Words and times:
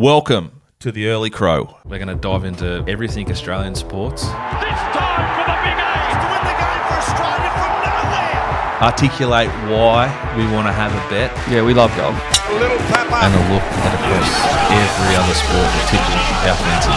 Welcome 0.00 0.62
to 0.78 0.90
the 0.90 1.08
Early 1.08 1.28
Crow. 1.28 1.76
We're 1.84 1.98
going 1.98 2.08
to 2.08 2.14
dive 2.14 2.44
into 2.46 2.82
everything 2.88 3.30
Australian 3.30 3.74
sports, 3.74 4.22
This 4.22 4.32
time 4.32 5.28
for 5.36 5.44
the 5.44 5.58
big 5.60 5.76
A's 5.76 6.16
to 6.16 6.24
win 6.24 6.40
the 6.48 6.56
game 6.56 6.82
for 6.88 6.96
Australia 7.04 7.50
from 7.52 7.72
nowhere. 7.84 8.80
articulate 8.80 9.50
why 9.68 10.08
we 10.40 10.48
want 10.56 10.66
to 10.68 10.72
have 10.72 10.88
a 10.96 11.02
bet, 11.12 11.28
Yeah, 11.52 11.60
we 11.62 11.74
love 11.74 11.94
golf. 12.00 12.16
Little 12.48 12.78
Papa. 12.88 13.28
and 13.28 13.34
a 13.36 13.42
look 13.52 13.60
at 13.60 13.92
across 13.92 14.32
every 14.72 15.12
other 15.20 15.36
sport, 15.36 15.68
particularly 15.84 16.32
our 16.48 16.56
fancy. 16.64 16.96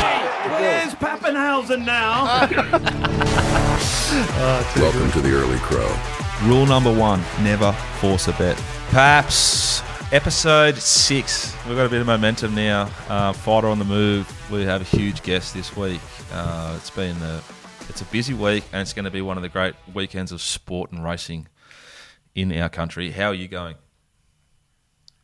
Where's 0.64 0.96
Pappenhausen 0.96 1.84
now? 1.84 2.48
Ah, 4.16 4.74
Welcome 4.78 5.12
to 5.12 5.20
the 5.20 5.34
Early 5.34 5.58
Crow. 5.58 5.92
Rule 6.48 6.66
number 6.66 6.94
one 6.96 7.20
never 7.42 7.74
force 8.00 8.30
a 8.30 8.32
bet. 8.34 8.56
Perhaps 8.92 9.82
episode 10.14 10.78
six. 10.78 11.56
We've 11.66 11.76
got 11.76 11.88
a 11.88 11.90
bit 11.90 12.00
of 12.00 12.06
momentum 12.06 12.54
now. 12.54 12.88
Uh, 13.10 13.34
Fighter 13.34 13.68
on 13.68 13.80
the 13.80 13.86
move. 13.86 14.32
We 14.52 14.62
have 14.62 14.82
a 14.82 14.84
huge 14.84 15.24
guest 15.24 15.56
this 15.56 15.76
week. 15.76 16.00
Uh, 16.32 16.76
it's 16.78 16.92
been 16.92 17.20
a, 17.24 17.42
it's 17.90 18.02
a 18.02 18.06
busy 18.06 18.36
week, 18.36 18.64
and 18.72 18.80
it's 18.80 18.94
going 18.94 19.06
to 19.06 19.12
be 19.12 19.24
one 19.24 19.38
of 19.38 19.44
the 19.44 19.50
great 19.50 19.74
weekends 19.92 20.32
of 20.32 20.40
sport 20.40 20.92
and 20.92 21.04
racing 21.04 21.48
in 22.36 22.56
our 22.56 22.70
country. 22.70 23.10
How 23.10 23.30
are 23.30 23.34
you 23.34 23.48
going? 23.48 23.74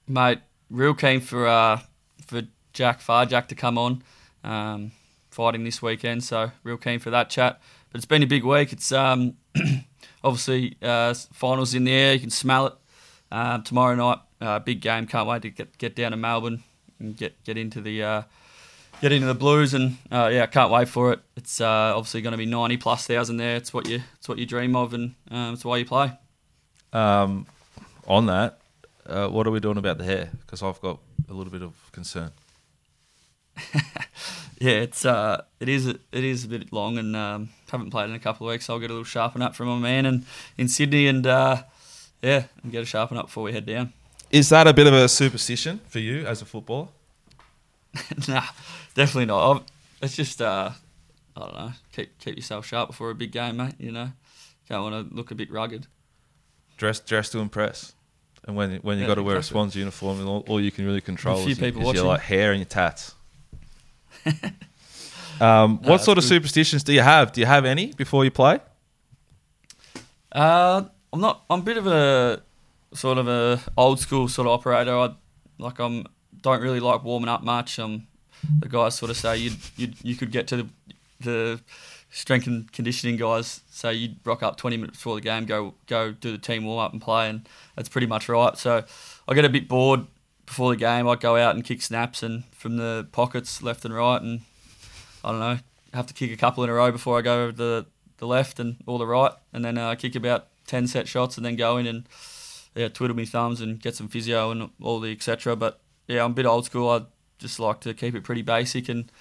Mate, 0.07 0.39
real 0.71 0.95
keen 0.95 1.21
for 1.21 1.45
uh, 1.45 1.81
for 2.25 2.41
Jack 2.73 2.99
Pharjack 2.99 3.47
to 3.49 3.55
come 3.55 3.77
on, 3.77 4.01
um, 4.43 4.91
fighting 5.29 5.65
this 5.65 5.83
weekend. 5.83 6.23
So 6.23 6.49
real 6.63 6.77
keen 6.77 6.97
for 6.97 7.11
that 7.11 7.29
chat. 7.29 7.61
But 7.91 7.99
it's 7.99 8.07
been 8.07 8.23
a 8.23 8.27
big 8.27 8.43
week. 8.43 8.73
It's 8.73 8.91
um, 8.91 9.35
obviously 10.23 10.77
uh, 10.81 11.13
finals 11.31 11.75
in 11.75 11.83
the 11.83 11.91
air. 11.91 12.15
You 12.15 12.21
can 12.21 12.31
smell 12.31 12.65
it. 12.65 12.73
Um, 13.31 13.61
tomorrow 13.61 13.93
night, 13.93 14.17
uh, 14.41 14.59
big 14.59 14.81
game. 14.81 15.07
Can't 15.07 15.27
wait 15.27 15.41
to 15.43 15.49
get 15.49 15.77
get 15.77 15.95
down 15.95 16.11
to 16.11 16.17
Melbourne 16.17 16.63
and 16.99 17.15
get 17.15 17.43
get 17.43 17.57
into 17.57 17.81
the 17.81 18.03
uh, 18.03 18.21
get 19.01 19.11
into 19.11 19.27
the 19.27 19.33
Blues. 19.33 19.73
And 19.73 19.97
uh, 20.11 20.29
yeah, 20.31 20.45
can't 20.45 20.71
wait 20.71 20.87
for 20.87 21.13
it. 21.13 21.19
It's 21.35 21.61
uh, 21.61 21.93
obviously 21.95 22.21
going 22.21 22.31
to 22.31 22.37
be 22.37 22.45
ninety 22.45 22.77
plus 22.77 23.05
thousand 23.05 23.37
there. 23.37 23.55
It's 23.55 23.73
what 23.73 23.87
you 23.87 24.01
it's 24.17 24.27
what 24.27 24.37
you 24.37 24.45
dream 24.45 24.75
of, 24.75 24.93
and 24.93 25.15
um, 25.31 25.53
it's 25.53 25.65
why 25.65 25.77
you 25.77 25.85
play. 25.85 26.11
Um, 26.91 27.45
on 28.07 28.25
that, 28.25 28.59
uh, 29.05 29.27
what 29.27 29.45
are 29.45 29.51
we 29.51 29.59
doing 29.59 29.77
about 29.77 29.97
the 29.97 30.05
hair? 30.05 30.29
Because 30.41 30.63
I've 30.63 30.81
got 30.81 30.99
a 31.29 31.33
little 31.33 31.51
bit 31.51 31.61
of 31.61 31.73
concern. 31.91 32.31
Yeah, 34.59 34.81
it's 34.81 35.05
uh, 35.05 35.43
it 35.61 35.69
is 35.69 35.87
it 35.87 35.99
is 36.11 36.43
a 36.43 36.47
bit 36.49 36.73
long, 36.73 36.97
and 36.97 37.15
um, 37.15 37.49
haven't 37.71 37.91
played 37.91 38.09
in 38.09 38.15
a 38.15 38.19
couple 38.19 38.45
of 38.45 38.51
weeks. 38.51 38.65
So 38.65 38.73
I'll 38.73 38.79
get 38.79 38.89
a 38.89 38.93
little 38.93 39.05
sharpen 39.05 39.41
up 39.41 39.55
from 39.55 39.67
my 39.67 39.77
man 39.77 40.05
and 40.05 40.25
in 40.57 40.67
Sydney, 40.67 41.07
and 41.07 41.25
uh, 41.25 41.63
yeah, 42.21 42.43
and 42.61 42.71
get 42.71 42.83
a 42.83 42.85
sharpen 42.85 43.17
up 43.17 43.27
before 43.27 43.43
we 43.43 43.53
head 43.53 43.65
down. 43.65 43.93
Is 44.31 44.49
that 44.49 44.67
a 44.67 44.73
bit 44.73 44.87
of 44.87 44.93
a 44.93 45.07
superstition 45.09 45.79
for 45.87 45.99
you 45.99 46.25
as 46.25 46.41
a 46.41 46.45
footballer? 46.45 46.87
nah, 48.27 48.43
definitely 48.93 49.25
not. 49.25 49.51
I've, 49.51 49.63
it's 50.01 50.15
just 50.15 50.41
uh, 50.41 50.71
I 51.35 51.39
don't 51.39 51.53
know. 51.55 51.71
Keep 51.93 52.19
keep 52.19 52.35
yourself 52.35 52.65
sharp 52.65 52.89
before 52.89 53.09
a 53.09 53.15
big 53.15 53.31
game, 53.31 53.57
mate. 53.57 53.73
You 53.79 53.91
know, 53.91 54.11
don't 54.69 54.91
want 54.91 55.09
to 55.09 55.15
look 55.15 55.31
a 55.31 55.35
bit 55.35 55.51
rugged. 55.51 55.87
Dress, 56.77 56.99
dress 56.99 57.29
to 57.31 57.39
impress. 57.39 57.93
And 58.45 58.55
when 58.55 58.75
when 58.77 58.97
you 58.97 59.03
Yeah, 59.03 59.07
got 59.09 59.15
to 59.15 59.23
wear 59.23 59.37
a. 59.37 59.43
Swans 59.43 59.75
uniform, 59.75 60.19
and 60.19 60.27
all, 60.29 60.45
all 60.47 60.61
you 60.61 60.71
can 60.71 60.85
really 60.85 61.01
control 61.01 61.39
is, 61.47 61.59
your- 61.59 61.67
is 61.67 61.93
your 61.93 62.05
like 62.05 62.21
hair 62.21 62.51
and 62.51 62.59
your 62.59 62.67
tats. 62.67 63.15
um, 65.41 65.77
what 65.79 65.87
that's 65.87 66.03
sort 66.05 66.17
of 66.17 66.23
good. 66.23 66.29
superstitions 66.29 66.83
do 66.83 66.93
you 66.93 67.01
have? 67.01 67.31
Do 67.31 67.41
you 67.41 67.47
have 67.47 67.65
any 67.65 67.87
before 67.93 68.23
you 68.25 68.31
play? 68.31 68.59
Uh, 70.31 70.83
I'm 71.11 71.19
not. 71.21 71.43
I'm 71.49 71.59
a 71.61 71.63
bit 71.63 71.77
of 71.77 71.87
a 71.87 72.41
sort 72.93 73.17
of 73.17 73.27
a 73.27 73.61
old 73.77 73.99
school 73.99 74.27
sort 74.27 74.47
of 74.47 74.53
operator. 74.53 74.95
I 74.95 75.13
like. 75.57 75.79
I'm 75.79 76.05
don't 76.41 76.61
really 76.61 76.79
like 76.79 77.03
warming 77.03 77.29
up 77.29 77.43
much. 77.43 77.79
Um, 77.79 78.07
the 78.59 78.69
guys 78.69 78.95
sort 78.95 79.11
of 79.11 79.17
say 79.17 79.37
you 79.37 79.51
you 79.75 79.91
you 80.03 80.15
could 80.15 80.31
get 80.31 80.47
to 80.47 80.57
the 80.57 80.69
the 81.19 81.61
strength 82.11 82.47
and 82.47 82.71
conditioning 82.71 83.17
guys 83.17 83.61
say 83.69 83.93
you'd 83.93 84.15
rock 84.25 84.41
up 84.41 84.57
20 84.57 84.77
minutes 84.77 84.97
before 84.97 85.15
the 85.15 85.21
game, 85.21 85.45
go 85.45 85.73
go 85.87 86.11
do 86.11 86.31
the 86.31 86.37
team 86.37 86.65
warm 86.65 86.79
up 86.79 86.93
and 86.93 87.01
play, 87.01 87.29
and 87.29 87.47
that's 87.75 87.89
pretty 87.89 88.07
much 88.07 88.29
right. 88.29 88.57
So 88.57 88.83
I 89.27 89.33
get 89.33 89.45
a 89.45 89.49
bit 89.49 89.67
bored 89.67 90.07
before 90.45 90.71
the 90.71 90.77
game. 90.77 91.07
I 91.07 91.15
go 91.15 91.35
out 91.35 91.55
and 91.55 91.63
kick 91.63 91.81
snaps 91.81 92.23
and 92.23 92.45
from 92.53 92.77
the 92.77 93.07
pockets 93.11 93.61
left 93.61 93.85
and 93.85 93.93
right, 93.93 94.21
and 94.21 94.41
I 95.23 95.31
don't 95.31 95.39
know, 95.39 95.59
have 95.93 96.07
to 96.07 96.13
kick 96.13 96.31
a 96.31 96.37
couple 96.37 96.63
in 96.63 96.69
a 96.69 96.73
row 96.73 96.91
before 96.91 97.17
I 97.17 97.21
go 97.21 97.43
over 97.43 97.51
the 97.51 97.85
the 98.17 98.27
left 98.27 98.59
and 98.59 98.77
all 98.85 98.97
the 98.97 99.07
right, 99.07 99.31
and 99.53 99.63
then 99.63 99.77
uh, 99.77 99.95
kick 99.95 100.15
about 100.15 100.47
ten 100.65 100.87
set 100.87 101.07
shots, 101.07 101.37
and 101.37 101.45
then 101.45 101.55
go 101.55 101.77
in 101.77 101.85
and 101.85 102.07
yeah, 102.79 102.87
twiddle 102.87 103.15
my 103.15 103.25
thumbs 103.25 103.59
and 103.61 103.79
get 103.81 103.95
some 103.95 104.07
physio 104.07 104.51
and 104.51 104.69
all 104.81 104.99
the 104.99 105.11
etc. 105.11 105.55
But 105.55 105.79
yeah, 106.07 106.23
I'm 106.23 106.31
a 106.31 106.33
bit 106.33 106.45
old 106.45 106.65
school. 106.65 106.89
I 106.89 107.01
just 107.37 107.59
like 107.59 107.81
to 107.81 107.93
keep 107.93 108.15
it 108.15 108.23
pretty 108.23 108.41
basic 108.41 108.87
and 108.89 109.11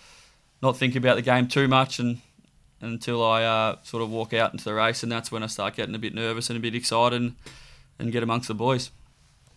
not 0.62 0.76
think 0.76 0.94
about 0.96 1.16
the 1.16 1.22
game 1.22 1.48
too 1.48 1.66
much, 1.68 1.98
and 1.98 2.18
until 2.80 3.24
I 3.24 3.42
uh, 3.44 3.76
sort 3.82 4.02
of 4.02 4.10
walk 4.10 4.32
out 4.32 4.52
into 4.52 4.64
the 4.64 4.74
race, 4.74 5.02
and 5.02 5.10
that's 5.10 5.32
when 5.32 5.42
I 5.42 5.47
start 5.47 5.74
getting 5.76 5.94
a 5.94 5.98
bit 5.98 6.14
nervous 6.14 6.50
and 6.50 6.56
a 6.56 6.60
bit 6.60 6.74
excited 6.74 7.20
and, 7.20 7.34
and 7.98 8.12
get 8.12 8.22
amongst 8.22 8.48
the 8.48 8.54
boys. 8.54 8.91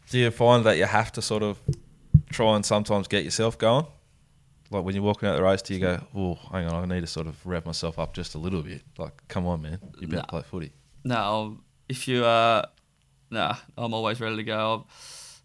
Do 0.09 0.17
you 0.19 0.31
find 0.31 0.63
that 0.65 0.77
you 0.77 0.85
have 0.85 1.11
to 1.13 1.21
sort 1.21 1.43
of 1.43 1.59
try 2.29 2.55
and 2.55 2.65
sometimes 2.65 3.07
get 3.07 3.23
yourself 3.23 3.57
going? 3.57 3.85
Like 4.71 4.83
when 4.83 4.95
you're 4.95 5.03
walking 5.03 5.27
out 5.29 5.35
the 5.35 5.43
race, 5.43 5.61
do 5.61 5.73
you 5.73 5.79
go, 5.79 6.01
"Oh, 6.15 6.39
hang 6.51 6.65
on, 6.67 6.83
I 6.91 6.95
need 6.95 7.01
to 7.01 7.07
sort 7.07 7.27
of 7.27 7.45
rev 7.45 7.65
myself 7.65 7.99
up 7.99 8.13
just 8.13 8.35
a 8.35 8.37
little 8.37 8.61
bit"? 8.61 8.81
Like, 8.97 9.13
come 9.27 9.45
on, 9.45 9.61
man, 9.61 9.79
you 9.99 10.07
better 10.07 10.21
Nah. 10.21 10.25
play 10.27 10.41
footy. 10.43 10.71
No, 11.03 11.57
if 11.89 12.07
you 12.07 12.23
uh, 12.25 12.65
nah, 13.31 13.55
I'm 13.77 13.93
always 13.93 14.19
ready 14.21 14.35
to 14.35 14.43
go. 14.43 14.85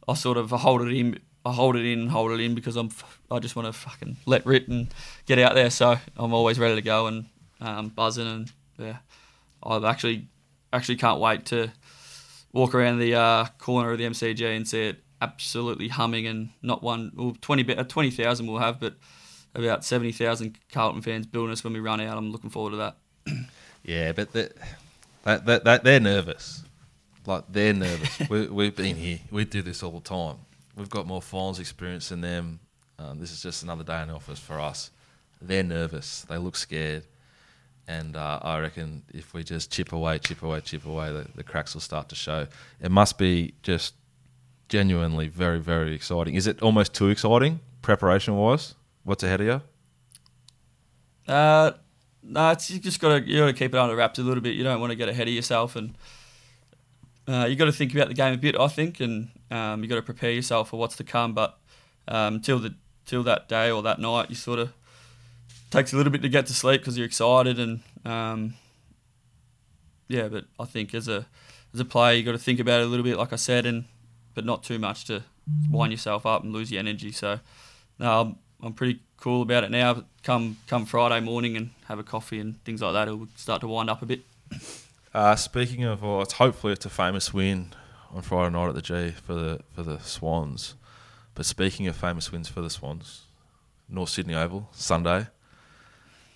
I, 0.06 0.12
I 0.12 0.14
sort 0.14 0.36
of 0.36 0.50
hold 0.50 0.82
it 0.82 0.92
in, 0.92 1.18
I 1.44 1.52
hold 1.52 1.76
it 1.76 1.86
in, 1.86 2.08
hold 2.08 2.32
it 2.32 2.40
in 2.40 2.54
because 2.54 2.76
I'm, 2.76 2.90
I 3.30 3.38
just 3.38 3.56
want 3.56 3.66
to 3.66 3.72
fucking 3.72 4.16
let 4.26 4.44
rip 4.44 4.68
and 4.68 4.88
get 5.24 5.38
out 5.38 5.54
there. 5.54 5.70
So 5.70 5.96
I'm 6.16 6.34
always 6.34 6.58
ready 6.58 6.74
to 6.74 6.82
go 6.82 7.06
and 7.06 7.26
um, 7.60 7.88
buzzing 7.88 8.26
and 8.26 8.52
yeah, 8.78 8.98
I've 9.62 9.84
actually, 9.84 10.28
actually 10.72 10.96
can't 10.96 11.20
wait 11.20 11.46
to 11.46 11.72
walk 12.52 12.74
around 12.74 12.98
the 12.98 13.14
uh, 13.14 13.46
corner 13.58 13.92
of 13.92 13.98
the 13.98 14.04
MCG 14.04 14.56
and 14.56 14.68
see 14.68 14.88
it 14.88 15.02
absolutely 15.22 15.88
humming 15.88 16.26
and 16.26 16.50
not 16.62 16.82
one, 16.82 17.12
well, 17.14 17.36
twenty, 17.40 17.74
uh, 17.74 17.84
twenty 17.84 18.10
thousand 18.10 18.46
we'll 18.46 18.60
have, 18.60 18.78
but 18.80 18.96
about 19.54 19.84
seventy 19.84 20.12
thousand 20.12 20.58
Carlton 20.70 21.00
fans 21.00 21.26
building 21.26 21.52
us 21.52 21.64
when 21.64 21.72
we 21.72 21.80
run 21.80 22.00
out. 22.00 22.18
I'm 22.18 22.30
looking 22.30 22.50
forward 22.50 22.72
to 22.72 22.76
that. 22.76 22.96
Yeah, 23.86 24.10
but 24.10 24.32
that, 24.32 24.52
that, 25.22 25.46
that, 25.46 25.64
that 25.64 25.84
they're 25.84 26.00
nervous. 26.00 26.64
Like 27.26 27.44
they're 27.48 27.72
nervous. 27.72 28.20
we, 28.30 28.46
we've 28.46 28.76
been 28.76 28.96
here. 28.96 29.18
We 29.30 29.44
do 29.44 29.62
this 29.62 29.82
all 29.82 29.92
the 29.92 30.00
time. 30.00 30.36
We've 30.76 30.90
got 30.90 31.06
more 31.06 31.22
finals 31.22 31.58
experience 31.58 32.10
than 32.10 32.20
them. 32.20 32.60
Um, 32.98 33.18
this 33.18 33.32
is 33.32 33.42
just 33.42 33.62
another 33.62 33.84
day 33.84 34.02
in 34.02 34.08
the 34.08 34.14
office 34.14 34.38
for 34.38 34.60
us. 34.60 34.90
They're 35.40 35.62
nervous. 35.62 36.22
They 36.28 36.38
look 36.38 36.56
scared, 36.56 37.04
and 37.86 38.16
uh, 38.16 38.40
I 38.42 38.58
reckon 38.60 39.02
if 39.12 39.34
we 39.34 39.44
just 39.44 39.70
chip 39.70 39.92
away, 39.92 40.18
chip 40.18 40.42
away, 40.42 40.60
chip 40.60 40.86
away, 40.86 41.12
the, 41.12 41.26
the 41.34 41.42
cracks 41.42 41.74
will 41.74 41.82
start 41.82 42.08
to 42.10 42.14
show. 42.14 42.46
It 42.80 42.90
must 42.90 43.18
be 43.18 43.54
just 43.62 43.94
genuinely 44.68 45.28
very, 45.28 45.60
very 45.60 45.94
exciting. 45.94 46.34
Is 46.34 46.46
it 46.46 46.62
almost 46.62 46.94
too 46.94 47.08
exciting 47.08 47.60
preparation 47.82 48.36
wise? 48.36 48.74
What's 49.04 49.22
ahead 49.22 49.40
of 49.40 49.46
you? 49.46 51.32
Uh, 51.32 51.72
no, 52.22 52.50
it's 52.50 52.70
you 52.70 52.78
just 52.78 53.00
gotta 53.00 53.20
you 53.26 53.38
gotta 53.38 53.52
keep 53.52 53.74
it 53.74 53.78
under 53.78 53.94
wraps 53.94 54.18
a 54.18 54.22
little 54.22 54.42
bit. 54.42 54.54
You 54.54 54.64
don't 54.64 54.80
want 54.80 54.90
to 54.90 54.96
get 54.96 55.08
ahead 55.08 55.28
of 55.28 55.34
yourself, 55.34 55.76
and 55.76 55.94
uh, 57.28 57.46
you 57.48 57.56
got 57.56 57.64
to 57.64 57.72
think 57.72 57.94
about 57.94 58.08
the 58.08 58.14
game 58.14 58.34
a 58.34 58.36
bit, 58.36 58.58
I 58.58 58.68
think, 58.68 59.00
and 59.00 59.30
um, 59.50 59.82
you 59.82 59.88
got 59.88 59.96
to 59.96 60.02
prepare 60.02 60.30
yourself 60.30 60.70
for 60.70 60.78
what's 60.78 60.96
to 60.96 61.04
come. 61.04 61.34
But 61.34 61.58
um, 62.08 62.40
till 62.40 62.58
the 62.58 62.74
till 63.04 63.22
that 63.24 63.48
day 63.48 63.70
or 63.70 63.82
that 63.82 63.98
night, 63.98 64.30
you 64.30 64.36
sort 64.36 64.58
of 64.58 64.72
takes 65.70 65.92
a 65.92 65.96
little 65.96 66.12
bit 66.12 66.22
to 66.22 66.28
get 66.28 66.46
to 66.46 66.54
sleep 66.54 66.80
because 66.80 66.96
you're 66.96 67.06
excited 67.06 67.58
and 67.58 67.80
um, 68.04 68.54
yeah. 70.08 70.28
But 70.28 70.44
I 70.58 70.64
think 70.64 70.94
as 70.94 71.08
a 71.08 71.26
as 71.74 71.80
a 71.80 71.84
player, 71.84 72.16
you 72.16 72.22
got 72.22 72.32
to 72.32 72.38
think 72.38 72.60
about 72.60 72.80
it 72.80 72.84
a 72.84 72.86
little 72.86 73.04
bit, 73.04 73.16
like 73.16 73.32
I 73.32 73.36
said, 73.36 73.66
and 73.66 73.84
but 74.34 74.44
not 74.44 74.62
too 74.62 74.78
much 74.78 75.04
to 75.06 75.24
wind 75.70 75.92
yourself 75.92 76.26
up 76.26 76.44
and 76.44 76.52
lose 76.52 76.70
your 76.70 76.80
energy. 76.80 77.10
So 77.12 77.40
no, 77.98 78.20
I'm, 78.20 78.36
I'm 78.62 78.72
pretty 78.72 79.00
cool 79.16 79.42
about 79.42 79.64
it 79.64 79.70
now. 79.70 80.04
Come 80.22 80.58
come 80.66 80.84
Friday 80.86 81.20
morning 81.24 81.56
and 81.56 81.70
have 81.86 81.98
a 81.98 82.04
coffee 82.04 82.38
and 82.38 82.62
things 82.64 82.82
like 82.82 82.92
that, 82.92 83.08
it'll 83.08 83.28
start 83.36 83.60
to 83.62 83.68
wind 83.68 83.90
up 83.90 84.02
a 84.02 84.06
bit. 84.06 84.20
Uh, 85.16 85.34
speaking 85.34 85.82
of, 85.82 86.02
well, 86.02 86.20
it's 86.20 86.34
hopefully 86.34 86.74
it's 86.74 86.84
a 86.84 86.90
famous 86.90 87.32
win 87.32 87.72
on 88.12 88.20
Friday 88.20 88.52
night 88.52 88.68
at 88.68 88.74
the 88.74 88.82
G 88.82 89.12
for 89.12 89.32
the 89.32 89.60
for 89.72 89.82
the 89.82 89.98
Swans. 90.00 90.74
But 91.34 91.46
speaking 91.46 91.86
of 91.86 91.96
famous 91.96 92.30
wins 92.30 92.50
for 92.50 92.60
the 92.60 92.68
Swans, 92.68 93.22
North 93.88 94.10
Sydney 94.10 94.34
Oval 94.34 94.68
Sunday. 94.72 95.28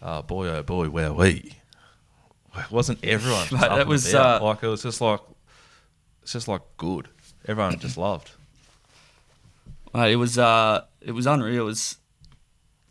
Uh, 0.00 0.22
boy, 0.22 0.48
oh 0.48 0.62
boy, 0.62 0.88
where 0.88 1.12
we 1.12 1.56
wasn't 2.70 3.04
everyone. 3.04 3.42
up 3.62 3.76
that 3.76 3.86
was, 3.86 4.14
uh, 4.14 4.38
like 4.40 4.62
it 4.62 4.68
was 4.68 4.82
just 4.82 5.02
like 5.02 5.20
it's 6.22 6.32
just 6.32 6.48
like 6.48 6.62
good. 6.78 7.08
Everyone 7.46 7.78
just 7.78 7.98
loved. 7.98 8.30
Mate, 9.92 10.12
it 10.12 10.16
was 10.16 10.38
uh, 10.38 10.86
it 11.02 11.12
was 11.12 11.26
unreal. 11.26 11.64
It 11.64 11.66
was 11.66 11.98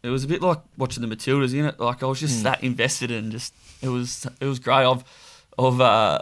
it 0.03 0.09
was 0.09 0.23
a 0.23 0.27
bit 0.27 0.43
like 0.43 0.59
watching 0.77 1.01
the 1.01 1.15
Matildas 1.15 1.55
in 1.55 1.65
it. 1.65 1.79
Like 1.79 2.03
I 2.03 2.05
was 2.05 2.19
just 2.19 2.43
that 2.43 2.63
invested 2.63 3.09
in. 3.09 3.31
Just 3.31 3.55
it 3.81 3.89
was 3.89 4.27
it 4.39 4.45
was 4.45 4.59
great. 4.59 4.85
I've 4.85 5.03
of 5.67 5.81
uh, 5.81 6.21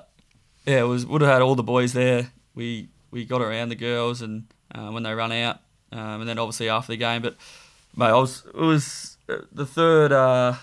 yeah, 0.66 0.82
it 0.82 0.88
was 0.88 1.06
would 1.06 1.22
have 1.22 1.32
had 1.32 1.42
all 1.42 1.56
the 1.56 1.64
boys 1.64 1.94
there. 1.94 2.32
We 2.56 2.90
we 3.12 3.26
got 3.26 3.42
around 3.42 3.70
the 3.70 3.76
girls 3.76 4.22
and 4.22 4.48
uh, 4.74 4.90
when 4.90 5.04
they 5.04 5.14
run 5.14 5.32
out, 5.32 5.60
um, 5.92 6.22
and 6.22 6.28
then 6.28 6.40
obviously 6.40 6.70
after 6.70 6.92
the 6.92 6.98
game. 6.98 7.22
But 7.22 7.38
Mate, 7.98 8.10
I 8.10 8.18
was 8.18 8.44
it 8.46 8.56
was 8.56 9.18
uh, 9.28 9.38
the 9.52 9.66
third 9.66 10.12
uh, 10.12 10.54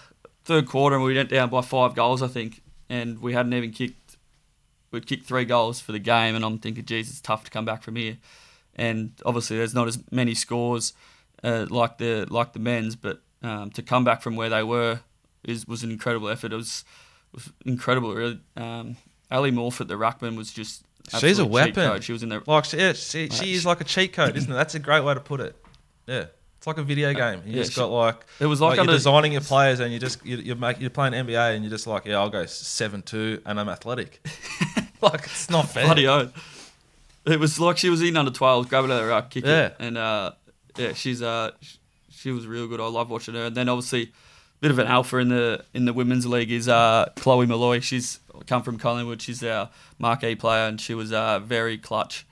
third 0.45 0.69
quarter, 0.69 0.95
and 0.95 1.05
we 1.05 1.17
went 1.17 1.31
down 1.31 1.51
by 1.51 1.63
five 1.63 1.97
goals, 1.97 2.23
I 2.23 2.29
think, 2.29 2.63
and 2.89 3.21
we 3.21 3.33
hadn't 3.33 3.53
even 3.55 3.73
kicked. 3.73 4.17
We'd 4.93 5.09
kicked 5.09 5.27
three 5.27 5.45
goals 5.45 5.81
for 5.81 5.91
the 5.91 5.99
game, 5.99 6.37
and 6.37 6.45
I'm 6.45 6.59
thinking, 6.59 6.85
geez, 6.85 7.11
it's 7.11 7.21
tough 7.21 7.43
to 7.43 7.51
come 7.51 7.65
back 7.65 7.83
from 7.83 7.97
here. 7.97 8.19
And 8.77 9.13
obviously, 9.27 9.57
there's 9.57 9.75
not 9.75 9.89
as 9.89 9.99
many 10.13 10.35
scores 10.35 10.93
uh, 11.43 11.67
like 11.69 11.99
the 11.99 12.27
like 12.31 12.53
the 12.53 12.61
men's, 12.61 12.95
but 12.95 13.21
um, 13.43 13.71
to 13.71 13.83
come 13.83 14.05
back 14.05 14.23
from 14.23 14.37
where 14.37 14.49
they 14.49 14.63
were 14.63 15.01
is 15.43 15.67
was 15.67 15.83
an 15.83 15.91
incredible 15.91 16.29
effort. 16.29 16.53
It 16.53 16.57
was 16.57 16.85
was 17.35 17.53
incredible, 17.67 18.15
really. 18.15 18.41
Um, 18.57 18.97
Ally 19.31 19.51
Morphett, 19.51 19.89
the 19.89 19.95
ruckman, 19.95 20.37
was 20.37 20.53
just 20.53 20.85
She's 21.19 21.39
a 21.39 21.45
weapon. 21.45 22.01
She 22.01 22.13
was 22.13 22.23
in 22.23 22.29
there. 22.31 22.43
Like, 22.47 22.65
she- 22.65 22.79
yeah, 22.79 22.93
she, 22.95 23.29
she 23.29 23.53
is 23.53 23.67
like 23.67 23.81
a 23.81 23.85
cheat 23.85 24.13
code, 24.15 24.37
isn't 24.37 24.51
it? 24.51 24.55
That's 24.55 24.75
a 24.75 24.79
great 24.79 25.05
way 25.05 25.13
to 25.15 25.21
put 25.21 25.41
it. 25.41 25.55
Yeah, 26.07 26.27
it's 26.57 26.67
like 26.67 26.79
a 26.79 26.83
video 26.83 27.13
game. 27.13 27.43
You 27.45 27.53
yeah, 27.57 27.63
just 27.63 27.73
she- 27.75 27.81
got 27.81 27.91
like 27.91 28.25
It 28.41 28.47
was 28.47 28.61
like 28.61 28.79
like 28.79 28.87
you're 28.87 28.95
designing 28.95 29.33
your 29.33 29.41
players, 29.43 29.81
and 29.81 29.93
you 29.93 29.99
just 29.99 30.25
you, 30.25 30.37
you're 30.39 30.57
make, 30.57 30.81
you're 30.81 30.89
playing 30.91 31.13
NBA, 31.13 31.55
and 31.55 31.63
you're 31.65 31.71
just 31.71 31.87
like, 31.87 32.07
yeah, 32.07 32.17
I'll 32.19 32.31
go 32.31 32.47
seven 32.47 33.03
two, 33.03 33.43
and 33.45 33.61
I'm 33.61 33.69
athletic. 33.69 34.27
like 35.03 35.25
it's 35.25 35.51
not 35.51 35.69
fair. 35.69 35.85
Bloody 35.85 36.07
oath. 36.07 36.33
It 37.27 37.41
was 37.41 37.59
like 37.59 37.79
she 37.79 37.89
was 37.91 38.03
in 38.03 38.17
under 38.19 38.31
12, 38.31 38.69
grab 38.69 38.85
it 38.85 38.91
out 38.91 38.99
of 38.99 39.03
the 39.05 39.09
ruck, 39.09 39.31
kick 39.31 39.45
Yeah. 39.47 39.67
it. 39.67 39.77
And 39.79 39.97
uh, 39.99 40.33
yeah, 40.77 40.93
she's 40.93 41.23
uh, 41.23 41.53
sh- 41.61 41.77
she 42.11 42.31
was 42.33 42.47
real 42.47 42.67
good. 42.69 42.81
I 42.81 42.87
love 42.87 43.09
watching 43.11 43.35
her. 43.35 43.45
And 43.47 43.57
then 43.57 43.69
obviously, 43.71 44.13
bit 44.65 44.71
of 44.71 44.79
an 44.79 44.87
alpha 44.87 45.19
in 45.19 45.29
the 45.29 45.63
in 45.75 45.85
the 45.85 45.93
women's 45.93 46.25
league 46.25 46.51
is 46.51 46.71
uh, 46.71 47.07
Chloe 47.17 47.45
Molloy. 47.45 47.81
She's 47.81 48.21
come 48.47 48.63
from 48.63 48.79
Collingwood. 48.79 49.21
She's 49.21 49.45
our 49.45 49.69
marquee 49.99 50.37
player, 50.37 50.67
and 50.67 50.81
she 50.81 50.95
was 50.95 51.13
uh, 51.13 51.39
very 51.41 51.77
clutch 51.77 52.27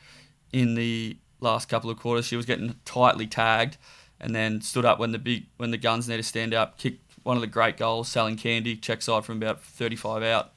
in 0.50 0.74
the 0.74 1.18
last 1.40 1.68
couple 1.68 1.90
of 1.90 1.98
quarters. 1.98 2.24
She 2.24 2.36
was 2.36 2.46
getting 2.46 2.74
tightly 2.86 3.26
tagged, 3.26 3.76
and 4.18 4.34
then 4.34 4.62
stood 4.62 4.86
up 4.86 4.98
when 4.98 5.12
the 5.12 5.18
big 5.18 5.44
when 5.58 5.72
the 5.72 5.76
guns 5.76 6.08
need 6.08 6.16
to 6.16 6.22
stand 6.22 6.54
up. 6.54 6.78
Kicked 6.78 7.02
one 7.22 7.36
of 7.36 7.42
the 7.42 7.46
great 7.46 7.76
goals, 7.76 8.08
selling 8.08 8.36
candy, 8.36 8.76
check 8.76 9.02
side 9.02 9.26
from 9.26 9.36
about 9.36 9.62
35 9.62 10.22
out. 10.22 10.52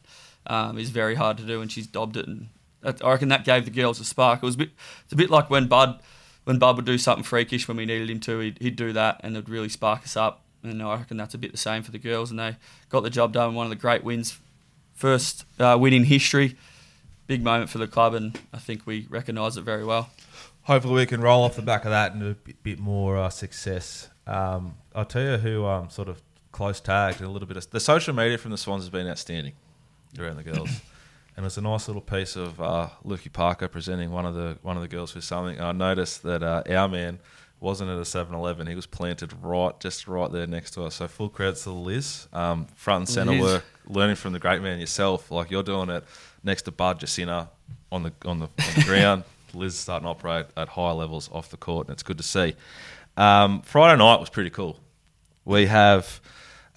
Um, 0.47 0.77
is 0.77 0.91
very 0.91 1.15
hard 1.15 1.35
to 1.39 1.43
do, 1.43 1.59
and 1.59 1.69
she's 1.69 1.87
dobbed 1.87 2.15
it. 2.15 2.25
And 2.25 2.47
I 2.85 3.11
reckon 3.11 3.27
that 3.27 3.43
gave 3.43 3.65
the 3.65 3.71
girls 3.71 3.99
a 3.99 4.05
spark. 4.05 4.41
It 4.41 4.45
was 4.45 4.55
a 4.55 4.59
bit, 4.59 4.69
it's 5.03 5.11
a 5.11 5.17
bit 5.17 5.29
like 5.29 5.49
when 5.49 5.67
Bud, 5.67 5.99
when 6.45 6.57
Bud 6.57 6.77
would 6.77 6.85
do 6.85 6.97
something 6.97 7.25
freakish 7.25 7.67
when 7.67 7.75
we 7.75 7.85
needed 7.85 8.09
him 8.09 8.21
to, 8.21 8.39
he'd, 8.39 8.59
he'd 8.61 8.77
do 8.77 8.93
that, 8.93 9.19
and 9.25 9.35
it'd 9.35 9.49
really 9.49 9.67
spark 9.67 10.03
us 10.03 10.15
up. 10.15 10.44
And 10.69 10.81
I 10.81 10.97
reckon 10.97 11.17
that's 11.17 11.33
a 11.33 11.37
bit 11.37 11.51
the 11.51 11.57
same 11.57 11.83
for 11.83 11.91
the 11.91 11.99
girls, 11.99 12.31
and 12.31 12.39
they 12.39 12.57
got 12.89 13.01
the 13.01 13.09
job 13.09 13.33
done. 13.33 13.55
One 13.55 13.65
of 13.65 13.69
the 13.69 13.75
great 13.75 14.03
wins, 14.03 14.39
first 14.93 15.45
uh, 15.59 15.77
win 15.79 15.93
in 15.93 16.05
history, 16.05 16.57
big 17.27 17.43
moment 17.43 17.69
for 17.69 17.77
the 17.77 17.87
club, 17.87 18.13
and 18.13 18.39
I 18.53 18.57
think 18.57 18.85
we 18.85 19.07
recognise 19.09 19.57
it 19.57 19.61
very 19.61 19.83
well. 19.85 20.09
hopefully 20.63 20.95
we 20.95 21.05
can 21.05 21.21
roll 21.21 21.43
off 21.43 21.55
the 21.55 21.61
back 21.61 21.85
of 21.85 21.91
that 21.91 22.13
and 22.13 22.23
a 22.23 22.33
bit, 22.63 22.79
more 22.79 23.17
uh, 23.17 23.29
success. 23.29 24.09
Um, 24.27 24.75
I'll 24.93 25.05
tell 25.05 25.23
you 25.23 25.37
who 25.37 25.65
um, 25.65 25.89
sort 25.89 26.09
of 26.09 26.21
Close 26.51 26.79
tagged 26.79 27.19
a 27.19 27.27
little 27.27 27.49
bit 27.49 27.57
of 27.57 27.69
the 27.69 27.81
social 27.81 28.15
media 28.15 28.37
from 28.37 28.51
the 28.51 28.57
Swans 28.57 28.83
has 28.83 28.89
been 28.89 29.07
outstanding 29.07 29.51
around 30.17 30.37
the 30.37 30.43
girls. 30.43 30.69
And 31.37 31.45
it's 31.45 31.57
a 31.57 31.61
nice 31.61 31.89
little 31.89 32.01
piece 32.01 32.37
of 32.37 32.61
uh, 32.61 32.87
Lukey 33.05 33.29
Parker 33.29 33.67
presenting 33.67 34.09
one 34.09 34.25
of 34.25 34.35
the 34.35 34.57
one 34.61 34.77
of 34.77 34.81
the 34.81 34.87
girls 34.87 35.13
with 35.13 35.25
something. 35.25 35.59
I 35.59 35.73
noticed 35.73 36.23
that 36.23 36.41
uh, 36.41 36.63
our 36.69 36.87
man 36.87 37.19
wasn't 37.59 37.89
at 37.89 37.97
a 37.97 38.01
7-Eleven. 38.01 38.67
He 38.67 38.75
was 38.75 38.85
planted 38.85 39.33
right, 39.41 39.77
just 39.79 40.07
right 40.07 40.31
there 40.31 40.45
next 40.47 40.71
to 40.71 40.83
us. 40.83 40.95
So 40.95 41.07
full 41.07 41.29
credits 41.29 41.63
to 41.63 41.71
Liz, 41.71 42.27
um, 42.33 42.65
front 42.75 43.01
and 43.01 43.09
centre 43.09 43.31
Liz. 43.33 43.41
work, 43.41 43.65
learning 43.87 44.15
from 44.17 44.33
the 44.33 44.39
great 44.39 44.61
man 44.61 44.79
yourself. 44.79 45.31
Like 45.31 45.51
you're 45.51 45.63
doing 45.63 45.89
it 45.89 46.03
next 46.43 46.63
to 46.63 46.71
Bud 46.71 46.99
Jesinta 46.99 47.49
on 47.91 48.03
the 48.03 48.13
on 48.25 48.39
the, 48.39 48.45
on 48.45 48.73
the 48.75 48.83
ground. 48.85 49.23
Liz 49.53 49.77
starting 49.77 50.05
to 50.05 50.09
operate 50.09 50.47
at 50.57 50.67
high 50.69 50.91
levels 50.91 51.29
off 51.31 51.49
the 51.49 51.57
court, 51.57 51.87
and 51.87 51.93
it's 51.93 52.03
good 52.03 52.17
to 52.17 52.23
see. 52.23 52.55
Um, 53.17 53.61
Friday 53.61 53.97
night 53.97 54.19
was 54.19 54.29
pretty 54.29 54.49
cool. 54.49 54.77
We 55.45 55.67
have 55.67 56.19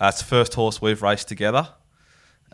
uh, 0.01 0.07
it's 0.07 0.19
the 0.19 0.25
first 0.25 0.55
horse 0.55 0.81
we've 0.81 1.03
raced 1.03 1.29
together. 1.29 1.69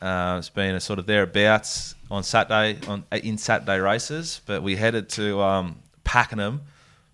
Uh, 0.00 0.37
it's 0.38 0.49
been 0.49 0.75
a 0.75 0.81
sort 0.81 0.99
of 0.99 1.06
thereabouts 1.06 1.94
on 2.11 2.23
Saturday 2.23 2.79
on 2.88 3.05
in 3.12 3.38
Saturday 3.38 3.79
races, 3.79 4.41
but 4.47 4.62
we 4.62 4.76
headed 4.76 5.09
to 5.11 5.41
um, 5.41 5.76
Pakenham 6.05 6.62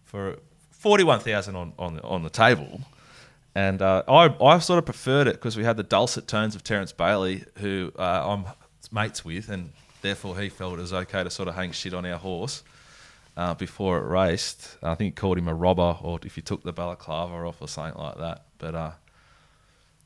for 0.05 0.39
forty 0.81 1.05
one 1.05 1.21
thousand 1.21 1.55
on 1.55 1.73
on 1.79 2.01
on 2.01 2.23
the 2.25 2.31
table, 2.31 2.81
and 3.55 3.81
uh, 3.81 4.03
I 4.09 4.35
I 4.43 4.59
sort 4.59 4.79
of 4.79 4.85
preferred 4.87 5.29
it 5.29 5.35
because 5.35 5.57
we 5.57 5.65
had 5.65 5.77
the 5.77 5.85
dulcet 5.85 6.27
tones 6.27 6.57
of 6.57 6.65
Terence 6.65 6.93
Bailey, 6.93 7.45
who 7.59 7.93
uh, 7.99 8.33
I'm 8.33 8.47
mates 8.91 9.25
with, 9.25 9.49
and 9.49 9.71
therefore 10.03 10.37
he 10.39 10.49
felt 10.49 10.79
it 10.79 10.83
was 10.83 10.93
okay 10.93 11.23
to 11.23 11.31
sort 11.31 11.49
of 11.49 11.55
hang 11.55 11.71
shit 11.71 11.95
on 11.95 12.05
our 12.05 12.19
horse 12.19 12.65
uh, 13.37 13.55
before 13.55 13.99
it 13.99 14.07
raced. 14.09 14.77
I 14.83 14.95
think 14.95 15.15
he 15.15 15.21
called 15.21 15.39
him 15.39 15.49
a 15.49 15.55
robber, 15.55 15.99
or 16.03 16.19
if 16.25 16.35
he 16.35 16.43
took 16.43 16.63
the 16.63 16.73
balaclava 16.73 17.35
off 17.35 17.61
or 17.61 17.69
something 17.69 18.01
like 18.01 18.19
that. 18.19 18.45
But 18.59 18.75
uh, 18.75 18.91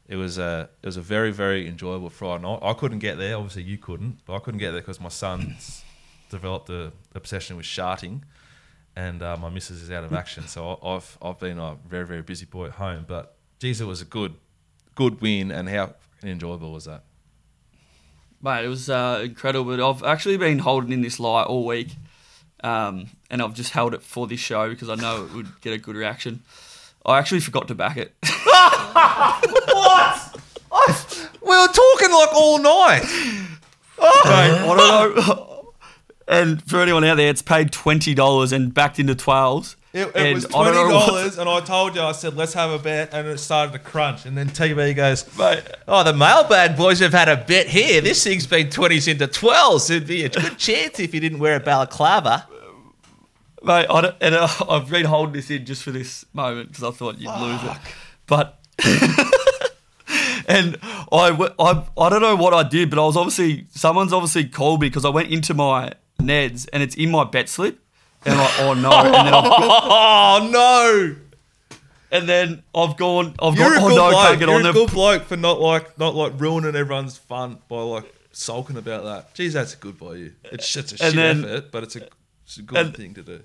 it 0.09 0.17
was 0.17 0.39
a 0.39 0.69
it 0.83 0.87
was 0.87 0.97
a 0.97 1.03
very 1.03 1.33
very 1.33 1.67
enjoyable 1.69 2.11
Friday 2.11 2.43
night. 2.43 2.59
I 2.63 2.75
couldn't 2.75 2.99
get 2.99 3.17
there. 3.17 3.37
Obviously, 3.37 3.63
you 3.63 3.79
couldn't, 3.79 4.19
but 4.27 4.35
I 4.35 4.39
couldn't 4.41 4.61
get 4.61 4.73
there 4.73 4.81
because 4.81 5.01
my 5.01 5.09
son's 5.09 5.85
developed 6.31 6.69
a 6.71 6.93
obsession 7.15 7.57
with 7.57 7.67
sharting, 7.67 8.25
and 8.97 9.23
uh, 9.23 9.37
my 9.37 9.49
missus 9.51 9.83
is 9.83 9.91
out 9.91 10.05
of 10.05 10.13
action. 10.13 10.47
So 10.47 10.79
I- 10.83 10.95
I've 10.97 11.19
I've 11.23 11.39
been 11.39 11.59
a 11.59 11.77
very 11.89 12.07
very 12.07 12.23
busy 12.23 12.47
boy 12.47 12.67
at 12.67 12.73
home. 12.73 13.05
But 13.09 13.37
geez, 13.59 13.81
it 13.81 13.87
was 13.87 14.01
a 14.01 14.05
good 14.05 14.35
good 14.95 15.21
win, 15.21 15.51
and 15.51 15.69
how 15.69 15.95
enjoyable 16.23 16.73
was 16.73 16.85
that? 16.85 17.05
Mate, 18.43 18.65
it 18.65 18.69
was 18.69 18.91
uh, 18.91 19.21
incredible. 19.25 19.77
But 19.77 19.89
I've 19.89 20.03
actually 20.03 20.37
been 20.37 20.59
holding 20.61 20.93
in 20.93 21.01
this 21.03 21.19
lie 21.19 21.43
all 21.45 21.65
week, 21.67 21.89
um, 22.63 23.07
and 23.31 23.41
I've 23.43 23.55
just 23.55 23.71
held 23.71 23.95
it 23.95 24.03
for 24.03 24.27
this 24.27 24.41
show 24.41 24.69
because 24.69 24.89
I 24.89 24.95
know 24.97 25.25
it 25.25 25.33
would 25.33 25.61
get 25.61 25.73
a 25.73 25.79
good 25.79 25.97
reaction. 25.97 26.43
I 27.07 27.19
actually 27.19 27.41
forgot 27.41 27.69
to 27.69 27.75
back 27.75 27.97
it. 27.97 28.15
What? 28.95 30.41
I, 30.73 30.97
we 31.43 31.49
were 31.49 31.69
talking 31.69 32.11
like 32.13 32.33
all 32.35 32.59
night. 32.59 33.03
Mate, 33.05 34.01
I 34.01 34.65
don't 34.65 35.17
know. 35.17 35.54
And 36.27 36.63
for 36.69 36.81
anyone 36.81 37.05
out 37.05 37.17
there, 37.17 37.29
it's 37.29 37.43
paid 37.43 37.71
twenty 37.73 38.15
dollars 38.15 38.53
and 38.53 38.73
backed 38.73 38.99
into 38.99 39.15
twelves. 39.15 39.77
It, 39.93 40.11
it 40.17 40.35
was 40.35 40.47
twenty 40.47 40.73
dollars, 40.73 41.39
and 41.39 41.49
I 41.49 41.61
told 41.61 41.95
you, 41.95 42.01
I 42.03 42.11
said, 42.13 42.35
let's 42.35 42.55
have 42.55 42.71
a 42.71 42.79
bet, 42.81 43.11
and 43.13 43.29
it 43.29 43.39
started 43.39 43.73
to 43.75 43.79
crunch, 43.79 44.27
and 44.27 44.37
then 44.37 44.49
TV 44.49 44.97
goes, 44.97 45.25
Mate, 45.39 45.63
Oh, 45.87 46.03
the 46.03 46.13
mailbag 46.13 46.77
boys 46.77 46.99
have 46.99 47.13
had 47.13 47.29
a 47.29 47.37
bet 47.37 47.69
here. 47.69 48.01
This 48.01 48.25
thing's 48.25 48.47
been 48.47 48.69
20s 48.69 49.07
into 49.07 49.29
12s. 49.29 49.91
It'd 49.91 50.09
be 50.09 50.25
a 50.25 50.29
good 50.31 50.59
chance 50.59 50.99
if 50.99 51.15
you 51.15 51.21
didn't 51.21 51.39
wear 51.39 51.55
a 51.57 51.61
balaclava. 51.61 52.49
mate, 53.63 53.87
I 53.89 54.01
don't, 54.01 54.17
and 54.21 54.35
uh, 54.35 54.49
I've 54.69 54.89
been 54.91 55.05
holding 55.05 55.35
this 55.35 55.49
in 55.51 55.65
just 55.65 55.85
for 55.85 55.93
this 55.93 56.25
moment 56.33 56.71
because 56.71 56.83
I 56.83 56.91
thought 56.91 57.21
you'd 57.21 57.31
lose 57.39 57.63
it. 57.63 57.77
But 58.27 58.59
and 60.49 60.77
I, 60.83 61.53
I, 61.59 61.85
I 61.97 62.09
don't 62.09 62.21
know 62.23 62.37
what 62.37 62.53
I 62.53 62.63
did, 62.69 62.91
but 62.91 62.99
I 62.99 63.07
was 63.07 63.17
obviously 63.17 63.67
someone's 63.71 64.13
obviously 64.13 64.45
called 64.47 64.81
me 64.81 64.89
because 64.89 65.05
I 65.05 65.11
went 65.11 65.31
into 65.31 65.55
my 65.55 65.93
Neds 66.19 66.69
and 66.73 66.83
it's 66.83 66.95
in 66.95 67.11
my 67.11 67.25
bet 67.25 67.49
slip. 67.49 67.79
And 68.27 68.35
I'm 68.35 68.41
like, 68.41 68.61
oh 68.61 68.75
no! 68.75 68.91
And 69.05 69.15
then 69.27 69.35
I've 69.35 69.45
got, 69.45 69.83
Oh, 70.43 70.49
no. 70.51 71.17
and 72.11 72.29
then 72.29 72.63
I've 72.75 72.97
gone. 72.97 73.35
I've 73.39 73.39
oh, 73.41 73.53
You're 73.55 73.75
a 73.75 73.79
gone. 73.81 73.89
good 73.91 73.93
Oh 73.93 73.97
no! 73.97 74.11
bloke. 74.11 74.23
Can't 74.27 74.39
get 74.39 74.49
You're 74.49 74.55
on 74.55 74.61
a 74.61 74.65
there. 74.65 74.73
good 74.73 74.91
bloke 74.93 75.25
for 75.25 75.37
not 75.37 75.61
like 75.61 75.99
not 75.99 76.15
like 76.15 76.33
ruining 76.41 76.75
everyone's 76.75 77.19
fun 77.19 77.59
by 77.69 77.81
like 77.83 78.15
sulking 78.33 78.77
about 78.79 79.05
that. 79.05 79.35
Geez, 79.35 79.53
that's 79.53 79.75
good 79.75 79.99
by 79.99 80.15
you. 80.15 80.33
It's 80.45 80.73
just 80.73 80.93
a 80.95 80.97
shit 80.97 81.15
then- 81.15 81.45
effort, 81.45 81.71
but 81.71 81.83
it's 81.83 81.97
a, 81.97 82.09
it's 82.47 82.57
a 82.57 82.63
good 82.63 82.79
and- 82.79 82.97
thing 82.97 83.15
to 83.15 83.23
do. 83.23 83.41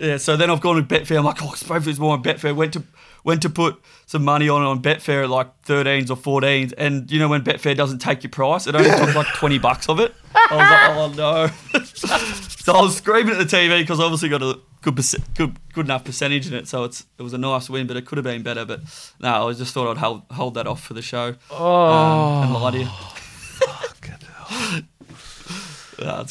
Yeah, 0.00 0.16
so 0.18 0.36
then 0.36 0.48
I've 0.48 0.60
gone 0.60 0.76
to 0.76 0.82
Betfair. 0.82 1.18
I'm 1.18 1.24
like, 1.24 1.42
oh, 1.42 1.52
both 1.66 1.88
is 1.88 1.98
more 1.98 2.12
on 2.12 2.22
Betfair. 2.22 2.54
Went 2.54 2.74
to 2.74 2.84
went 3.28 3.42
to 3.42 3.50
put 3.50 3.78
some 4.06 4.24
money 4.24 4.48
on 4.48 4.62
on 4.62 4.80
Betfair 4.80 5.24
at 5.24 5.28
like 5.28 5.62
13s 5.64 6.08
or 6.08 6.16
14s, 6.16 6.72
and 6.78 7.10
you 7.10 7.18
know 7.18 7.28
when 7.28 7.42
Betfair 7.42 7.76
doesn't 7.76 7.98
take 7.98 8.22
your 8.22 8.30
price, 8.30 8.66
it 8.66 8.74
only 8.74 8.88
took 8.88 9.14
like 9.14 9.26
20 9.34 9.58
bucks 9.58 9.86
of 9.86 10.00
it. 10.00 10.14
I 10.34 10.56
was 10.56 11.14
like, 11.14 11.18
oh 11.20 11.50
no. 11.74 11.82
so 11.84 12.72
I 12.72 12.80
was 12.80 12.96
screaming 12.96 13.34
at 13.34 13.38
the 13.38 13.56
TV 13.56 13.80
because 13.80 14.00
I 14.00 14.04
obviously 14.04 14.30
got 14.30 14.42
a 14.42 14.58
good 14.80 14.98
good 15.36 15.56
good 15.74 15.86
enough 15.86 16.04
percentage 16.04 16.46
in 16.46 16.54
it, 16.54 16.66
so 16.66 16.84
it's 16.84 17.04
it 17.18 17.22
was 17.22 17.34
a 17.34 17.38
nice 17.38 17.68
win, 17.68 17.86
but 17.86 17.98
it 17.98 18.06
could 18.06 18.16
have 18.16 18.24
been 18.24 18.42
better. 18.42 18.64
But 18.64 18.80
no, 19.20 19.48
I 19.48 19.52
just 19.52 19.74
thought 19.74 19.90
I'd 19.90 19.98
hold 19.98 20.22
hold 20.30 20.54
that 20.54 20.66
off 20.66 20.82
for 20.82 20.94
the 20.94 21.02
show 21.02 21.34
um, 21.50 22.44
and 22.44 22.52
lie 22.54 22.70
to 22.70 22.78
you. 22.78 22.88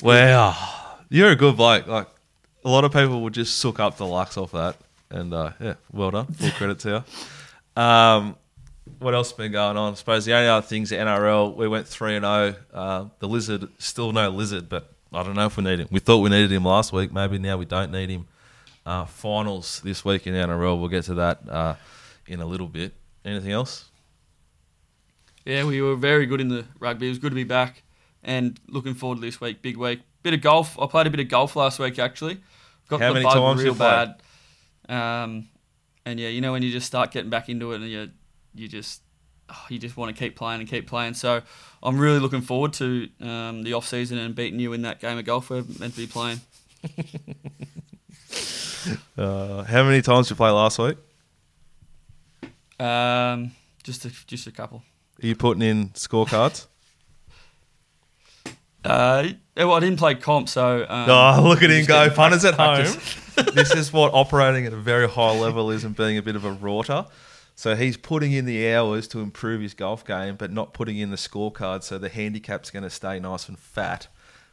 Wow, 0.02 0.98
you're 1.10 1.30
a 1.30 1.36
good 1.36 1.58
bloke. 1.58 1.86
Like 1.86 2.08
a 2.66 2.70
lot 2.70 2.86
of 2.86 2.92
people 2.92 3.22
would 3.22 3.34
just 3.34 3.60
suck 3.60 3.80
up 3.80 3.98
the 3.98 4.08
lux 4.08 4.36
off 4.36 4.52
that, 4.54 4.78
and 5.10 5.34
uh, 5.34 5.52
yeah, 5.60 5.76
well 5.92 6.12
done. 6.12 6.28
Full 6.28 6.52
credit 6.52 6.80
to 6.80 7.04
you. 7.76 7.82
Um, 7.82 8.36
what 9.00 9.14
else 9.14 9.30
has 9.32 9.38
been 9.38 9.52
going 9.52 9.78
on? 9.78 9.94
I 9.94 9.96
suppose 9.96 10.26
the 10.26 10.34
only 10.34 10.48
other 10.48 10.66
things 10.66 10.90
the 10.90 10.96
NRL 10.96 11.56
we 11.56 11.68
went 11.68 11.88
three 11.88 12.16
and 12.16 12.24
zero. 12.24 12.56
Uh, 12.74 13.06
the 13.20 13.28
lizard 13.28 13.70
still 13.78 14.12
no 14.12 14.30
lizard, 14.30 14.70
but 14.70 14.94
I 15.14 15.24
don't 15.24 15.36
know 15.36 15.46
if 15.46 15.58
we 15.58 15.64
need 15.64 15.80
him. 15.80 15.88
We 15.92 16.00
thought 16.00 16.20
we 16.20 16.30
needed 16.30 16.52
him 16.52 16.66
last 16.66 16.92
week. 16.92 17.12
Maybe 17.12 17.38
now 17.38 17.58
we 17.58 17.66
don't 17.66 17.92
need 17.92 18.10
him. 18.10 18.28
Uh, 18.86 19.06
finals 19.06 19.82
this 19.84 20.06
week 20.06 20.28
in 20.28 20.34
the 20.34 20.40
NRL. 20.40 20.80
We'll 20.80 20.88
get 20.88 21.04
to 21.06 21.16
that 21.16 21.48
uh, 21.50 21.76
in 22.26 22.40
a 22.40 22.46
little 22.46 22.68
bit. 22.68 22.94
Anything 23.26 23.52
else? 23.52 23.86
Yeah, 25.46 25.66
we 25.66 25.82
were 25.82 25.96
very 25.96 26.26
good 26.26 26.42
in 26.42 26.48
the 26.48 26.66
rugby. 26.80 27.08
It 27.08 27.10
was 27.10 27.20
good 27.20 27.32
to 27.32 27.36
be 27.36 27.44
back 27.44 27.84
and 28.24 28.60
looking 28.68 28.94
forward 28.94 29.16
to 29.16 29.22
this 29.22 29.40
week. 29.42 29.62
Big 29.62 29.78
week. 29.78 30.02
Bit 30.24 30.34
of 30.34 30.42
golf. 30.42 30.80
I 30.80 30.88
played 30.88 31.08
a 31.08 31.10
bit 31.10 31.20
of 31.20 31.30
golf 31.30 31.56
last 31.56 31.80
week 31.80 32.00
actually. 32.00 32.40
Got 32.90 33.02
How 33.02 33.10
the 33.10 33.14
many 33.16 33.26
bug 33.26 33.34
times 33.34 33.64
real 33.64 33.76
bad. 33.76 34.16
Um, 34.90 35.50
and 36.06 36.20
yeah, 36.20 36.30
you 36.30 36.42
know 36.42 36.52
when 36.52 36.64
you 36.64 36.72
just 36.72 36.88
start 36.88 37.12
getting 37.12 37.30
back 37.30 37.50
into 37.50 37.72
it, 37.74 37.82
and 37.82 37.90
you 37.90 38.10
you 38.56 38.68
just 38.68 39.02
oh, 39.50 39.66
you 39.70 39.80
just 39.80 39.98
want 39.98 40.16
to 40.16 40.20
keep 40.20 40.36
playing 40.36 40.62
and 40.62 40.70
keep 40.70 40.88
playing. 40.88 41.14
So 41.14 41.42
I'm 41.84 41.98
really 41.98 42.20
looking 42.20 42.42
forward 42.42 42.74
to 42.74 43.10
um, 43.22 43.64
the 43.64 43.74
off 43.74 43.88
season 43.88 44.18
and 44.18 44.36
beating 44.36 44.60
you 44.60 44.74
in 44.74 44.84
that 44.84 45.00
game 45.00 45.18
of 45.18 45.26
golf 45.26 45.50
we're 45.50 45.64
meant 45.80 45.94
to 45.94 46.00
be 46.00 46.08
playing. 46.08 46.42
Uh, 49.18 49.64
how 49.64 49.84
many 49.84 50.02
times 50.02 50.28
did 50.28 50.32
you 50.32 50.36
play 50.38 50.50
last 50.50 50.80
week? 50.80 50.98
Um, 52.80 53.52
just 53.84 54.06
a, 54.06 54.12
just 54.28 54.48
a 54.48 54.52
couple. 54.52 54.84
Are 55.22 55.28
you 55.28 55.36
putting 55.36 55.64
in 55.64 55.90
scorecards? 55.90 56.68
Uh, 58.84 59.30
well, 59.56 59.74
I 59.74 59.80
didn't 59.80 59.98
play 59.98 60.16
comp, 60.16 60.50
so 60.50 60.86
um, 60.88 61.10
Oh, 61.10 61.42
look 61.44 61.64
at 61.64 61.70
him 61.70 61.86
go. 61.86 62.10
Punters 62.10 62.46
at 62.46 62.54
home. 62.54 62.86
this 63.54 63.74
is 63.76 63.94
what 63.94 64.14
operating 64.14 64.66
at 64.66 64.74
a 64.74 64.78
very 64.78 65.08
high 65.08 65.38
level 65.38 65.70
is 65.70 65.84
and 65.84 65.96
being 65.96 66.18
a 66.18 66.22
bit 66.24 66.36
of 66.36 66.44
a 66.44 66.52
rorter. 66.52 67.06
So 67.56 67.76
he's 67.76 67.98
putting 67.98 68.32
in 68.34 68.46
the 68.46 68.72
hours 68.74 69.08
to 69.10 69.20
improve 69.20 69.62
his 69.62 69.74
golf 69.74 70.06
game, 70.06 70.36
but 70.36 70.52
not 70.52 70.74
putting 70.74 70.98
in 70.98 71.12
the 71.12 71.18
scorecard. 71.18 71.84
So 71.84 71.98
the 71.98 72.10
handicap's 72.10 72.72
going 72.72 72.84
to 72.84 72.90
stay 72.90 73.20
nice 73.20 73.48
and 73.48 73.58
fat, 73.58 74.08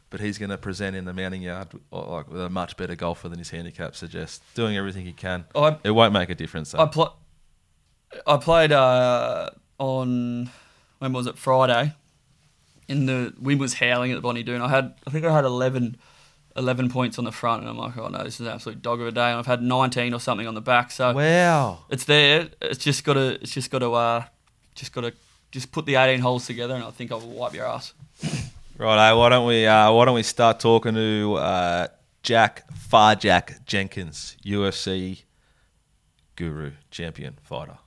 but 0.09 0.19
he's 0.19 0.37
going 0.37 0.49
to 0.49 0.57
present 0.57 0.95
in 0.95 1.05
the 1.05 1.13
mounting 1.13 1.41
yard 1.41 1.67
uh, 1.91 2.05
like 2.07 2.29
with 2.29 2.41
a 2.41 2.49
much 2.49 2.77
better 2.77 2.95
golfer 2.95 3.27
than 3.29 3.39
his 3.39 3.49
handicap 3.49 3.95
suggests. 3.95 4.41
Doing 4.53 4.77
everything 4.77 5.05
he 5.05 5.13
can. 5.13 5.45
I 5.55 5.77
It 5.83 5.91
won't 5.91 6.13
make 6.13 6.29
a 6.29 6.35
difference. 6.35 6.71
Though. 6.71 6.79
I 6.79 6.85
pl- 6.87 7.15
I 8.25 8.37
played 8.37 8.71
uh, 8.71 9.49
on 9.77 10.49
when 10.99 11.13
was 11.13 11.27
it 11.27 11.37
Friday? 11.37 11.93
In 12.87 13.05
the 13.05 13.33
wind 13.39 13.59
was 13.59 13.75
howling 13.75 14.11
at 14.11 14.15
the 14.15 14.21
Bonnie 14.21 14.43
Doon. 14.43 14.61
I 14.61 14.69
had 14.69 14.93
I 15.07 15.11
think 15.11 15.25
I 15.25 15.33
had 15.33 15.45
11, 15.45 15.97
11 16.55 16.89
points 16.89 17.17
on 17.17 17.25
the 17.25 17.31
front, 17.31 17.61
and 17.61 17.69
I'm 17.69 17.77
like, 17.77 17.97
oh 17.97 18.07
no, 18.07 18.23
this 18.23 18.35
is 18.39 18.47
an 18.47 18.53
absolute 18.53 18.81
dog 18.81 19.01
of 19.01 19.07
a 19.07 19.11
day. 19.11 19.29
And 19.29 19.39
I've 19.39 19.45
had 19.45 19.61
nineteen 19.61 20.13
or 20.13 20.19
something 20.19 20.47
on 20.47 20.53
the 20.53 20.61
back, 20.61 20.91
so 20.91 21.13
wow. 21.13 21.79
it's 21.89 22.05
there. 22.05 22.49
It's 22.61 22.83
just 22.83 23.03
got 23.03 23.13
to 23.13 23.41
it's 23.41 23.51
just 23.51 23.71
got 23.71 23.79
to 23.79 23.93
uh, 23.93 24.25
just 24.75 24.93
got 24.93 25.01
to 25.01 25.13
just 25.51 25.71
put 25.71 25.85
the 25.85 25.95
eighteen 25.95 26.21
holes 26.21 26.45
together, 26.45 26.75
and 26.75 26.83
I 26.83 26.91
think 26.91 27.11
I 27.11 27.15
will 27.15 27.29
wipe 27.29 27.53
your 27.53 27.65
ass. 27.65 27.93
Right, 28.77 29.13
why 29.13 29.29
don't 29.29 29.47
we 29.47 29.65
uh, 29.65 29.89
why 29.93 30.03
don't 30.03 30.15
we 30.15 30.23
start 30.23 30.59
talking 30.59 30.95
to 30.95 31.35
uh, 31.35 31.87
Jack 32.23 32.69
Pharjack 32.91 33.65
Jenkins, 33.65 34.35
UFC 34.45 35.23
guru, 36.35 36.73
champion 36.91 37.37
fighter. 37.41 37.77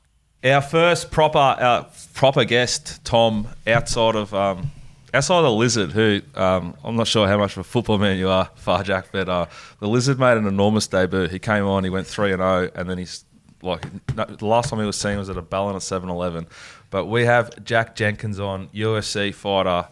Our 0.43 0.63
first 0.63 1.11
proper 1.11 1.39
uh, 1.39 1.85
proper 2.15 2.45
guest, 2.45 3.05
Tom, 3.05 3.49
outside 3.67 4.17
of 4.17 4.33
um, 4.33 4.71
outside 5.15 5.43
the 5.43 5.51
lizard, 5.51 5.93
who 5.93 6.21
um, 6.35 6.75
I'm 6.85 6.97
not 6.97 7.07
sure 7.07 7.27
how 7.27 7.39
much 7.39 7.53
of 7.53 7.59
a 7.59 7.65
football 7.65 7.99
man 7.99 8.19
you 8.19 8.29
are, 8.29 8.51
Pharjack, 8.57 9.07
but 9.13 9.29
uh, 9.29 9.47
the 9.81 9.89
lizard 9.89 10.19
made 10.19 10.37
an 10.37 10.47
enormous 10.47 10.87
debut. 10.87 11.29
He 11.29 11.39
came 11.39 11.65
on, 11.65 11.85
he 11.85 11.91
went 11.91 12.07
three 12.07 12.33
and 12.33 12.41
zero, 12.41 12.71
and 12.75 12.89
then 12.89 12.99
he's 12.99 13.25
like 13.63 13.85
no, 14.15 14.25
the 14.25 14.47
last 14.47 14.71
time 14.71 14.79
he 14.79 14.87
was 14.87 14.97
seen 14.97 15.19
was 15.19 15.29
at 15.29 15.37
a 15.37 15.43
Ballon 15.43 15.75
at 15.75 15.83
7-Eleven. 15.83 16.47
But 16.91 17.07
we 17.07 17.25
have 17.25 17.65
Jack 17.65 17.97
Jenkins 17.97 18.41
on, 18.41 18.69
UFC 18.69 19.35
fighter, 19.35 19.89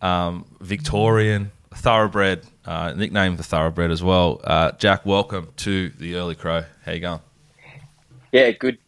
um, 0.00 0.46
Victorian, 0.60 1.52
thoroughbred, 1.72 2.44
uh, 2.64 2.92
nicknamed 2.96 3.38
the 3.38 3.42
thoroughbred 3.42 3.90
as 3.90 4.02
well. 4.02 4.40
Uh, 4.42 4.72
Jack, 4.72 5.06
welcome 5.06 5.48
to 5.58 5.90
the 5.90 6.16
Early 6.16 6.34
Crow. 6.34 6.64
How 6.84 6.92
you 6.92 7.00
going? 7.00 7.20
Yeah, 8.32 8.50
good. 8.52 8.78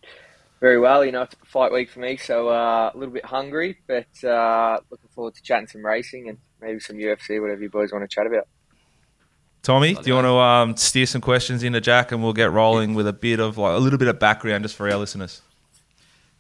Very 0.63 0.79
well. 0.79 1.05
You 1.05 1.11
know, 1.11 1.23
it's 1.23 1.35
a 1.35 1.45
fight 1.45 1.73
week 1.73 1.91
for 1.91 1.99
me, 1.99 2.17
so 2.17 2.49
uh, 2.49 2.93
a 2.95 2.97
little 2.97 3.13
bit 3.13 3.25
hungry, 3.25 3.81
but 3.89 4.07
uh, 4.23 4.79
looking 4.93 5.09
forward 5.11 5.35
to 5.35 5.43
chatting 5.43 5.67
some 5.67 5.85
racing 5.85 6.29
and 6.29 6.39
maybe 6.61 6.79
some 6.79 6.99
UFC, 6.99 7.41
whatever 7.43 7.61
you 7.61 7.69
boys 7.69 7.91
want 7.91 8.09
to 8.09 8.15
chat 8.15 8.29
about. 8.29 8.47
Tommy, 9.65 9.95
do 9.95 10.03
you 10.05 10.15
want 10.15 10.27
to 10.27 10.35
um, 10.35 10.77
steer 10.77 11.07
some 11.07 11.21
questions 11.21 11.65
into 11.65 11.81
Jack, 11.81 12.13
and 12.13 12.23
we'll 12.23 12.33
get 12.33 12.53
rolling 12.53 12.95
with 12.95 13.09
a 13.09 13.13
bit 13.13 13.41
of 13.41 13.59
like 13.59 13.75
a 13.75 13.79
little 13.79 13.99
bit 13.99 14.07
of 14.07 14.21
background 14.21 14.63
just 14.63 14.77
for 14.77 14.89
our 14.89 14.97
listeners. 14.99 15.43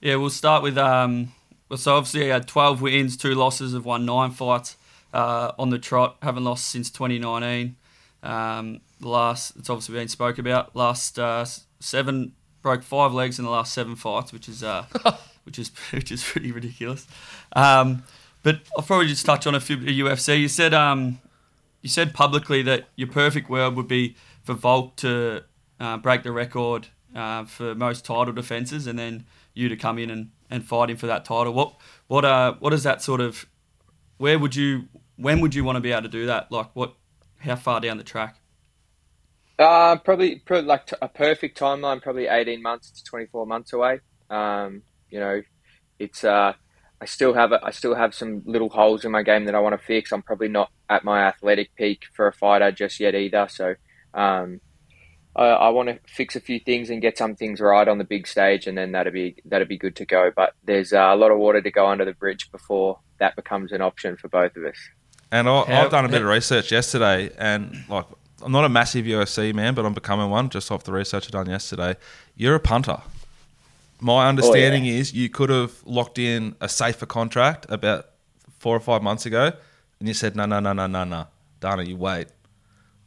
Yeah, 0.00 0.14
we'll 0.14 0.31
start 0.31 0.62
with 0.62 0.79
um. 0.79 1.33
Well, 1.69 1.79
so 1.79 1.97
obviously, 1.97 2.23
he 2.23 2.29
had 2.29 2.47
12 2.47 2.81
wins, 2.81 3.17
two 3.17 3.35
losses, 3.35 3.73
have 3.73 3.85
won 3.85 4.07
nine 4.07 4.31
fights 4.31 4.76
uh, 5.12 5.50
on 5.59 5.71
the 5.71 5.81
trot. 5.81 6.19
Haven't 6.23 6.45
lost 6.45 6.69
since 6.69 6.91
2019. 6.91 7.75
Um, 8.23 8.83
the 9.00 9.09
last, 9.09 9.57
it's 9.57 9.69
obviously 9.69 9.97
been 9.97 10.07
spoke 10.07 10.38
about. 10.38 10.76
Last 10.76 11.19
uh, 11.19 11.45
seven 11.81 12.35
broke 12.62 12.83
five 12.83 13.12
legs 13.12 13.38
in 13.38 13.45
the 13.45 13.50
last 13.50 13.75
seven 13.75 13.97
fights, 13.97 14.33
which 14.33 14.49
is 14.49 14.62
uh, 14.62 14.87
which 15.45 15.59
is 15.59 15.71
which 15.92 16.11
is 16.11 16.23
pretty 16.23 16.52
ridiculous. 16.52 17.07
Um, 17.54 18.04
but 18.42 18.61
I'll 18.76 18.85
probably 18.85 19.07
just 19.07 19.26
touch 19.26 19.47
on 19.47 19.54
a 19.54 19.61
few 19.61 19.76
UFC. 19.76 20.40
You 20.40 20.49
said 20.49 20.73
um, 20.75 21.21
you 21.81 21.88
said 21.88 22.14
publicly 22.14 22.62
that 22.62 22.87
your 22.97 23.09
perfect 23.09 23.50
world 23.50 23.76
would 23.76 23.88
be 23.88 24.16
for 24.42 24.54
Volk 24.54 24.97
to 24.97 25.45
uh, 25.78 25.97
break 25.99 26.23
the 26.23 26.33
record 26.33 26.88
uh, 27.14 27.45
for 27.45 27.75
most 27.75 28.04
title 28.04 28.33
defenses, 28.33 28.87
and 28.87 28.99
then 28.99 29.26
you 29.54 29.69
to 29.69 29.76
come 29.76 29.99
in 29.99 30.11
and, 30.11 30.31
and 30.50 30.64
fight 30.64 30.90
him 30.90 30.97
for 30.97 31.07
that 31.07 31.25
title. 31.25 31.52
What 31.52 31.75
what 32.07 32.25
uh 32.25 32.54
what 32.59 32.73
is 32.73 32.83
that 32.85 33.02
sort 33.02 33.21
of? 33.21 33.47
Where 34.19 34.38
would 34.38 34.54
you? 34.57 34.88
When 35.16 35.40
would 35.40 35.54
you 35.54 35.62
want 35.64 35.76
to 35.76 35.81
be 35.81 35.92
able 35.92 36.02
to 36.02 36.09
do 36.09 36.26
that? 36.26 36.50
Like 36.50 36.71
what? 36.75 36.95
How 37.40 37.57
far 37.57 37.81
down 37.81 37.99
the 37.99 38.04
track? 38.04 38.37
Uh, 39.62 39.97
probably, 39.97 40.37
probably 40.37 40.66
like 40.66 40.87
t- 40.87 40.97
a 41.00 41.09
perfect 41.09 41.59
timeline, 41.59 42.02
probably 42.02 42.26
18 42.26 42.62
months 42.62 42.90
to 42.90 43.04
24 43.04 43.47
months 43.47 43.73
away. 43.73 44.00
Um, 44.31 44.83
you 45.11 45.21
know, 45.21 45.42
it's 45.99 46.25
uh, 46.25 46.52
I 47.00 47.04
still 47.04 47.35
have 47.35 47.52
a, 47.52 47.61
I 47.64 47.71
still 47.71 47.95
have 47.95 48.14
some 48.14 48.42
little 48.47 48.69
holes 48.69 49.04
in 49.04 49.11
my 49.12 49.23
game 49.23 49.45
that 49.47 49.54
I 49.54 49.61
want 49.61 49.78
to 49.78 49.87
fix. 49.87 50.12
I'm 50.12 50.23
probably 50.23 50.49
not 50.49 50.71
at 50.88 51.04
my 51.04 51.23
athletic 51.25 51.75
peak 51.76 52.04
for 52.14 52.26
a 52.28 52.33
fighter 52.33 52.71
just 52.73 52.99
yet 53.00 53.14
either. 53.14 53.47
So, 53.50 53.75
um, 54.14 54.61
I, 55.35 55.45
I 55.47 55.69
want 55.71 55.88
to 55.88 55.99
fix 56.07 56.37
a 56.37 56.40
few 56.40 56.61
things 56.61 56.90
and 56.90 57.00
get 57.02 57.19
some 57.19 57.35
things 57.37 57.61
right 57.61 57.87
on 57.88 57.99
the 57.99 58.04
big 58.04 58.26
stage, 58.26 58.66
and 58.66 58.76
then 58.76 58.92
that'd 58.92 59.12
be 59.12 59.37
that'd 59.45 59.69
be 59.69 59.78
good 59.78 59.97
to 59.97 60.04
go. 60.07 60.31
But 60.35 60.54
there's 60.64 60.92
uh, 60.92 60.99
a 61.12 61.16
lot 61.16 61.31
of 61.31 61.38
water 61.38 61.61
to 61.61 61.71
go 61.71 61.87
under 61.88 62.04
the 62.04 62.12
bridge 62.14 62.50
before 62.50 62.99
that 63.19 63.37
becomes 63.37 63.73
an 63.73 63.81
option 63.83 64.16
for 64.16 64.28
both 64.28 64.57
of 64.57 64.64
us. 64.64 64.76
And 65.31 65.49
I, 65.49 65.64
How- 65.64 65.85
I've 65.85 65.90
done 65.90 66.04
a 66.04 66.09
bit 66.09 66.23
of 66.23 66.28
research 66.28 66.71
yesterday, 66.73 67.31
and 67.38 67.85
like 67.88 68.07
I'm 68.43 68.53
not 68.53 68.65
a 68.65 68.69
massive 68.69 69.07
UFC 69.07 69.55
man, 69.55 69.75
but 69.75 69.85
I'm 69.85 69.95
becoming 69.95 70.31
one 70.31 70.49
just 70.51 70.71
off 70.71 70.85
the 70.85 70.93
research 70.93 71.29
I 71.29 71.31
done 71.31 71.49
yesterday. 71.49 71.97
You're 72.37 72.55
a 72.57 72.61
punter. 72.61 72.99
My 74.01 74.29
understanding 74.29 74.87
is 74.87 75.13
you 75.15 75.29
could 75.29 75.51
have 75.51 75.73
locked 75.85 76.19
in 76.19 76.57
a 76.61 76.69
safer 76.69 77.07
contract 77.07 77.67
about 77.69 78.07
four 78.59 78.77
or 78.77 78.81
five 78.81 79.03
months 79.03 79.27
ago, 79.27 79.53
and 80.01 80.09
you 80.09 80.15
said 80.15 80.35
no, 80.35 80.45
no, 80.47 80.59
no, 80.61 80.73
no, 80.73 80.87
no, 80.87 81.05
no, 81.05 81.27
Dana, 81.61 81.85
you 81.85 81.97
wait. 81.97 82.27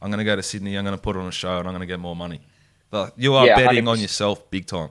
I'm 0.01 0.09
going 0.09 0.19
to 0.19 0.25
go 0.25 0.35
to 0.35 0.43
Sydney. 0.43 0.77
I'm 0.77 0.85
going 0.85 0.95
to 0.95 1.01
put 1.01 1.17
on 1.17 1.27
a 1.27 1.31
show, 1.31 1.57
and 1.57 1.67
I'm 1.67 1.73
going 1.73 1.81
to 1.81 1.85
get 1.87 1.99
more 1.99 2.15
money. 2.15 2.41
But 2.89 3.13
you 3.17 3.33
are 3.35 3.45
Yeah, 3.47 3.55
betting 3.55 3.87
on 3.87 3.97
100%. 3.97 4.01
yourself 4.01 4.49
big 4.51 4.67
time. 4.67 4.89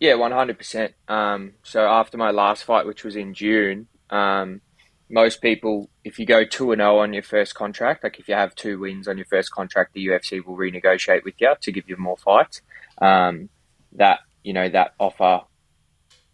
Yeah, 0.00 0.14
one 0.14 0.32
hundred 0.32 0.58
percent. 0.58 0.94
Um, 1.08 1.54
so 1.62 1.86
after 1.86 2.18
my 2.18 2.30
last 2.30 2.64
fight, 2.64 2.86
which 2.86 3.02
was 3.04 3.16
in 3.16 3.32
June, 3.32 3.88
um, 4.10 4.60
most 5.08 5.40
people, 5.40 5.88
if 6.06 6.20
you 6.20 6.24
go 6.24 6.44
two 6.44 6.70
and 6.70 6.78
zero 6.78 6.98
on 7.00 7.12
your 7.12 7.24
first 7.24 7.56
contract, 7.56 8.04
like 8.04 8.20
if 8.20 8.28
you 8.28 8.34
have 8.36 8.54
two 8.54 8.78
wins 8.78 9.08
on 9.08 9.16
your 9.16 9.26
first 9.26 9.50
contract, 9.50 9.92
the 9.92 10.06
UFC 10.06 10.44
will 10.44 10.56
renegotiate 10.56 11.24
with 11.24 11.34
you 11.38 11.52
to 11.60 11.72
give 11.72 11.88
you 11.88 11.96
more 11.96 12.16
fights. 12.16 12.62
Um, 12.98 13.48
that 13.92 14.20
you 14.44 14.52
know 14.52 14.68
that 14.68 14.94
offer 15.00 15.40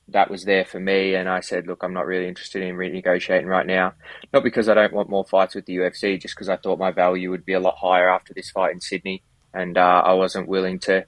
that 0.09 0.31
was 0.31 0.45
there 0.45 0.67
for 0.67 0.79
me, 0.79 1.15
and 1.15 1.27
I 1.27 1.41
said, 1.41 1.67
look, 1.67 1.83
I'm 1.83 1.95
not 1.95 2.05
really 2.05 2.29
interested 2.29 2.63
in 2.63 2.77
renegotiating 2.77 3.47
right 3.47 3.67
now. 3.67 3.95
Not 4.31 4.45
because 4.45 4.69
I 4.69 4.75
don't 4.75 4.93
want 4.93 5.09
more 5.09 5.25
fights 5.25 5.55
with 5.55 5.65
the 5.65 5.77
UFC, 5.77 6.21
just 6.21 6.35
because 6.35 6.51
I 6.51 6.59
thought 6.59 6.79
my 6.79 6.91
value 6.91 7.31
would 7.31 7.47
be 7.47 7.55
a 7.55 7.61
lot 7.61 7.79
higher 7.79 8.11
after 8.11 8.35
this 8.35 8.51
fight 8.51 8.75
in 8.75 8.81
Sydney, 8.83 9.23
and 9.55 9.79
uh, 9.79 10.03
I 10.05 10.13
wasn't 10.13 10.49
willing 10.49 10.81
to, 10.81 11.07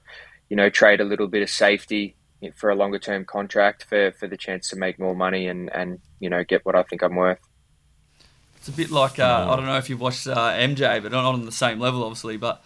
you 0.49 0.57
know, 0.57 0.71
trade 0.71 1.01
a 1.01 1.05
little 1.05 1.27
bit 1.27 1.43
of 1.43 1.51
safety 1.51 2.15
for 2.55 2.71
a 2.71 2.75
longer 2.75 2.97
term 2.97 3.25
contract 3.25 3.83
for, 3.83 4.11
for 4.13 4.27
the 4.27 4.37
chance 4.37 4.69
to 4.69 4.75
make 4.75 4.97
more 4.97 5.15
money 5.15 5.47
and, 5.47 5.71
and 5.73 5.99
you 6.19 6.29
know 6.29 6.43
get 6.43 6.65
what 6.65 6.75
I 6.75 6.81
think 6.81 7.03
I'm 7.03 7.15
worth. 7.15 7.39
It's 8.65 8.73
a 8.73 8.77
bit 8.77 8.89
like 8.89 9.19
uh, 9.19 9.47
I 9.47 9.55
don't 9.55 9.67
know 9.67 9.77
if 9.77 9.91
you've 9.91 10.01
watched 10.01 10.25
uh, 10.25 10.35
MJ, 10.53 10.99
but 11.03 11.11
not 11.11 11.23
on 11.23 11.45
the 11.45 11.51
same 11.51 11.79
level, 11.79 12.03
obviously. 12.03 12.35
But 12.35 12.63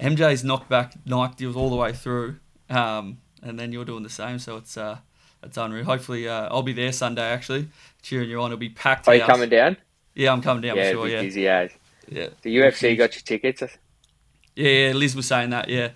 MJ's 0.00 0.42
knocked 0.42 0.70
back 0.70 0.94
Nike 1.04 1.34
deals 1.36 1.56
all 1.56 1.68
the 1.68 1.76
way 1.76 1.92
through, 1.92 2.36
um, 2.70 3.18
and 3.42 3.60
then 3.60 3.70
you're 3.70 3.84
doing 3.84 4.02
the 4.02 4.08
same. 4.08 4.38
So 4.38 4.56
it's 4.56 4.78
uh, 4.78 4.96
it's 5.42 5.58
unreal. 5.58 5.84
Hopefully, 5.84 6.26
uh, 6.26 6.48
I'll 6.50 6.62
be 6.62 6.72
there 6.72 6.90
Sunday 6.90 7.20
actually, 7.20 7.68
cheering 8.00 8.30
you 8.30 8.40
on. 8.40 8.46
It'll 8.46 8.56
be 8.58 8.70
packed. 8.70 9.08
Are 9.08 9.14
you 9.14 9.20
house. 9.20 9.28
coming 9.28 9.50
down? 9.50 9.76
Yeah, 10.14 10.32
I'm 10.32 10.40
coming 10.40 10.62
down 10.62 10.78
yeah, 10.78 10.92
sure. 10.92 11.06
Yeah, 11.06 11.20
busy 11.20 11.46
as. 11.46 11.70
yeah, 12.08 12.28
The 12.40 12.56
UFC 12.56 12.96
got 12.96 13.14
your 13.14 13.20
tickets. 13.20 13.60
yeah, 14.54 14.70
yeah. 14.88 14.92
Liz 14.94 15.14
was 15.14 15.26
saying 15.26 15.50
that. 15.50 15.68
Yeah, 15.68 15.90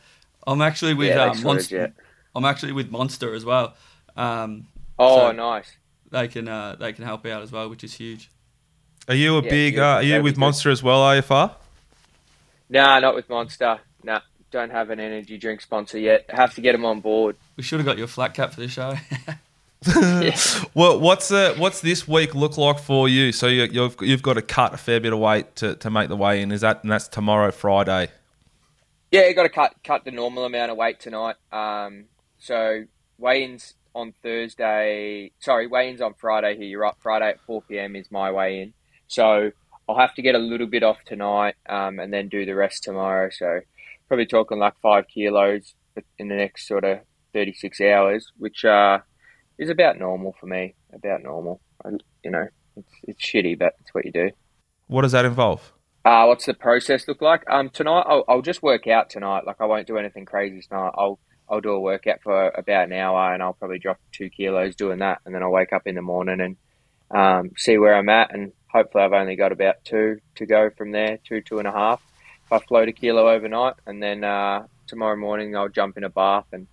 I'm 0.46 0.60
actually 0.60 0.92
with 0.92 1.08
Yeah, 1.16 1.30
um, 1.30 1.42
Monster. 1.42 1.76
yeah. 1.76 1.86
I'm 2.34 2.44
actually 2.44 2.72
with 2.72 2.90
Monster 2.90 3.32
as 3.32 3.46
well. 3.46 3.72
Um, 4.18 4.66
Oh, 4.98 5.30
So- 5.30 5.32
nice. 5.32 5.78
they 6.10 6.28
can 6.28 6.46
uh, 6.46 6.76
they 6.78 6.92
can 6.92 7.06
help 7.06 7.24
out 7.24 7.40
as 7.40 7.50
well, 7.50 7.70
which 7.70 7.82
is 7.82 7.94
huge. 7.94 8.28
Are 9.10 9.16
you 9.16 9.36
a 9.38 9.42
Yeah, 9.42 9.50
big? 9.50 9.78
Uh, 9.78 9.82
are 9.84 10.02
you 10.04 10.10
that'd 10.12 10.22
be 10.22 10.24
with 10.24 10.34
good. 10.36 10.40
Monster 10.40 10.70
as 10.70 10.82
well, 10.84 11.00
AFR? 11.02 11.52
Nah, 12.68 13.00
not 13.00 13.16
with 13.16 13.28
Monster. 13.28 13.80
Nah, 14.04 14.20
don't 14.52 14.70
have 14.70 14.90
an 14.90 15.00
energy 15.00 15.36
drink 15.36 15.60
sponsor 15.60 15.98
yet. 15.98 16.26
Have 16.30 16.54
to 16.54 16.60
get 16.60 16.72
them 16.72 16.84
on 16.84 17.00
board. 17.00 17.36
We 17.56 17.64
should 17.64 17.80
have 17.80 17.86
got 17.86 17.98
you 17.98 18.04
a 18.04 18.08
flat 18.08 18.34
cap 18.34 18.54
for 18.54 18.60
the 18.60 18.68
show. 18.68 18.94
Well, 20.74 21.00
what's 21.00 21.32
uh, 21.32 21.54
what's 21.56 21.80
this 21.80 22.06
week 22.06 22.34
look 22.34 22.58
like 22.58 22.78
for 22.78 23.08
you? 23.08 23.32
So 23.32 23.46
you, 23.46 23.62
you've 23.64 23.96
you've 24.02 24.22
got 24.22 24.34
to 24.34 24.42
cut 24.42 24.74
a 24.74 24.76
fair 24.76 25.00
bit 25.00 25.12
of 25.14 25.18
weight 25.18 25.56
to, 25.56 25.74
to 25.76 25.90
make 25.90 26.10
the 26.10 26.16
weigh 26.16 26.42
in. 26.42 26.52
Is 26.52 26.60
that 26.60 26.82
and 26.82 26.92
that's 26.92 27.08
tomorrow, 27.08 27.50
Friday? 27.50 28.08
Yeah, 29.10 29.26
you 29.26 29.34
got 29.34 29.44
to 29.44 29.48
cut 29.48 29.74
cut 29.82 30.04
the 30.04 30.10
normal 30.10 30.44
amount 30.44 30.70
of 30.70 30.76
weight 30.76 31.00
tonight. 31.00 31.36
Um, 31.50 32.04
so 32.38 32.84
weigh-ins 33.18 33.74
on 33.94 34.12
Thursday. 34.22 35.32
Sorry, 35.40 35.66
weigh-ins 35.66 36.02
on 36.02 36.12
Friday. 36.14 36.56
Here, 36.56 36.66
you're 36.66 36.84
up. 36.84 36.98
Friday 37.00 37.30
at 37.30 37.40
four 37.40 37.62
pm 37.62 37.96
is 37.96 38.10
my 38.10 38.30
weigh-in. 38.30 38.74
So 39.10 39.50
I'll 39.88 39.98
have 39.98 40.14
to 40.14 40.22
get 40.22 40.36
a 40.36 40.38
little 40.38 40.68
bit 40.68 40.84
off 40.84 40.98
tonight, 41.04 41.56
um, 41.68 41.98
and 41.98 42.12
then 42.12 42.28
do 42.28 42.46
the 42.46 42.54
rest 42.54 42.84
tomorrow. 42.84 43.28
So 43.30 43.60
probably 44.06 44.26
talking 44.26 44.58
like 44.58 44.74
five 44.80 45.06
kilos 45.12 45.74
in 46.16 46.28
the 46.28 46.36
next 46.36 46.68
sort 46.68 46.84
of 46.84 47.00
thirty 47.32 47.52
six 47.52 47.80
hours, 47.80 48.30
which 48.38 48.64
uh, 48.64 48.98
is 49.58 49.68
about 49.68 49.98
normal 49.98 50.36
for 50.38 50.46
me. 50.46 50.76
About 50.92 51.24
normal. 51.24 51.60
You 52.22 52.30
know, 52.30 52.46
it's 52.76 52.92
it's 53.02 53.24
shitty, 53.24 53.58
but 53.58 53.74
it's 53.80 53.92
what 53.92 54.04
you 54.04 54.12
do. 54.12 54.30
What 54.86 55.02
does 55.02 55.12
that 55.12 55.24
involve? 55.24 55.72
Uh, 56.04 56.24
what's 56.26 56.46
the 56.46 56.54
process 56.54 57.08
look 57.08 57.20
like? 57.20 57.42
Um, 57.50 57.68
tonight 57.68 58.04
I'll, 58.06 58.24
I'll 58.28 58.42
just 58.42 58.62
work 58.62 58.86
out 58.86 59.10
tonight. 59.10 59.44
Like 59.44 59.56
I 59.60 59.66
won't 59.66 59.88
do 59.88 59.98
anything 59.98 60.24
crazy 60.24 60.62
tonight. 60.62 60.92
I'll 60.96 61.18
I'll 61.48 61.60
do 61.60 61.72
a 61.72 61.80
workout 61.80 62.20
for 62.22 62.50
about 62.50 62.86
an 62.86 62.92
hour, 62.92 63.34
and 63.34 63.42
I'll 63.42 63.54
probably 63.54 63.80
drop 63.80 63.98
two 64.12 64.30
kilos 64.30 64.76
doing 64.76 65.00
that, 65.00 65.18
and 65.26 65.34
then 65.34 65.42
I'll 65.42 65.50
wake 65.50 65.72
up 65.72 65.88
in 65.88 65.96
the 65.96 66.02
morning 66.02 66.40
and 66.40 66.56
um, 67.10 67.50
see 67.56 67.76
where 67.76 67.96
I'm 67.96 68.08
at, 68.08 68.32
and 68.32 68.52
hopefully 68.72 69.04
I've 69.04 69.12
only 69.12 69.36
got 69.36 69.52
about 69.52 69.84
two 69.84 70.20
to 70.36 70.46
go 70.46 70.70
from 70.70 70.92
there, 70.92 71.18
two 71.24 71.40
two 71.40 71.58
and 71.58 71.68
a 71.68 71.72
half. 71.72 72.00
If 72.46 72.52
I 72.52 72.58
float 72.58 72.88
a 72.88 72.92
kilo 72.92 73.30
overnight, 73.30 73.74
and 73.86 74.02
then 74.02 74.24
uh, 74.24 74.66
tomorrow 74.86 75.16
morning 75.16 75.56
I'll 75.56 75.68
jump 75.68 75.96
in 75.96 76.04
a 76.04 76.08
bath 76.08 76.46
and 76.52 76.66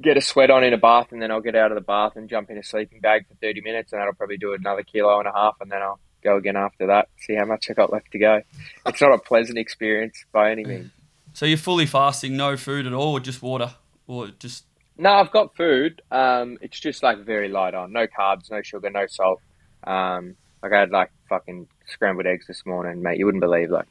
get 0.00 0.16
a 0.16 0.20
sweat 0.20 0.50
on 0.50 0.64
in 0.64 0.72
a 0.72 0.78
bath, 0.78 1.12
and 1.12 1.20
then 1.20 1.30
I'll 1.30 1.40
get 1.40 1.56
out 1.56 1.72
of 1.72 1.74
the 1.74 1.82
bath 1.82 2.16
and 2.16 2.28
jump 2.28 2.50
in 2.50 2.58
a 2.58 2.62
sleeping 2.62 3.00
bag 3.00 3.26
for 3.28 3.34
30 3.34 3.60
minutes, 3.62 3.92
and 3.92 4.00
that'll 4.00 4.14
probably 4.14 4.36
do 4.36 4.54
another 4.54 4.82
kilo 4.82 5.18
and 5.18 5.28
a 5.28 5.32
half, 5.32 5.56
and 5.60 5.70
then 5.70 5.82
I'll 5.82 5.98
go 6.22 6.36
again 6.36 6.56
after 6.56 6.86
that, 6.88 7.08
see 7.18 7.34
how 7.34 7.44
much 7.44 7.66
I 7.70 7.74
got 7.74 7.92
left 7.92 8.12
to 8.12 8.18
go. 8.18 8.42
It's 8.86 9.00
not 9.00 9.12
a 9.12 9.18
pleasant 9.18 9.58
experience 9.58 10.24
by 10.32 10.50
any 10.50 10.64
means. 10.64 10.90
So 11.32 11.46
you're 11.46 11.58
fully 11.58 11.86
fasting, 11.86 12.36
no 12.36 12.56
food 12.56 12.86
at 12.86 12.92
all, 12.92 13.12
or 13.12 13.20
just 13.20 13.42
water, 13.42 13.74
or 14.06 14.28
just 14.28 14.64
No, 14.98 15.10
I've 15.10 15.30
got 15.30 15.56
food. 15.56 16.02
Um, 16.10 16.58
it's 16.60 16.78
just 16.78 17.02
like 17.02 17.18
very 17.18 17.48
light 17.48 17.74
on. 17.74 17.92
No 17.92 18.06
carbs, 18.06 18.50
no 18.50 18.62
sugar, 18.62 18.90
no 18.90 19.06
salt. 19.06 19.40
Um, 19.84 20.36
like 20.62 20.72
I 20.72 20.80
had 20.80 20.90
like 20.90 21.10
fucking 21.28 21.68
scrambled 21.86 22.26
eggs 22.26 22.46
this 22.46 22.64
morning, 22.66 23.02
mate. 23.02 23.18
You 23.18 23.24
wouldn't 23.26 23.40
believe 23.42 23.70
like 23.70 23.86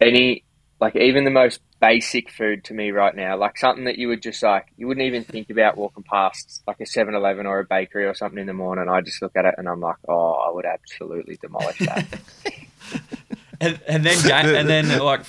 any 0.00 0.44
like 0.80 0.96
even 0.96 1.24
the 1.24 1.30
most 1.30 1.60
basic 1.80 2.30
food 2.30 2.64
to 2.64 2.74
me 2.74 2.90
right 2.90 3.14
now, 3.14 3.36
like 3.36 3.56
something 3.58 3.84
that 3.84 3.98
you 3.98 4.08
would 4.08 4.22
just 4.22 4.42
like 4.42 4.66
you 4.76 4.86
wouldn't 4.86 5.06
even 5.06 5.22
think 5.24 5.50
about 5.50 5.76
walking 5.76 6.02
past 6.02 6.62
like 6.66 6.80
a 6.80 6.84
7-Eleven 6.84 7.46
or 7.46 7.60
a 7.60 7.64
bakery 7.64 8.06
or 8.06 8.14
something 8.14 8.38
in 8.40 8.46
the 8.46 8.52
morning. 8.52 8.88
I 8.88 9.00
just 9.00 9.22
look 9.22 9.36
at 9.36 9.44
it 9.44 9.54
and 9.58 9.68
I'm 9.68 9.80
like, 9.80 9.96
oh, 10.08 10.32
I 10.32 10.50
would 10.50 10.64
absolutely 10.64 11.36
demolish 11.36 11.78
that. 11.80 12.06
and, 13.60 13.80
and 13.86 14.04
then 14.04 14.30
and 14.56 14.68
then 14.68 14.98
like 14.98 15.22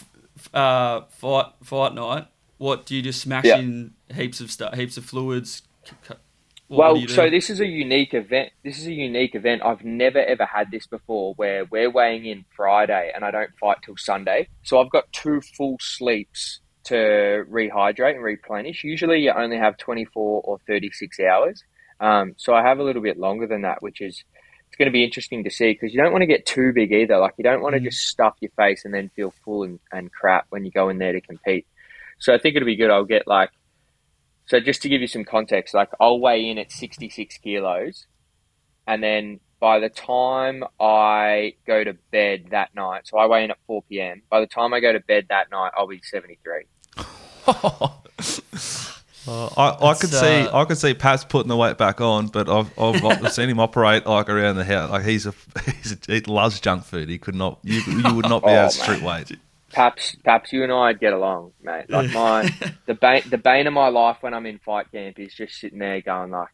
uh, 0.54 1.02
fight 1.10 1.48
fight 1.64 1.94
night. 1.94 2.28
What 2.58 2.86
do 2.86 2.96
you 2.96 3.02
just 3.02 3.22
smash 3.22 3.46
Yeah. 3.46 3.58
in 3.58 3.94
heaps 4.14 4.40
of 4.40 4.50
stuff, 4.50 4.74
heaps 4.76 4.96
of 4.98 5.04
fluids? 5.06 5.62
c- 5.84 5.92
c- 6.08 6.14
What, 6.14 6.20
well, 6.68 7.08
so 7.08 7.30
this 7.30 7.50
is 7.50 7.60
a 7.60 7.66
unique 7.66 8.14
event. 8.14 8.52
This 8.64 8.80
is 8.80 8.88
a 8.88 8.94
unique 8.94 9.36
event. 9.36 9.62
I've 9.64 9.84
never 9.84 10.20
ever 10.20 10.46
had 10.46 10.72
this 10.72 10.88
before 10.88 11.34
where 11.36 11.66
we're 11.66 11.92
weighing 11.92 12.26
in 12.26 12.46
Friday 12.56 13.12
and 13.14 13.24
I 13.24 13.32
don't 13.32 13.52
fight 13.60 13.78
till 13.86 13.98
Sunday. 13.98 14.48
So 14.64 14.80
I've 14.80 14.90
got 14.90 15.12
two 15.12 15.42
full 15.42 15.78
sleeps 15.80 16.62
to 16.86 17.46
rehydrate 17.50 18.16
and 18.16 18.24
replenish. 18.24 18.84
Usually 18.84 19.22
you 19.22 19.32
only 19.32 19.58
have 19.58 19.78
24 19.78 20.42
or 20.44 20.60
36 20.68 21.20
hours. 21.20 21.64
Um, 22.00 22.34
so 22.38 22.54
I 22.54 22.64
have 22.64 22.80
a 22.80 22.84
little 22.84 23.02
bit 23.02 23.18
longer 23.18 23.48
than 23.48 23.62
that, 23.62 23.82
which 23.82 24.02
is 24.02 24.24
it's 24.68 24.78
going 24.78 24.88
to 24.88 24.92
be 24.92 25.04
interesting 25.04 25.44
to 25.44 25.52
see 25.52 25.72
because 25.72 25.94
you 25.94 26.02
don't 26.02 26.12
want 26.12 26.24
to 26.24 26.28
get 26.28 26.46
too 26.46 26.74
big 26.74 26.92
either. 26.92 27.18
Like 27.18 27.36
you 27.38 27.44
don't 27.44 27.62
want 27.62 27.76
to 27.76 27.80
just 27.80 28.08
stuff 28.08 28.36
your 28.42 28.52
face 28.58 28.86
and 28.86 28.94
then 28.94 29.10
feel 29.16 29.34
full 29.44 29.64
and, 29.64 29.80
and 29.92 30.12
crap 30.12 30.48
when 30.50 30.66
you 30.66 30.72
go 30.72 30.90
in 30.90 30.98
there 30.98 31.14
to 31.14 31.22
compete. 31.22 31.68
So 32.20 32.34
I 32.34 32.38
think 32.38 32.56
it'll 32.56 32.66
be 32.66 32.76
good. 32.76 32.92
I'll 32.92 33.06
get 33.06 33.28
like 33.28 33.52
so 34.46 34.60
just 34.60 34.82
to 34.84 34.90
give 34.90 35.02
you 35.02 35.08
some 35.08 35.26
context, 35.26 35.74
like 35.74 35.90
I'll 36.00 36.20
weigh 36.20 36.48
in 36.50 36.58
at 36.58 36.72
66 36.72 37.38
kilos, 37.40 38.06
and 38.88 39.04
then 39.04 39.40
by 39.60 39.80
the 39.80 39.90
time 39.90 40.64
I 40.80 41.56
go 41.66 41.84
to 41.84 41.94
bed 42.12 42.48
that 42.52 42.76
night, 42.76 43.08
so 43.08 43.18
I 43.18 43.26
weigh 43.26 43.44
in 43.46 43.52
at 43.52 43.58
4 43.68 43.84
p.m. 43.84 44.22
By 44.30 44.40
the 44.42 44.48
time 44.48 44.74
I 44.74 44.80
go 44.80 44.94
to 44.94 45.00
bed 45.00 45.28
that 45.30 45.50
night, 45.52 45.72
I'll 45.78 45.88
be 45.88 46.02
73. 46.04 46.66
Uh, 49.28 49.48
I, 49.58 49.90
I 49.90 49.94
could 49.96 50.12
That's, 50.12 50.20
see 50.20 50.48
uh, 50.48 50.62
I 50.62 50.66
could 50.66 50.78
see 50.78 50.94
Pat's 50.94 51.24
putting 51.24 51.48
the 51.48 51.58
weight 51.58 51.78
back 51.80 52.00
on, 52.00 52.28
but 52.28 52.48
I've, 52.48 52.78
I've, 52.78 53.04
I've 53.04 53.34
seen 53.34 53.50
him 53.50 53.60
operate 53.60 54.06
like 54.06 54.30
around 54.30 54.58
the 54.58 54.64
house. 54.64 54.92
Like 54.92 55.04
he's 55.04 55.26
a 55.26 55.34
he's 55.82 55.94
a, 55.94 55.98
he 56.08 56.22
loves 56.22 56.60
junk 56.60 56.84
food. 56.84 57.10
He 57.10 57.18
could 57.18 57.34
not 57.34 57.58
you, 57.64 57.82
you 57.88 58.14
would 58.14 58.30
not 58.30 58.46
be 58.46 58.50
Oh, 58.52 58.60
able 58.60 58.70
to 58.70 58.78
strip 58.78 59.02
weight. 59.02 59.32
Paps, 59.76 60.16
perhaps 60.24 60.54
you 60.54 60.64
and 60.64 60.72
I'd 60.72 61.00
get 61.02 61.12
along, 61.14 61.52
mate. 61.62 61.90
Like 61.90 62.12
my 62.14 62.44
the 62.86 62.94
bane, 62.94 63.24
the 63.30 63.38
bane 63.38 63.68
of 63.68 63.74
my 63.74 63.90
life 63.90 64.18
when 64.22 64.34
I'm 64.34 64.46
in 64.46 64.58
fight 64.60 64.90
camp 64.92 65.20
is 65.20 65.34
just 65.34 65.56
sitting 65.60 65.80
there 65.80 66.00
going 66.02 66.32
like, 66.32 66.48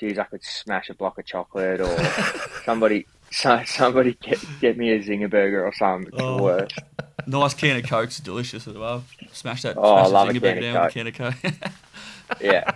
"Geez, 0.00 0.18
I 0.18 0.24
could 0.24 0.42
smash 0.42 0.88
a 0.88 0.94
block 0.94 1.18
of 1.18 1.26
chocolate," 1.26 1.80
or 1.82 1.98
somebody, 2.64 3.06
so, 3.30 3.62
somebody 3.66 4.14
get 4.22 4.42
get 4.60 4.78
me 4.78 4.90
a 4.92 5.00
zinger 5.00 5.28
burger 5.30 5.64
or 5.66 5.72
something. 5.74 6.12
It's 6.14 6.22
Oh. 6.22 6.36
the 6.38 6.42
worst. 6.42 6.78
nice 7.26 7.52
can 7.54 7.76
of 7.76 7.84
Coke's 7.84 8.20
delicious 8.20 8.66
as 8.66 8.74
well. 8.76 9.04
Smash 9.32 9.62
that. 9.62 9.76
Oh, 9.76 9.94
I 9.96 10.02
smash 10.04 10.12
love 10.12 10.28
a 10.28 10.32
zinger 10.32 10.40
burger 10.40 10.60
can 10.60 10.62
down 10.72 10.82
with 10.84 10.90
a 10.90 10.94
can 10.94 11.06
of 11.08 11.14
Coke. 11.14 11.52
Yeah. 12.40 12.70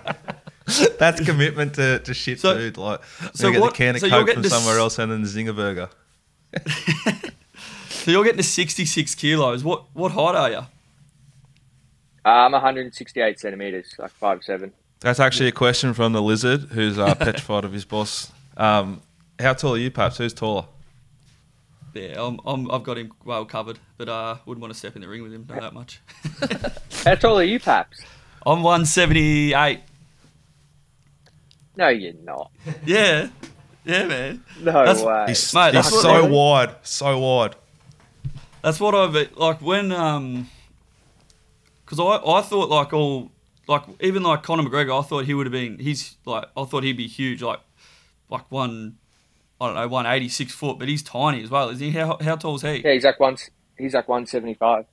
That's 0.98 1.24
commitment 1.24 1.74
to, 1.76 2.00
to 2.00 2.12
shit 2.12 2.40
So- 2.40 2.54
food. 2.54 2.76
Like 2.76 3.00
so 3.04 3.30
so 3.32 3.50
get 3.52 3.60
what- 3.62 3.72
the 3.72 3.76
can 3.78 3.94
of 3.94 4.00
so 4.02 4.10
coke 4.10 4.28
from 4.30 4.42
to 4.42 4.46
s- 4.48 4.52
somewhere 4.52 4.78
else 4.78 4.98
and 4.98 5.10
then 5.10 5.22
the 5.22 5.28
zinger 5.28 5.56
burger. 5.56 5.88
So 7.96 8.10
you're 8.10 8.24
getting 8.24 8.38
to 8.38 8.42
66 8.42 9.14
kilos. 9.14 9.64
What 9.64 9.84
what 9.94 10.12
height 10.12 10.34
are 10.34 10.50
you? 10.50 10.66
I'm 12.24 12.52
168 12.52 13.38
centimeters, 13.38 13.94
like 13.98 14.10
five 14.10 14.42
seven. 14.42 14.72
That's 15.00 15.20
actually 15.20 15.48
a 15.48 15.52
question 15.52 15.94
from 15.94 16.12
the 16.12 16.22
lizard, 16.22 16.62
who's 16.72 16.98
uh, 16.98 17.14
petrified 17.18 17.64
of 17.64 17.72
his 17.72 17.84
boss. 17.84 18.32
Um, 18.56 19.02
how 19.38 19.52
tall 19.52 19.74
are 19.74 19.78
you, 19.78 19.90
Paps? 19.90 20.18
Who's 20.18 20.32
taller? 20.32 20.64
Yeah, 21.94 22.22
I'm, 22.22 22.40
I'm, 22.44 22.70
I've 22.70 22.82
got 22.82 22.98
him 22.98 23.12
well 23.24 23.44
covered, 23.44 23.78
but 23.96 24.08
uh, 24.08 24.36
wouldn't 24.44 24.60
want 24.60 24.72
to 24.72 24.78
step 24.78 24.96
in 24.96 25.02
the 25.02 25.08
ring 25.08 25.22
with 25.22 25.32
him 25.32 25.46
not 25.48 25.60
that 25.60 25.72
much. 25.72 26.00
How 27.04 27.14
tall 27.14 27.38
are 27.38 27.42
you, 27.42 27.58
Paps? 27.60 28.00
I'm 28.44 28.62
178. 28.62 29.80
No, 31.76 31.88
you're 31.88 32.12
not. 32.24 32.50
Yeah, 32.84 33.28
yeah, 33.84 34.04
man. 34.06 34.42
No 34.60 34.72
That's- 34.72 35.02
way. 35.02 35.24
He's, 35.28 35.54
Mate, 35.54 35.74
he's 35.74 35.84
that's 35.84 35.92
what- 35.92 36.02
so 36.02 36.24
wide, 36.26 36.74
so 36.82 37.18
wide. 37.18 37.54
That's 38.66 38.80
what 38.80 38.96
I've 38.96 39.38
like 39.38 39.62
when 39.62 39.92
um, 39.92 40.50
because 41.84 42.00
I 42.00 42.16
I 42.16 42.42
thought 42.42 42.68
like 42.68 42.92
all 42.92 43.30
like 43.68 43.84
even 44.00 44.24
like 44.24 44.42
Conor 44.42 44.64
McGregor, 44.64 44.98
I 44.98 45.06
thought 45.06 45.24
he 45.24 45.34
would 45.34 45.46
have 45.46 45.52
been 45.52 45.78
he's 45.78 46.16
like 46.24 46.46
I 46.56 46.64
thought 46.64 46.82
he'd 46.82 46.96
be 46.96 47.06
huge 47.06 47.42
like 47.42 47.60
like 48.28 48.50
one 48.50 48.96
I 49.60 49.66
don't 49.66 49.76
know 49.76 49.86
one 49.86 50.04
eighty 50.06 50.28
six 50.28 50.52
foot, 50.52 50.80
but 50.80 50.88
he's 50.88 51.04
tiny 51.04 51.44
as 51.44 51.48
well. 51.48 51.68
Is 51.68 51.78
he? 51.78 51.92
How 51.92 52.18
how 52.20 52.34
tall 52.34 52.56
is 52.56 52.62
he? 52.62 52.78
Yeah, 52.78 52.94
he's 52.94 53.04
like 53.04 53.20
one. 53.20 53.36
He's 53.78 53.94
like 53.94 54.08
175. 54.08 54.86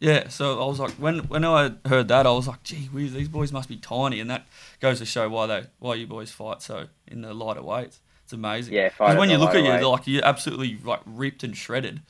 Yeah, 0.00 0.26
so 0.28 0.60
I 0.60 0.66
was 0.66 0.80
like, 0.80 0.90
when 0.94 1.20
when 1.28 1.44
I 1.44 1.74
heard 1.86 2.08
that, 2.08 2.26
I 2.26 2.32
was 2.32 2.48
like, 2.48 2.64
gee 2.64 2.86
whiz, 2.86 3.12
these 3.12 3.28
boys 3.28 3.52
must 3.52 3.68
be 3.68 3.76
tiny, 3.76 4.18
and 4.18 4.28
that 4.30 4.48
goes 4.80 4.98
to 4.98 5.04
show 5.06 5.28
why 5.28 5.46
they 5.46 5.66
why 5.78 5.94
you 5.94 6.08
boys 6.08 6.32
fight 6.32 6.60
so 6.60 6.88
in 7.06 7.20
the 7.20 7.32
lighter 7.32 7.62
weights. 7.62 8.00
It's 8.24 8.32
amazing. 8.32 8.74
Yeah, 8.74 8.88
because 8.88 9.16
when 9.16 9.30
you 9.30 9.36
look 9.36 9.50
at 9.50 9.62
lighter 9.62 9.66
you, 9.66 9.72
weight. 9.74 9.92
like 9.92 10.06
you're 10.08 10.24
absolutely 10.24 10.76
like 10.82 11.02
ripped 11.06 11.44
and 11.44 11.56
shredded, 11.56 12.00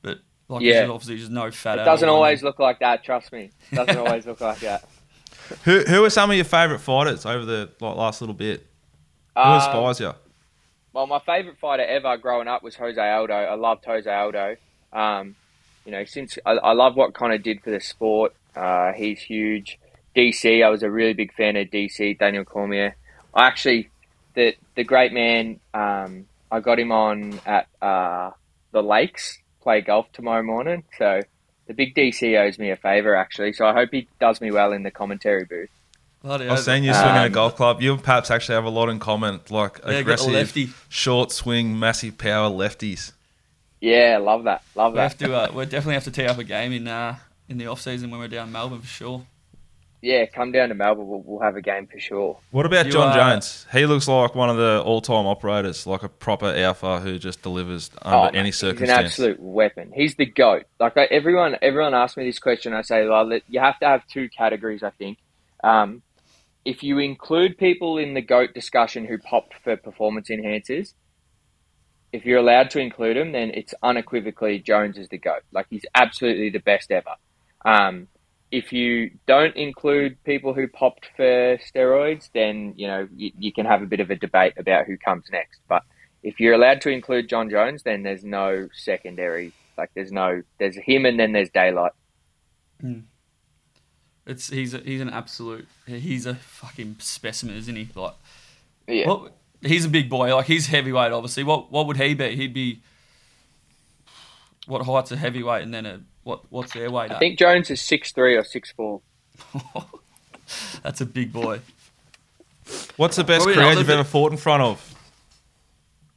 but 0.00 0.20
like 0.50 0.62
Yeah. 0.62 0.72
there's 0.80 0.90
obviously 0.90 1.16
just 1.18 1.30
no 1.30 1.50
fat. 1.50 1.78
It 1.78 1.84
doesn't 1.84 2.08
all. 2.08 2.16
always 2.16 2.42
look 2.42 2.58
like 2.58 2.80
that. 2.80 3.02
Trust 3.04 3.32
me. 3.32 3.50
It 3.70 3.74
doesn't 3.76 3.96
always 4.06 4.26
look 4.26 4.40
like 4.40 4.58
that. 4.60 4.88
Who 5.64 5.80
who 5.80 6.04
are 6.04 6.10
some 6.10 6.30
of 6.30 6.36
your 6.36 6.44
favourite 6.44 6.80
fighters 6.80 7.24
over 7.26 7.44
the 7.44 7.70
like, 7.80 7.96
last 7.96 8.20
little 8.20 8.34
bit? 8.34 8.66
Who 9.36 9.40
Um, 9.42 9.54
inspires 9.56 10.00
you? 10.00 10.12
Well, 10.92 11.06
my 11.06 11.20
favourite 11.20 11.58
fighter 11.58 11.84
ever 11.84 12.16
growing 12.16 12.48
up 12.48 12.62
was 12.62 12.74
Jose 12.76 13.00
Aldo. 13.00 13.32
I 13.32 13.54
loved 13.54 13.84
Jose 13.84 14.10
Aldo. 14.12 14.56
Um, 14.92 15.36
you 15.86 15.92
know, 15.92 16.04
since 16.04 16.36
I, 16.44 16.52
I 16.52 16.72
love 16.72 16.96
what 16.96 17.14
Conor 17.14 17.38
did 17.38 17.62
for 17.62 17.70
the 17.70 17.80
sport. 17.80 18.34
Uh, 18.56 18.92
he's 18.92 19.20
huge. 19.20 19.78
DC, 20.16 20.64
I 20.64 20.68
was 20.68 20.82
a 20.82 20.90
really 20.90 21.12
big 21.14 21.32
fan 21.32 21.54
of 21.56 21.68
DC, 21.68 22.18
Daniel 22.18 22.44
Cormier. 22.44 22.96
I 23.32 23.46
actually, 23.46 23.88
the 24.34 24.54
the 24.74 24.82
great 24.82 25.12
man, 25.12 25.60
um, 25.72 26.26
I 26.50 26.58
got 26.58 26.78
him 26.80 26.90
on 26.90 27.40
at 27.46 27.68
uh, 27.80 28.30
the 28.72 28.82
Lakes, 28.82 29.38
play 29.62 29.80
golf 29.80 30.10
tomorrow 30.12 30.42
morning. 30.42 30.84
So 30.98 31.20
the 31.66 31.74
big 31.74 31.94
DC 31.94 32.36
owes 32.38 32.58
me 32.58 32.70
a 32.70 32.76
favour, 32.76 33.14
actually. 33.16 33.52
So 33.52 33.66
I 33.66 33.72
hope 33.74 33.90
he 33.92 34.08
does 34.20 34.40
me 34.40 34.50
well 34.50 34.72
in 34.72 34.82
the 34.82 34.90
commentary 34.90 35.44
booth. 35.44 35.70
Bloody 36.22 36.44
I've 36.44 36.50
hell. 36.50 36.56
seen 36.58 36.84
you 36.84 36.92
swinging 36.92 37.16
a 37.16 37.26
Um, 37.26 37.32
golf 37.32 37.56
club. 37.56 37.80
You 37.80 37.94
and 37.94 38.02
Paps 38.02 38.30
actually 38.30 38.56
have 38.56 38.64
a 38.64 38.70
lot 38.70 38.88
in 38.90 38.98
common, 38.98 39.40
like 39.48 39.80
Yeah, 39.86 39.92
aggressive, 39.94 40.32
lefty. 40.32 40.68
short 40.88 41.32
swing, 41.32 41.78
massive 41.78 42.18
power 42.18 42.50
lefties. 42.50 43.12
Yeah, 43.80 44.18
love 44.20 44.44
that. 44.44 44.62
Love 44.74 44.92
We 44.92 44.96
that. 44.98 45.02
have 45.02 45.18
to. 45.18 45.34
Uh, 45.34 45.50
we 45.54 45.64
definitely 45.64 45.94
have 45.94 46.04
to 46.04 46.10
tee 46.10 46.26
up 46.26 46.36
a 46.38 46.44
game 46.44 46.72
in 46.72 46.86
uh, 46.88 47.16
in 47.48 47.56
the 47.56 47.66
off 47.68 47.80
season 47.80 48.10
when 48.10 48.20
we're 48.20 48.28
down 48.28 48.48
in 48.48 48.52
Melbourne 48.52 48.80
for 48.82 48.86
sure. 48.86 49.26
Yeah, 50.02 50.24
come 50.26 50.50
down 50.50 50.70
to 50.70 50.74
Melbourne. 50.74 51.06
We'll, 51.08 51.20
we'll 51.20 51.40
have 51.42 51.56
a 51.56 51.60
game 51.60 51.86
for 51.86 52.00
sure. 52.00 52.38
What 52.52 52.64
about 52.64 52.86
You 52.86 52.92
Jon 52.92 53.08
are- 53.08 53.14
Jones? 53.32 53.66
He 53.70 53.84
looks 53.84 54.08
like 54.08 54.34
one 54.34 54.48
of 54.48 54.56
the 54.56 54.82
all-time 54.82 55.26
operators, 55.26 55.86
like 55.86 56.02
a 56.02 56.08
proper 56.08 56.46
alpha 56.46 57.00
who 57.00 57.18
just 57.18 57.42
delivers 57.42 57.90
under 58.00 58.16
Oh, 58.16 58.24
any 58.28 58.44
mate, 58.44 58.54
circumstance. 58.54 58.90
He's 59.16 59.18
an 59.24 59.30
absolute 59.30 59.40
weapon. 59.40 59.92
He's 59.94 60.14
the 60.14 60.24
goat. 60.24 60.64
Like 60.78 60.96
I, 60.96 61.04
everyone, 61.10 61.56
everyone 61.60 61.92
asks 61.92 62.16
me 62.16 62.24
this 62.24 62.38
question. 62.38 62.72
I 62.72 62.80
say, 62.80 63.06
well, 63.06 63.30
you 63.48 63.60
have 63.60 63.78
to 63.80 63.86
have 63.86 64.06
two 64.06 64.28
categories. 64.30 64.82
I 64.82 64.90
think. 64.90 65.18
Um, 65.62 66.00
if 66.64 66.82
you 66.82 66.98
include 66.98 67.58
people 67.58 67.98
in 67.98 68.14
the 68.14 68.22
goat 68.22 68.54
discussion 68.54 69.04
who 69.06 69.18
popped 69.18 69.54
for 69.64 69.76
performance 69.76 70.28
enhancers, 70.28 70.94
if 72.12 72.24
you're 72.24 72.38
allowed 72.38 72.70
to 72.70 72.80
include 72.80 73.16
him, 73.16 73.32
then 73.32 73.50
it's 73.50 73.72
unequivocally 73.82 74.58
Jones 74.58 74.96
is 74.98 75.08
the 75.10 75.18
goat. 75.18 75.42
Like 75.52 75.66
he's 75.70 75.84
absolutely 75.94 76.50
the 76.50 76.58
best 76.58 76.90
ever. 76.90 77.14
Um, 77.64 78.08
if 78.50 78.72
you 78.72 79.10
don't 79.26 79.54
include 79.56 80.22
people 80.24 80.52
who 80.54 80.66
popped 80.66 81.08
for 81.16 81.58
steroids, 81.58 82.30
then 82.34 82.74
you 82.76 82.86
know 82.86 83.08
you, 83.14 83.30
you 83.38 83.52
can 83.52 83.66
have 83.66 83.82
a 83.82 83.86
bit 83.86 84.00
of 84.00 84.10
a 84.10 84.16
debate 84.16 84.54
about 84.56 84.86
who 84.86 84.96
comes 84.96 85.24
next. 85.30 85.60
But 85.68 85.82
if 86.22 86.40
you're 86.40 86.54
allowed 86.54 86.80
to 86.82 86.90
include 86.90 87.28
Jon 87.28 87.48
Jones, 87.48 87.82
then 87.82 88.02
there's 88.02 88.24
no 88.24 88.68
secondary. 88.72 89.52
Like 89.78 89.90
there's 89.94 90.12
no 90.12 90.42
there's 90.58 90.76
him 90.76 91.06
and 91.06 91.18
then 91.18 91.32
there's 91.32 91.50
daylight. 91.50 91.92
Hmm. 92.80 93.00
It's 94.26 94.48
he's 94.48 94.74
a, 94.74 94.78
he's 94.78 95.00
an 95.00 95.10
absolute 95.10 95.66
he's 95.86 96.26
a 96.26 96.34
fucking 96.34 96.96
specimen, 96.98 97.56
isn't 97.56 97.74
he? 97.76 97.88
Like 97.94 98.14
Yeah. 98.86 99.08
what 99.08 99.32
he's 99.62 99.84
a 99.84 99.88
big 99.88 100.10
boy. 100.10 100.34
Like 100.34 100.46
he's 100.46 100.66
heavyweight, 100.66 101.12
obviously. 101.12 101.44
What 101.44 101.72
what 101.72 101.86
would 101.86 101.96
he 101.96 102.14
be? 102.14 102.36
He'd 102.36 102.54
be 102.54 102.82
what 104.70 104.86
height's 104.86 105.12
a 105.12 105.16
heavyweight, 105.16 105.62
and 105.62 105.74
then 105.74 105.84
a 105.86 106.00
what 106.22 106.50
what's 106.50 106.72
their 106.72 106.90
weight? 106.90 107.10
I 107.10 107.14
at? 107.14 107.20
think 107.20 107.38
Jones 107.38 107.70
is 107.70 107.82
six 107.82 108.12
three 108.12 108.36
or 108.36 108.44
six 108.44 108.72
four. 108.72 109.02
that's 110.82 111.00
a 111.00 111.06
big 111.06 111.32
boy. 111.32 111.60
What's 112.96 113.16
the 113.16 113.24
best 113.24 113.44
Probably 113.44 113.54
crowd 113.54 113.78
you've 113.78 113.86
bit- 113.86 113.94
ever 113.94 114.04
fought 114.04 114.32
in 114.32 114.38
front 114.38 114.62
of? 114.62 114.94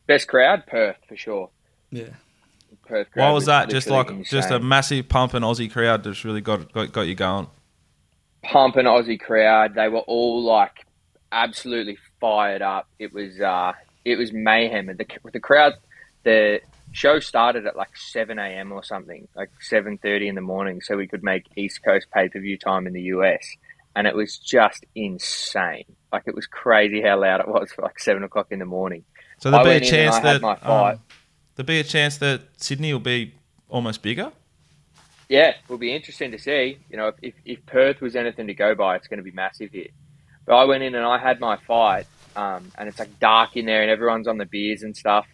Best 0.06 0.28
crowd, 0.28 0.66
Perth 0.68 0.98
for 1.08 1.16
sure. 1.16 1.50
Yeah. 1.92 2.10
Perth 2.86 3.10
crowd 3.12 3.24
Why 3.24 3.32
was 3.32 3.46
that? 3.46 3.70
Just 3.70 3.88
like 3.90 4.08
literally 4.08 4.26
just 4.26 4.52
a 4.52 4.60
massive 4.60 5.08
pump 5.08 5.34
and 5.34 5.44
Aussie 5.46 5.72
crowd 5.72 6.04
that's 6.04 6.26
really 6.26 6.42
got 6.42 6.72
got, 6.74 6.92
got 6.92 7.02
you 7.08 7.16
going. 7.16 7.48
Pump 8.44 8.76
and 8.76 8.88
Aussie 8.88 9.20
crowd. 9.20 9.76
They 9.76 9.88
were 9.88 10.00
all 10.00 10.44
like 10.44 10.86
absolutely 11.32 11.98
fired 12.20 12.62
up. 12.62 12.88
It 13.00 13.14
was 13.14 13.40
uh, 13.40 13.72
it 14.04 14.18
was 14.18 14.34
mayhem, 14.34 14.90
and 14.90 15.00
the 15.00 15.06
the 15.32 15.40
crowd. 15.40 15.74
The 16.24 16.62
show 16.94 17.20
started 17.20 17.66
at 17.66 17.76
like 17.76 17.98
seven 17.98 18.40
a.m. 18.40 18.72
or 18.72 18.84
something, 18.84 19.28
like 19.36 19.52
seven 19.60 19.98
thirty 19.98 20.28
in 20.30 20.36
the 20.36 20.42
morning, 20.42 20.80
so 20.80 20.96
we 20.96 21.08
could 21.08 21.24
make 21.24 21.46
East 21.58 21.84
Coast 21.84 22.08
pay 22.14 22.30
per 22.30 22.40
view 22.40 22.58
time 22.58 22.88
in 22.88 22.94
the 22.94 23.02
US, 23.02 23.58
and 23.96 24.08
it 24.08 24.16
was 24.16 24.38
just 24.38 24.86
insane. 24.96 25.84
Like 26.12 26.24
it 26.28 26.36
was 26.36 26.48
crazy 26.48 27.02
how 27.02 27.20
loud 27.20 27.42
it 27.42 27.48
was 27.48 27.72
for 27.72 27.82
like 27.82 28.00
seven 28.00 28.24
o'clock 28.24 28.48
in 28.52 28.60
the 28.60 28.66
morning. 28.66 29.04
So 29.40 29.52
there'll 29.52 29.66
be 29.66 29.72
a 29.72 29.74
went 29.74 29.84
in 29.86 30.00
and 30.00 30.12
chance 30.12 30.24
that 30.24 30.44
um, 30.66 31.00
there'll 31.56 31.68
be 31.68 31.80
a 31.80 31.84
chance 31.84 32.18
that 32.18 32.42
Sydney 32.58 32.94
will 32.94 33.00
be 33.02 33.34
almost 33.68 34.02
bigger. 34.02 34.32
yeah, 35.28 35.50
it 35.50 35.56
will 35.68 35.80
be 35.80 35.94
interesting 35.94 36.32
to 36.32 36.38
see. 36.38 36.78
You 36.90 36.98
know, 36.98 37.08
if, 37.08 37.16
if, 37.22 37.34
if 37.44 37.66
Perth 37.66 38.02
was 38.02 38.16
anything 38.16 38.48
to 38.48 38.54
go 38.54 38.76
by, 38.76 38.96
it's 38.96 39.08
going 39.08 39.18
to 39.18 39.24
be 39.24 39.32
massive 39.32 39.72
here. 39.72 39.88
But 40.46 40.56
I 40.56 40.66
went 40.66 40.84
in 40.84 40.94
and 40.94 41.06
I 41.06 41.18
had 41.18 41.40
my 41.40 41.58
fight, 41.58 42.06
um, 42.36 42.72
and 42.78 42.88
it's 42.88 43.00
like 43.00 43.20
dark 43.20 43.58
in 43.58 43.66
there, 43.66 43.82
and 43.82 43.90
everyone's 43.90 44.28
on 44.28 44.38
the 44.38 44.46
beers 44.46 44.84
and 44.84 44.96
stuff. 44.96 45.26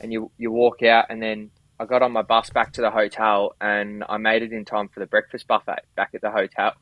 And 0.00 0.12
you 0.12 0.30
you 0.38 0.50
walk 0.50 0.82
out, 0.82 1.06
and 1.10 1.22
then 1.22 1.50
I 1.78 1.84
got 1.84 2.02
on 2.02 2.12
my 2.12 2.22
bus 2.22 2.50
back 2.50 2.72
to 2.74 2.80
the 2.80 2.90
hotel, 2.90 3.54
and 3.60 4.02
I 4.08 4.16
made 4.16 4.42
it 4.42 4.52
in 4.52 4.64
time 4.64 4.88
for 4.88 5.00
the 5.00 5.06
breakfast 5.06 5.46
buffet 5.46 5.80
back 5.96 6.10
at 6.14 6.22
the 6.22 6.30
hotel. 6.30 6.72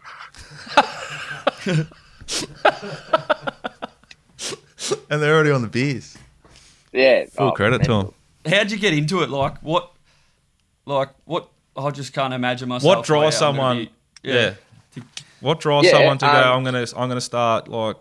And 5.10 5.20
they're 5.22 5.34
already 5.34 5.50
on 5.50 5.62
the 5.62 5.68
beers. 5.68 6.16
Yeah, 6.92 7.26
Full 7.26 7.48
oh, 7.48 7.52
credit 7.52 7.82
to 7.84 7.88
mental. 7.90 8.14
them. 8.44 8.52
How'd 8.52 8.70
you 8.70 8.78
get 8.78 8.94
into 8.94 9.22
it? 9.22 9.28
Like 9.28 9.58
what? 9.58 9.92
Like 10.86 11.10
what? 11.24 11.48
I 11.76 11.90
just 11.90 12.12
can't 12.14 12.32
imagine 12.32 12.68
myself. 12.68 12.96
What 12.96 13.04
draws 13.04 13.40
like, 13.40 13.48
I'm 13.50 13.56
gonna 13.56 13.56
someone? 13.56 13.88
be- 14.22 14.30
yeah. 14.30 14.54
What 15.40 15.60
draws 15.60 15.84
Yeah, 15.84 15.90
someone 15.92 16.18
to 16.18 16.26
go? 16.26 16.32
um, 16.32 16.58
I'm 16.58 16.64
gonna 16.64 16.86
I'm 16.96 17.08
gonna 17.08 17.20
start 17.20 17.68
like 17.68 17.96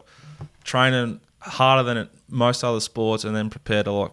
training 0.63 1.19
harder 1.39 1.83
than 1.83 1.97
it, 1.97 2.09
most 2.29 2.63
other 2.63 2.79
sports, 2.79 3.23
and 3.25 3.35
then 3.35 3.49
prepare 3.49 3.83
to 3.83 3.91
like 3.91 4.11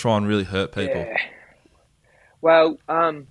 try 0.00 0.16
and 0.16 0.26
really 0.26 0.44
hurt 0.44 0.72
people. 0.72 0.96
Yeah. 0.96 1.16
Well, 2.40 2.78
um, 2.88 3.26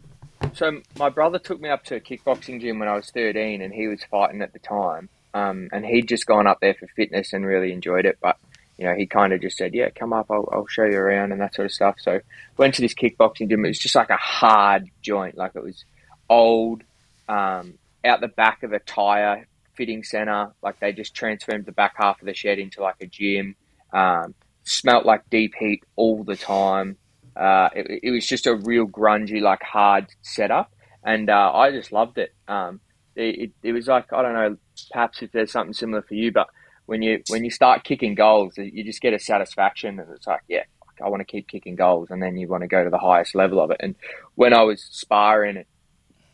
so 0.53 0.81
my 0.97 1.09
brother 1.09 1.39
took 1.39 1.59
me 1.59 1.69
up 1.69 1.83
to 1.85 1.95
a 1.95 1.99
kickboxing 1.99 2.61
gym 2.61 2.79
when 2.79 2.87
I 2.87 2.95
was 2.95 3.09
13 3.11 3.61
and 3.61 3.73
he 3.73 3.87
was 3.87 4.03
fighting 4.03 4.41
at 4.41 4.53
the 4.53 4.59
time. 4.59 5.09
Um, 5.33 5.69
and 5.71 5.85
he'd 5.85 6.07
just 6.07 6.25
gone 6.25 6.47
up 6.47 6.59
there 6.59 6.73
for 6.73 6.87
fitness 6.95 7.33
and 7.33 7.45
really 7.45 7.71
enjoyed 7.71 8.05
it. 8.05 8.17
But, 8.21 8.37
you 8.77 8.85
know, 8.85 8.95
he 8.95 9.05
kind 9.05 9.33
of 9.33 9.41
just 9.41 9.57
said, 9.57 9.73
yeah, 9.73 9.89
come 9.89 10.13
up, 10.13 10.27
I'll, 10.29 10.47
I'll 10.51 10.67
show 10.67 10.85
you 10.85 10.97
around 10.97 11.31
and 11.31 11.41
that 11.41 11.55
sort 11.55 11.65
of 11.65 11.71
stuff. 11.71 11.95
So 11.99 12.19
went 12.57 12.75
to 12.75 12.81
this 12.81 12.93
kickboxing 12.93 13.49
gym. 13.49 13.65
It 13.65 13.69
was 13.69 13.79
just 13.79 13.95
like 13.95 14.09
a 14.09 14.17
hard 14.17 14.89
joint. 15.01 15.37
Like 15.37 15.55
it 15.55 15.63
was 15.63 15.83
old, 16.29 16.83
um, 17.27 17.73
out 18.05 18.21
the 18.21 18.27
back 18.27 18.63
of 18.63 18.73
a 18.73 18.79
tire 18.79 19.47
fitting 19.73 20.03
center. 20.03 20.51
Like 20.61 20.79
they 20.79 20.93
just 20.93 21.13
transformed 21.15 21.65
the 21.65 21.71
back 21.71 21.93
half 21.97 22.21
of 22.21 22.25
the 22.25 22.33
shed 22.33 22.59
into 22.59 22.81
like 22.81 23.01
a 23.01 23.07
gym. 23.07 23.55
Um, 23.91 24.33
smelt 24.69 25.05
like 25.05 25.29
deep 25.29 25.53
heat 25.57 25.83
all 25.95 26.23
the 26.23 26.35
time. 26.35 26.97
Uh, 27.35 27.69
it, 27.75 28.01
it 28.03 28.11
was 28.11 28.25
just 28.25 28.47
a 28.47 28.55
real 28.55 28.85
grungy, 28.85 29.41
like 29.41 29.61
hard 29.63 30.07
setup, 30.21 30.71
and 31.03 31.29
uh, 31.29 31.51
I 31.53 31.71
just 31.71 31.91
loved 31.91 32.17
it. 32.17 32.33
Um, 32.47 32.81
it, 33.15 33.39
it. 33.39 33.51
It 33.63 33.73
was 33.73 33.87
like 33.87 34.11
I 34.13 34.21
don't 34.21 34.33
know, 34.33 34.57
perhaps 34.91 35.21
if 35.21 35.31
there's 35.31 35.51
something 35.51 35.73
similar 35.73 36.01
for 36.01 36.15
you, 36.15 36.31
but 36.31 36.47
when 36.85 37.01
you 37.01 37.21
when 37.29 37.43
you 37.43 37.51
start 37.51 37.83
kicking 37.83 38.15
goals, 38.15 38.57
you 38.57 38.83
just 38.83 39.01
get 39.01 39.13
a 39.13 39.19
satisfaction, 39.19 39.99
and 39.99 40.09
it's 40.15 40.27
like, 40.27 40.41
yeah, 40.47 40.63
I 41.03 41.09
want 41.09 41.21
to 41.21 41.25
keep 41.25 41.47
kicking 41.47 41.75
goals, 41.75 42.09
and 42.09 42.21
then 42.21 42.37
you 42.37 42.47
want 42.47 42.61
to 42.61 42.67
go 42.67 42.83
to 42.83 42.89
the 42.89 42.97
highest 42.97 43.35
level 43.35 43.59
of 43.61 43.71
it. 43.71 43.77
And 43.79 43.95
when 44.35 44.53
I 44.53 44.63
was 44.63 44.81
sparring 44.83 45.57
and, 45.57 45.65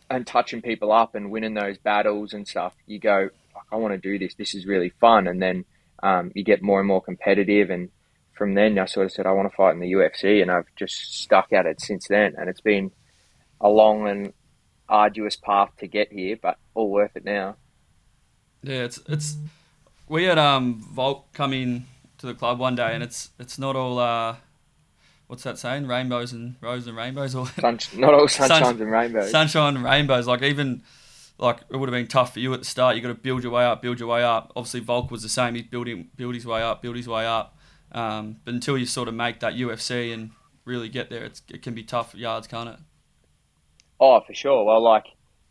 and 0.09 0.25
touching 0.25 0.61
people 0.61 0.91
up 0.91 1.15
and 1.15 1.29
winning 1.29 1.53
those 1.53 1.77
battles 1.77 2.33
and 2.33 2.47
stuff, 2.47 2.73
you 2.85 2.99
go, 2.99 3.29
I 3.71 3.75
want 3.75 3.93
to 3.93 3.97
do 3.97 4.17
this. 4.17 4.35
This 4.35 4.55
is 4.55 4.65
really 4.65 4.89
fun, 5.01 5.27
and 5.27 5.41
then 5.41 5.65
um, 6.01 6.31
you 6.35 6.43
get 6.43 6.61
more 6.61 6.79
and 6.79 6.87
more 6.87 7.01
competitive 7.01 7.69
and 7.69 7.89
from 8.35 8.53
then 8.53 8.77
I 8.77 8.85
sort 8.85 9.05
of 9.05 9.11
said 9.11 9.25
I 9.25 9.31
want 9.31 9.49
to 9.49 9.55
fight 9.55 9.73
in 9.73 9.79
the 9.79 9.91
UFC, 9.91 10.41
and 10.41 10.51
I've 10.51 10.67
just 10.75 11.19
stuck 11.21 11.51
at 11.53 11.65
it 11.65 11.81
since 11.81 12.07
then. 12.07 12.35
And 12.37 12.49
it's 12.49 12.61
been 12.61 12.91
a 13.61 13.69
long 13.69 14.07
and 14.07 14.33
arduous 14.87 15.35
path 15.35 15.71
to 15.79 15.87
get 15.87 16.11
here, 16.11 16.37
but 16.41 16.57
all 16.73 16.89
worth 16.91 17.15
it 17.15 17.25
now. 17.25 17.55
Yeah, 18.63 18.83
it's 18.83 18.99
it's. 19.07 19.37
We 20.07 20.25
had 20.25 20.37
um 20.37 20.81
Volk 20.91 21.31
come 21.33 21.53
in 21.53 21.85
to 22.19 22.25
the 22.27 22.33
club 22.33 22.59
one 22.59 22.75
day, 22.75 22.93
and 22.93 23.01
it's 23.03 23.29
it's 23.39 23.57
not 23.57 23.75
all 23.75 23.99
uh, 23.99 24.35
what's 25.27 25.43
that 25.43 25.57
saying? 25.57 25.87
Rainbows 25.87 26.33
and 26.33 26.55
roses 26.61 26.87
and 26.87 26.97
rainbows, 26.97 27.35
or 27.35 27.47
Sun, 27.47 27.79
not 27.95 28.13
all 28.13 28.27
Sun- 28.27 28.49
sunshines 28.49 28.81
and 28.81 28.91
rainbows. 28.91 29.31
sunshine 29.31 29.75
and 29.75 29.85
rainbows. 29.85 30.27
Like 30.27 30.41
even 30.43 30.81
like 31.37 31.57
it 31.69 31.77
would 31.77 31.89
have 31.89 31.93
been 31.93 32.07
tough 32.07 32.33
for 32.33 32.39
you 32.39 32.53
at 32.53 32.59
the 32.59 32.65
start. 32.65 32.95
You 32.95 33.01
got 33.01 33.09
to 33.09 33.13
build 33.15 33.43
your 33.43 33.51
way 33.51 33.65
up, 33.65 33.81
build 33.81 33.99
your 33.99 34.09
way 34.09 34.23
up. 34.23 34.51
Obviously, 34.55 34.79
Volk 34.81 35.09
was 35.11 35.21
the 35.23 35.29
same. 35.29 35.55
He's 35.55 35.63
building, 35.65 36.09
build 36.15 36.35
his 36.35 36.45
way 36.45 36.61
up, 36.61 36.81
build 36.81 36.95
his 36.95 37.07
way 37.07 37.25
up. 37.25 37.54
Um, 37.95 38.41
but 38.43 38.53
until 38.53 38.77
you 38.77 38.85
sort 38.85 39.07
of 39.07 39.13
make 39.13 39.39
that 39.39 39.53
UFC 39.53 40.13
and 40.13 40.31
really 40.65 40.89
get 40.89 41.09
there, 41.09 41.23
it's, 41.23 41.41
it 41.49 41.61
can 41.61 41.73
be 41.73 41.81
tough 41.81 42.13
yards, 42.13 42.45
can't 42.45 42.69
it? 42.69 42.79
Oh, 44.01 44.19
for 44.19 44.33
sure. 44.33 44.65
Well, 44.65 44.83
like, 44.83 45.05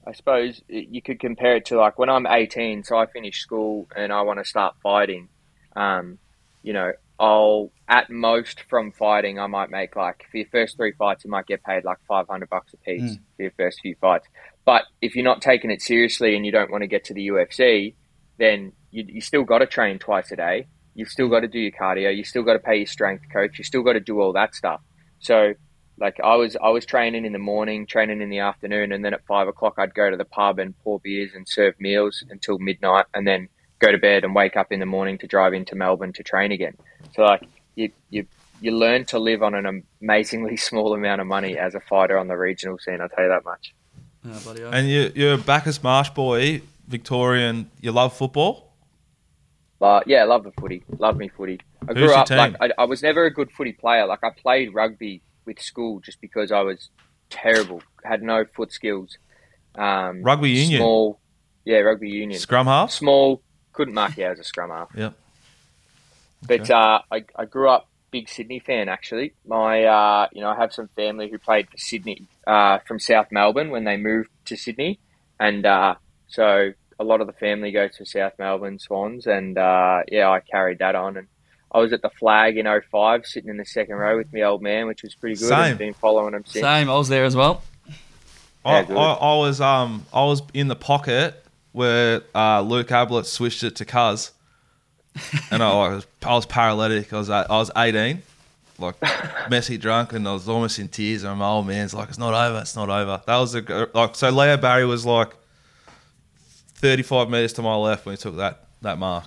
I 0.06 0.12
suppose 0.12 0.60
you 0.68 1.00
could 1.00 1.18
compare 1.18 1.56
it 1.56 1.64
to 1.66 1.78
like 1.78 1.98
when 1.98 2.10
I'm 2.10 2.26
18, 2.26 2.84
so 2.84 2.98
I 2.98 3.06
finish 3.06 3.40
school 3.40 3.88
and 3.96 4.12
I 4.12 4.20
want 4.20 4.40
to 4.40 4.44
start 4.44 4.74
fighting. 4.82 5.30
Um, 5.74 6.18
you 6.62 6.74
know, 6.74 6.92
I'll 7.18 7.70
at 7.88 8.10
most 8.10 8.64
from 8.68 8.92
fighting, 8.92 9.38
I 9.38 9.46
might 9.46 9.70
make 9.70 9.96
like 9.96 10.26
for 10.30 10.36
your 10.36 10.46
first 10.52 10.76
three 10.76 10.92
fights, 10.92 11.24
you 11.24 11.30
might 11.30 11.46
get 11.46 11.64
paid 11.64 11.84
like 11.84 11.98
500 12.06 12.50
bucks 12.50 12.74
a 12.74 12.76
piece 12.78 13.16
for 13.36 13.42
your 13.42 13.52
first 13.52 13.80
few 13.80 13.94
fights. 13.98 14.26
But 14.66 14.82
if 15.00 15.14
you're 15.14 15.24
not 15.24 15.40
taking 15.40 15.70
it 15.70 15.80
seriously 15.80 16.36
and 16.36 16.44
you 16.44 16.52
don't 16.52 16.70
want 16.70 16.82
to 16.82 16.88
get 16.88 17.04
to 17.04 17.14
the 17.14 17.28
UFC, 17.28 17.94
then 18.36 18.72
you, 18.90 19.04
you 19.08 19.20
still 19.22 19.44
got 19.44 19.58
to 19.58 19.66
train 19.66 19.98
twice 19.98 20.30
a 20.32 20.36
day. 20.36 20.66
You've 20.94 21.08
still 21.08 21.28
got 21.28 21.40
to 21.40 21.48
do 21.48 21.58
your 21.58 21.72
cardio. 21.72 22.16
You 22.16 22.24
still 22.24 22.42
got 22.42 22.54
to 22.54 22.58
pay 22.58 22.76
your 22.76 22.86
strength 22.86 23.24
coach. 23.32 23.58
You 23.58 23.64
still 23.64 23.82
got 23.82 23.94
to 23.94 24.00
do 24.00 24.20
all 24.20 24.32
that 24.34 24.54
stuff. 24.54 24.80
So 25.18 25.54
like 25.98 26.18
I 26.20 26.36
was, 26.36 26.56
I 26.62 26.68
was 26.68 26.84
training 26.86 27.24
in 27.24 27.32
the 27.32 27.38
morning, 27.38 27.86
training 27.86 28.20
in 28.20 28.28
the 28.28 28.40
afternoon, 28.40 28.92
and 28.92 29.04
then 29.04 29.14
at 29.14 29.24
five 29.26 29.48
o'clock 29.48 29.74
I'd 29.78 29.94
go 29.94 30.10
to 30.10 30.16
the 30.16 30.24
pub 30.24 30.58
and 30.58 30.78
pour 30.80 31.00
beers 31.00 31.32
and 31.34 31.48
serve 31.48 31.74
meals 31.78 32.24
until 32.30 32.58
midnight, 32.58 33.06
and 33.14 33.26
then 33.26 33.48
go 33.78 33.92
to 33.92 33.98
bed 33.98 34.24
and 34.24 34.34
wake 34.34 34.56
up 34.56 34.72
in 34.72 34.80
the 34.80 34.86
morning 34.86 35.18
to 35.18 35.26
drive 35.26 35.52
into 35.52 35.74
Melbourne 35.74 36.12
to 36.14 36.22
train 36.22 36.52
again. 36.52 36.76
So 37.14 37.22
like 37.22 37.42
you, 37.74 37.90
you, 38.10 38.26
you 38.60 38.72
learn 38.72 39.04
to 39.06 39.18
live 39.18 39.42
on 39.42 39.54
an 39.54 39.84
amazingly 40.00 40.56
small 40.68 40.94
amount 40.94 41.20
of 41.20 41.26
money 41.26 41.58
as 41.58 41.74
a 41.74 41.80
fighter 41.80 42.18
on 42.18 42.28
the 42.28 42.36
regional 42.36 42.78
scene. 42.78 43.00
I'll 43.00 43.08
tell 43.08 43.24
you 43.24 43.30
that 43.30 43.44
much. 43.44 43.74
Yeah. 44.24 44.70
And 44.72 44.88
you, 44.88 45.12
you're 45.14 45.34
a 45.34 45.38
Bacchus 45.38 45.82
Marsh 45.82 46.08
boy, 46.10 46.62
Victorian. 46.88 47.70
You 47.80 47.92
love 47.92 48.16
football. 48.16 48.63
But 49.78 50.06
yeah, 50.06 50.22
I 50.22 50.24
love 50.24 50.44
the 50.44 50.52
footy. 50.52 50.84
Love 50.98 51.16
me 51.16 51.28
footy. 51.28 51.60
I 51.82 51.92
Who's 51.92 51.96
grew 51.96 52.14
up 52.14 52.26
team? 52.26 52.38
like 52.38 52.56
I, 52.60 52.70
I 52.78 52.84
was 52.84 53.02
never 53.02 53.24
a 53.24 53.32
good 53.32 53.50
footy 53.50 53.72
player. 53.72 54.06
Like 54.06 54.22
I 54.22 54.30
played 54.30 54.74
rugby 54.74 55.22
with 55.44 55.60
school 55.60 56.00
just 56.00 56.20
because 56.20 56.52
I 56.52 56.60
was 56.60 56.90
terrible. 57.30 57.82
Had 58.04 58.22
no 58.22 58.44
foot 58.44 58.72
skills. 58.72 59.18
Um, 59.74 60.22
Rugby 60.22 60.50
union? 60.50 60.80
Small. 60.80 61.18
Yeah, 61.64 61.78
rugby 61.78 62.08
union. 62.08 62.38
Scrum 62.38 62.66
half. 62.66 62.90
Small. 62.90 63.42
Couldn't 63.72 63.94
mark 63.94 64.16
you 64.16 64.24
as 64.24 64.38
a 64.38 64.44
scrum 64.44 64.70
half. 64.70 64.88
Yep. 64.94 65.14
But 66.46 66.70
uh, 66.70 67.00
I, 67.10 67.24
I 67.36 67.44
grew 67.46 67.68
up 67.68 67.88
big 68.10 68.28
Sydney 68.28 68.60
fan 68.60 68.88
actually. 68.88 69.32
My 69.44 69.84
uh, 69.84 70.28
you 70.32 70.40
know 70.40 70.50
I 70.50 70.56
have 70.56 70.72
some 70.72 70.88
family 70.94 71.28
who 71.28 71.38
played 71.38 71.68
for 71.68 71.78
Sydney 71.78 72.28
uh, 72.46 72.78
from 72.86 73.00
South 73.00 73.32
Melbourne 73.32 73.70
when 73.70 73.82
they 73.84 73.96
moved 73.96 74.30
to 74.44 74.56
Sydney, 74.56 75.00
and 75.40 75.66
uh, 75.66 75.96
so 76.28 76.72
a 76.98 77.04
lot 77.04 77.20
of 77.20 77.26
the 77.26 77.32
family 77.34 77.72
goes 77.72 77.96
to 77.96 78.06
South 78.06 78.32
Melbourne 78.38 78.78
Swans, 78.78 79.26
and 79.26 79.56
uh, 79.58 80.02
yeah, 80.10 80.30
I 80.30 80.40
carried 80.40 80.78
that 80.78 80.94
on. 80.94 81.16
And 81.16 81.26
I 81.72 81.78
was 81.80 81.92
at 81.92 82.02
the 82.02 82.10
flag 82.10 82.56
in 82.56 82.66
05, 82.66 83.26
sitting 83.26 83.50
in 83.50 83.56
the 83.56 83.64
second 83.64 83.96
row 83.96 84.16
with 84.16 84.32
my 84.32 84.42
old 84.42 84.62
man, 84.62 84.86
which 84.86 85.02
was 85.02 85.14
pretty 85.14 85.36
good. 85.36 85.48
Same. 85.48 85.58
And 85.70 85.78
been 85.78 85.94
following 85.94 86.34
him 86.34 86.44
since. 86.44 86.62
Same. 86.62 86.88
I 86.88 86.94
was 86.94 87.08
there 87.08 87.24
as 87.24 87.34
well. 87.34 87.62
I, 88.64 88.80
Yeah. 88.82 88.94
I, 88.96 89.12
I 89.12 89.36
was 89.36 89.60
um 89.60 90.06
I 90.12 90.24
was 90.24 90.40
in 90.54 90.68
the 90.68 90.76
pocket 90.76 91.44
where 91.72 92.22
uh, 92.34 92.60
Luke 92.62 92.90
Ablett 92.92 93.26
switched 93.26 93.62
it 93.64 93.76
to 93.76 93.84
Cuz, 93.84 94.30
and 95.50 95.62
I, 95.62 95.68
I 95.70 95.88
was 95.94 96.06
I 96.24 96.34
was 96.34 96.46
paralytic. 96.46 97.12
I 97.12 97.18
was 97.18 97.28
I 97.30 97.46
was 97.48 97.70
eighteen, 97.76 98.22
like 98.78 98.94
messy 99.50 99.76
drunk, 99.76 100.12
and 100.12 100.26
I 100.26 100.32
was 100.32 100.48
almost 100.48 100.78
in 100.78 100.88
tears. 100.88 101.24
And 101.24 101.38
my 101.38 101.46
old 101.48 101.66
man's 101.66 101.92
like, 101.92 102.08
"It's 102.08 102.18
not 102.18 102.32
over. 102.32 102.60
It's 102.60 102.76
not 102.76 102.88
over." 102.88 103.20
That 103.26 103.36
was 103.36 103.54
a 103.54 103.62
g- 103.62 103.84
like 103.92 104.14
so. 104.14 104.30
Leo 104.30 104.56
Barry 104.56 104.86
was 104.86 105.04
like 105.04 105.30
thirty 106.84 107.02
five 107.02 107.30
meters 107.30 107.52
to 107.54 107.62
my 107.62 107.74
left 107.74 108.04
when 108.04 108.14
he 108.14 108.20
took 108.20 108.36
that 108.36 108.64
that 108.82 108.98
mark. 108.98 109.24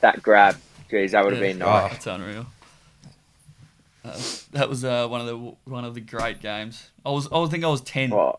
That 0.00 0.22
grab, 0.22 0.56
geez, 0.90 1.12
that 1.12 1.24
would 1.24 1.32
have 1.32 1.42
Yeah. 1.42 1.48
been 1.50 1.58
nice. 1.60 1.94
It's 1.94 2.06
unreal. 2.06 2.46
Uh, 4.04 4.16
that 4.52 4.68
was 4.68 4.84
uh, 4.84 5.06
one 5.08 5.20
of 5.20 5.26
the 5.26 5.36
one 5.64 5.84
of 5.84 5.94
the 5.94 6.00
great 6.00 6.40
games. 6.40 6.90
I 7.04 7.10
was 7.10 7.28
I 7.32 7.46
think 7.46 7.64
I 7.64 7.68
was 7.68 7.80
ten. 7.80 8.12
Oh, 8.12 8.38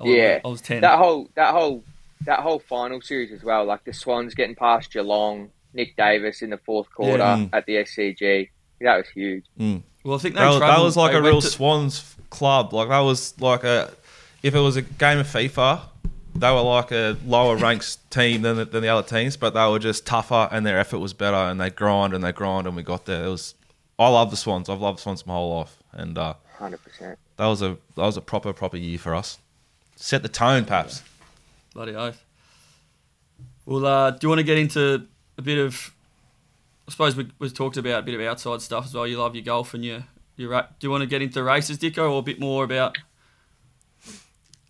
I 0.00 0.04
was, 0.04 0.12
yeah. 0.14 0.40
I 0.44 0.48
was 0.48 0.60
ten. 0.60 0.80
that 0.82 0.98
whole 0.98 1.28
that 1.34 1.52
whole 1.52 1.82
that 2.26 2.40
whole 2.40 2.58
final 2.58 3.00
series 3.00 3.32
as 3.32 3.42
well. 3.42 3.64
Like 3.64 3.84
the 3.84 3.92
Swans 3.92 4.34
getting 4.34 4.54
past 4.54 4.92
Geelong, 4.92 5.50
Nick 5.72 5.96
Davis 5.96 6.42
in 6.42 6.50
the 6.50 6.58
fourth 6.58 6.90
quarter 6.94 7.22
Mm. 7.22 7.50
at 7.52 7.66
the 7.66 7.76
SCG. 7.78 8.50
That 8.80 8.96
was 8.98 9.08
huge. 9.08 9.44
well, 9.58 10.14
I 10.14 10.18
think 10.18 10.34
they 10.34 10.40
That 10.40 10.48
was, 10.50 10.60
that 10.60 10.80
was 10.80 10.96
like 10.96 11.12
they 11.12 11.18
a 11.18 11.22
real 11.22 11.40
to- 11.40 11.46
Swans 11.46 12.14
club. 12.30 12.72
Like 12.72 12.88
that 12.90 13.00
was 13.00 13.38
like 13.40 13.64
a 13.64 13.92
if 14.42 14.54
it 14.54 14.60
was 14.60 14.76
a 14.76 14.82
game 14.82 15.18
of 15.18 15.26
FIFA, 15.26 15.80
they 16.34 16.50
were 16.50 16.60
like 16.62 16.90
a 16.92 17.16
lower 17.26 17.56
ranks 17.56 17.98
team 18.10 18.42
than 18.42 18.56
the, 18.56 18.64
than 18.64 18.82
the 18.82 18.88
other 18.88 19.06
teams, 19.06 19.36
but 19.36 19.54
they 19.54 19.66
were 19.68 19.78
just 19.78 20.06
tougher 20.06 20.48
and 20.50 20.66
their 20.66 20.78
effort 20.78 20.98
was 20.98 21.12
better 21.12 21.36
and 21.36 21.60
they 21.60 21.70
grind 21.70 22.12
and 22.14 22.22
they 22.24 22.32
grind 22.32 22.66
and 22.66 22.74
we 22.76 22.82
got 22.82 23.06
there. 23.06 23.24
It 23.24 23.28
was 23.30 23.54
I 23.98 24.08
love 24.08 24.30
the 24.30 24.36
Swans. 24.36 24.68
I've 24.68 24.80
loved 24.80 24.98
the 24.98 25.02
Swans 25.02 25.24
my 25.26 25.34
whole 25.34 25.58
life, 25.58 25.76
and 25.92 26.18
uh, 26.18 26.34
Hundred 26.58 26.82
percent. 26.82 27.18
that 27.36 27.46
was 27.46 27.62
a 27.62 27.76
that 27.96 28.02
was 28.02 28.16
a 28.16 28.20
proper 28.20 28.52
proper 28.52 28.76
year 28.76 28.98
for 28.98 29.14
us. 29.14 29.38
Set 29.96 30.22
the 30.22 30.28
tone, 30.28 30.64
Paps. 30.64 31.02
Bloody 31.74 31.94
oath. 31.94 32.24
Well, 33.66 33.86
uh, 33.86 34.10
do 34.10 34.18
you 34.22 34.28
want 34.28 34.40
to 34.40 34.44
get 34.44 34.58
into 34.58 35.06
a 35.38 35.42
bit 35.42 35.58
of? 35.58 35.92
I 36.86 36.90
suppose 36.90 37.16
we 37.16 37.30
we 37.38 37.48
talked 37.50 37.76
about 37.76 38.00
a 38.00 38.02
bit 38.02 38.14
of 38.18 38.20
outside 38.26 38.60
stuff 38.62 38.86
as 38.86 38.94
well. 38.94 39.06
You 39.06 39.18
love 39.18 39.34
your 39.36 39.44
golf 39.44 39.72
and 39.74 39.84
your 39.84 40.04
your. 40.36 40.50
ra- 40.50 40.66
Do 40.78 40.86
you 40.86 40.90
want 40.90 41.02
to 41.02 41.06
get 41.06 41.22
into 41.22 41.42
races, 41.42 41.78
Dicko, 41.78 42.10
or 42.10 42.18
a 42.18 42.22
bit 42.22 42.40
more 42.40 42.64
about? 42.64 42.98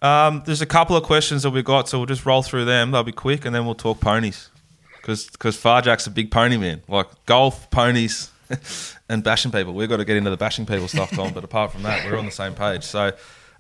Um, 0.05 0.43
there's 0.45 0.61
a 0.61 0.67
couple 0.67 0.97
of 0.97 1.03
questions 1.03 1.45
that 1.45 1.51
we 1.51 1.63
got, 1.63 1.89
so 1.89 1.99
we'll 1.99 2.07
just 2.07 2.27
roll 2.27 2.43
through 2.43 2.67
them. 2.67 2.91
They'll 2.91 3.03
be 3.03 3.13
quick, 3.13 3.47
and 3.47 3.55
then 3.55 3.65
we'll 3.65 3.75
talk 3.75 4.01
ponies. 4.01 4.51
Because 4.97 5.27
because 5.27 5.57
Pharjack's 5.57 6.07
a 6.07 6.11
big 6.11 6.31
pony 6.31 6.59
man, 6.59 6.83
like 6.89 7.07
golf, 7.25 7.71
ponies, 7.71 8.31
and 9.09 9.25
bashing 9.25 9.51
people. 9.51 9.73
We've 9.73 9.89
got 9.89 9.97
to 9.97 10.05
get 10.05 10.17
into 10.19 10.29
the 10.31 10.37
bashing 10.37 10.67
people 10.67 10.89
stuff, 10.89 11.11
Tom. 11.11 11.33
but 11.33 11.43
apart 11.43 11.73
from 11.73 11.85
that, 11.85 12.05
we're 12.05 12.19
on 12.19 12.27
the 12.27 12.31
same 12.31 12.55
page. 12.55 12.85
So, 12.85 13.13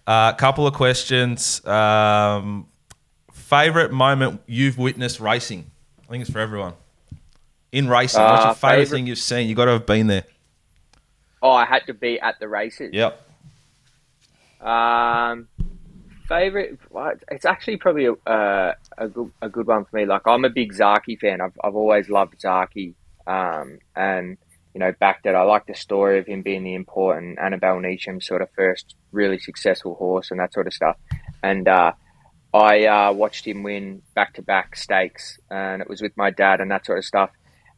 a 0.07 0.11
uh, 0.11 0.33
couple 0.35 0.66
of 0.66 0.74
questions. 0.74 1.64
Um, 1.66 2.66
favorite 3.33 3.90
moment 3.92 4.42
you've 4.46 4.76
witnessed 4.78 5.20
racing? 5.20 5.70
I 6.07 6.11
think 6.11 6.22
it's 6.22 6.30
for 6.30 6.40
everyone. 6.40 6.74
In 7.72 7.88
racing, 7.88 8.22
what's 8.22 8.42
your 8.42 8.50
Uh, 8.50 8.54
favorite, 8.54 8.76
favourite- 8.76 8.88
thing 8.90 9.07
you've 9.07 9.18
seen? 9.18 9.48
You 9.48 9.54
got 9.54 9.64
to 9.64 9.72
have 9.72 9.87
been 9.87 10.09
there. 10.09 10.24
Oh, 11.42 11.52
I 11.52 11.64
had 11.64 11.87
to 11.87 11.94
be 11.94 12.20
at 12.20 12.38
the 12.38 12.48
races. 12.48 12.92
Yep. 12.92 13.20
Um, 14.61 15.48
favorite? 16.29 16.79
It's 17.31 17.45
actually 17.45 17.77
probably 17.77 18.07
a, 18.07 18.13
uh, 18.31 18.75
a 18.99 19.09
good 19.09 19.33
a 19.43 19.49
good 19.49 19.67
one 19.67 19.85
for 19.85 19.97
me. 19.97 20.07
Like 20.07 20.23
I'm 20.27 20.45
a 20.45 20.51
big 20.51 20.73
Zaaki 20.73 21.19
fan. 21.19 21.41
I've 21.41 21.59
I've 21.63 21.77
always 21.77 22.09
loved 22.09 22.41
Zaaki. 22.41 22.95
Um, 23.27 23.79
and 23.97 24.37
you 24.75 24.81
know, 24.81 24.93
backed 24.99 25.27
it. 25.27 25.35
I 25.35 25.43
like 25.43 25.67
the 25.67 25.75
story 25.75 26.19
of 26.19 26.27
him 26.27 26.43
being 26.43 26.65
the 26.65 26.75
important 26.75 27.39
Annabelle 27.39 27.77
Neesham 27.77 28.23
sort 28.23 28.43
of 28.43 28.49
first 28.57 28.97
really 29.13 29.39
successful 29.39 29.95
horse 29.95 30.33
and 30.33 30.41
that 30.41 30.53
sort 30.53 30.67
of 30.67 30.75
stuff. 30.75 30.97
And 31.43 31.69
uh, 31.69 31.93
I 32.53 32.87
uh, 32.87 33.13
watched 33.13 33.47
him 33.47 33.63
win 33.63 34.03
back 34.15 34.35
to 34.35 34.43
back 34.43 34.75
stakes, 34.77 35.39
and 35.51 35.81
it 35.81 35.89
was 35.89 36.03
with 36.03 36.17
my 36.17 36.31
dad 36.31 36.61
and 36.61 36.71
that 36.73 36.87
sort 36.87 36.99
of 36.99 37.05
stuff. 37.05 37.31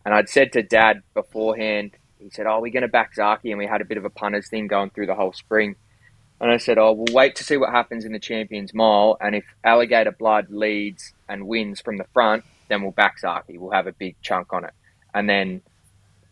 And 0.04 0.14
I'd 0.14 0.30
said 0.30 0.52
to 0.52 0.62
dad 0.62 1.02
beforehand, 1.12 1.92
he 2.18 2.30
said, 2.30 2.46
"Oh, 2.46 2.60
we're 2.60 2.72
going 2.72 2.82
to 2.82 2.88
back 2.88 3.14
Zaaki," 3.14 3.50
and 3.50 3.58
we 3.58 3.66
had 3.66 3.82
a 3.82 3.84
bit 3.84 3.98
of 3.98 4.06
a 4.06 4.10
punters 4.10 4.48
thing 4.48 4.66
going 4.66 4.90
through 4.90 5.06
the 5.06 5.14
whole 5.14 5.34
spring. 5.34 5.76
And 6.40 6.50
I 6.50 6.58
said, 6.58 6.76
"Oh, 6.78 6.92
we'll 6.92 7.14
wait 7.14 7.36
to 7.36 7.44
see 7.44 7.56
what 7.56 7.70
happens 7.70 8.04
in 8.04 8.12
the 8.12 8.18
Champions 8.18 8.74
Mile, 8.74 9.16
and 9.20 9.34
if 9.34 9.44
Alligator 9.64 10.12
Blood 10.12 10.46
leads 10.50 11.12
and 11.28 11.46
wins 11.46 11.80
from 11.80 11.96
the 11.96 12.04
front, 12.12 12.44
then 12.68 12.82
we'll 12.82 12.90
back 12.92 13.20
Zaaki. 13.20 13.58
We'll 13.58 13.70
have 13.72 13.86
a 13.86 13.92
big 13.92 14.16
chunk 14.22 14.52
on 14.52 14.64
it." 14.64 14.72
And 15.14 15.28
then 15.30 15.62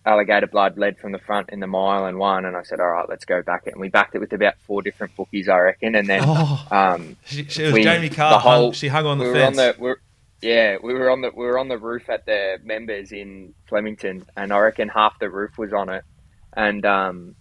Alligator 0.04 0.46
Blood 0.46 0.76
led 0.76 0.98
from 0.98 1.12
the 1.12 1.18
front 1.18 1.48
in 1.50 1.60
the 1.60 1.66
mile 1.66 2.04
and 2.04 2.18
won. 2.18 2.44
And 2.44 2.54
I 2.54 2.62
said, 2.64 2.80
"All 2.80 2.90
right, 2.90 3.08
let's 3.08 3.24
go 3.24 3.42
back 3.42 3.62
it." 3.66 3.72
And 3.72 3.80
we 3.80 3.88
backed 3.88 4.14
it 4.14 4.18
with 4.18 4.32
about 4.34 4.54
four 4.66 4.82
different 4.82 5.16
bookies, 5.16 5.48
I 5.48 5.58
reckon. 5.58 5.94
And 5.94 6.06
then, 6.06 6.20
Oh, 6.26 6.66
um, 6.70 7.16
she, 7.24 7.44
she 7.44 7.62
was 7.62 7.72
we- 7.72 7.82
Jamie 7.82 8.10
Kah. 8.10 8.38
whole- 8.38 8.52
hung, 8.64 8.72
she 8.72 8.88
hung 8.88 9.06
on 9.06 9.16
the 9.18 9.24
we 9.24 9.32
fence. 9.32 9.58
on 9.58 9.74
the 9.78 9.96
yeah 10.42 10.76
we 10.82 10.92
were 10.92 11.08
on 11.10 11.22
the 11.22 11.30
we 11.34 11.46
were 11.46 11.58
on 11.58 11.68
the 11.68 11.78
roof 11.78 12.10
at 12.10 12.26
the 12.26 12.58
members 12.62 13.12
in 13.12 13.54
Flemington 13.66 14.26
and 14.36 14.52
I 14.52 14.58
reckon 14.58 14.90
half 14.90 15.18
the 15.18 15.30
roof 15.30 15.56
was 15.56 15.72
on 15.72 15.88
it 15.88 16.04
and 16.54 16.84
um, 16.84 17.34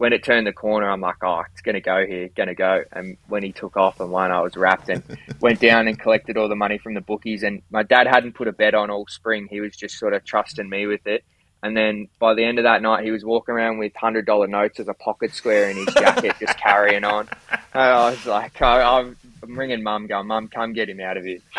when 0.00 0.14
it 0.14 0.24
turned 0.24 0.46
the 0.46 0.52
corner 0.52 0.90
I'm 0.90 1.02
like 1.02 1.22
oh 1.22 1.42
it's 1.52 1.60
gonna 1.60 1.82
go 1.82 2.06
here 2.06 2.30
gonna 2.34 2.54
go. 2.54 2.82
And 2.90 3.18
when 3.28 3.42
he 3.42 3.52
took 3.52 3.76
off 3.76 4.00
and 4.00 4.10
won 4.10 4.32
I 4.32 4.40
was 4.40 4.56
wrapped 4.56 4.88
and 4.88 5.02
went 5.40 5.60
down 5.60 5.88
and 5.88 6.00
collected 6.00 6.38
all 6.38 6.48
the 6.48 6.56
money 6.56 6.78
from 6.78 6.94
the 6.94 7.02
bookies. 7.02 7.42
And 7.42 7.60
my 7.70 7.82
dad 7.82 8.06
hadn't 8.06 8.32
put 8.32 8.48
a 8.48 8.52
bet 8.52 8.74
on 8.74 8.90
all 8.90 9.06
spring. 9.08 9.46
He 9.50 9.60
was 9.60 9.76
just 9.76 9.98
sort 9.98 10.14
of 10.14 10.24
trusting 10.24 10.70
me 10.70 10.86
with 10.86 11.06
it. 11.06 11.22
And 11.62 11.76
then 11.76 12.08
by 12.18 12.32
the 12.32 12.42
end 12.42 12.58
of 12.58 12.62
that 12.62 12.80
night, 12.80 13.04
he 13.04 13.10
was 13.10 13.26
walking 13.26 13.54
around 13.54 13.76
with 13.76 13.94
hundred 13.94 14.24
dollar 14.24 14.46
notes 14.46 14.80
as 14.80 14.88
a 14.88 14.94
pocket 14.94 15.34
square 15.34 15.68
in 15.68 15.76
his 15.76 15.92
jacket, 15.92 16.34
just 16.40 16.56
carrying 16.62 17.04
on. 17.04 17.28
And 17.50 17.82
I 17.82 18.10
was 18.10 18.24
like, 18.24 18.62
I, 18.62 18.80
I'm, 18.80 19.18
I'm 19.42 19.58
ringing 19.58 19.82
mum, 19.82 20.06
going, 20.06 20.26
Mum, 20.26 20.48
come 20.48 20.72
get 20.72 20.88
him 20.88 21.00
out 21.00 21.18
of 21.18 21.24
here. 21.24 21.40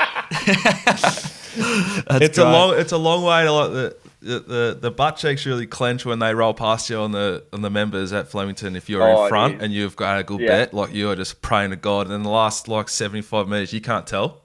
it's 2.19 2.39
a 2.39 2.43
long 2.43 2.79
it's 2.79 2.91
a 2.91 2.97
long 2.97 3.23
way 3.23 3.43
to 3.43 3.51
like 3.51 3.93
the 4.21 4.39
the, 4.39 4.77
the, 4.79 4.91
butt 4.91 5.17
cheeks 5.17 5.45
really 5.45 5.65
clench 5.65 6.05
when 6.05 6.19
they 6.19 6.33
roll 6.35 6.53
past 6.53 6.89
you 6.89 6.97
on 6.97 7.11
the 7.11 7.43
on 7.51 7.61
the 7.61 7.69
members 7.69 8.13
at 8.13 8.29
Flemington 8.29 8.75
if 8.75 8.87
you're 8.89 9.01
Oh, 9.03 9.23
in 9.23 9.29
front 9.29 9.61
and 9.61 9.73
you've 9.73 9.95
got 9.95 10.19
a 10.19 10.23
good 10.23 10.41
Yeah. 10.41 10.47
bet 10.47 10.73
like 10.73 10.93
you 10.93 11.09
are 11.09 11.15
just 11.15 11.41
praying 11.41 11.71
to 11.71 11.75
God 11.75 12.01
and 12.07 12.11
then 12.13 12.23
the 12.23 12.29
last 12.29 12.67
like 12.67 12.87
75 12.89 13.47
meters 13.47 13.73
you 13.73 13.81
can't 13.81 14.05
tell 14.05 14.41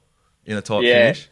in 0.46 0.56
a 0.56 0.62
tight 0.62 0.82
Yeah. 0.84 0.92
finish 1.12 1.28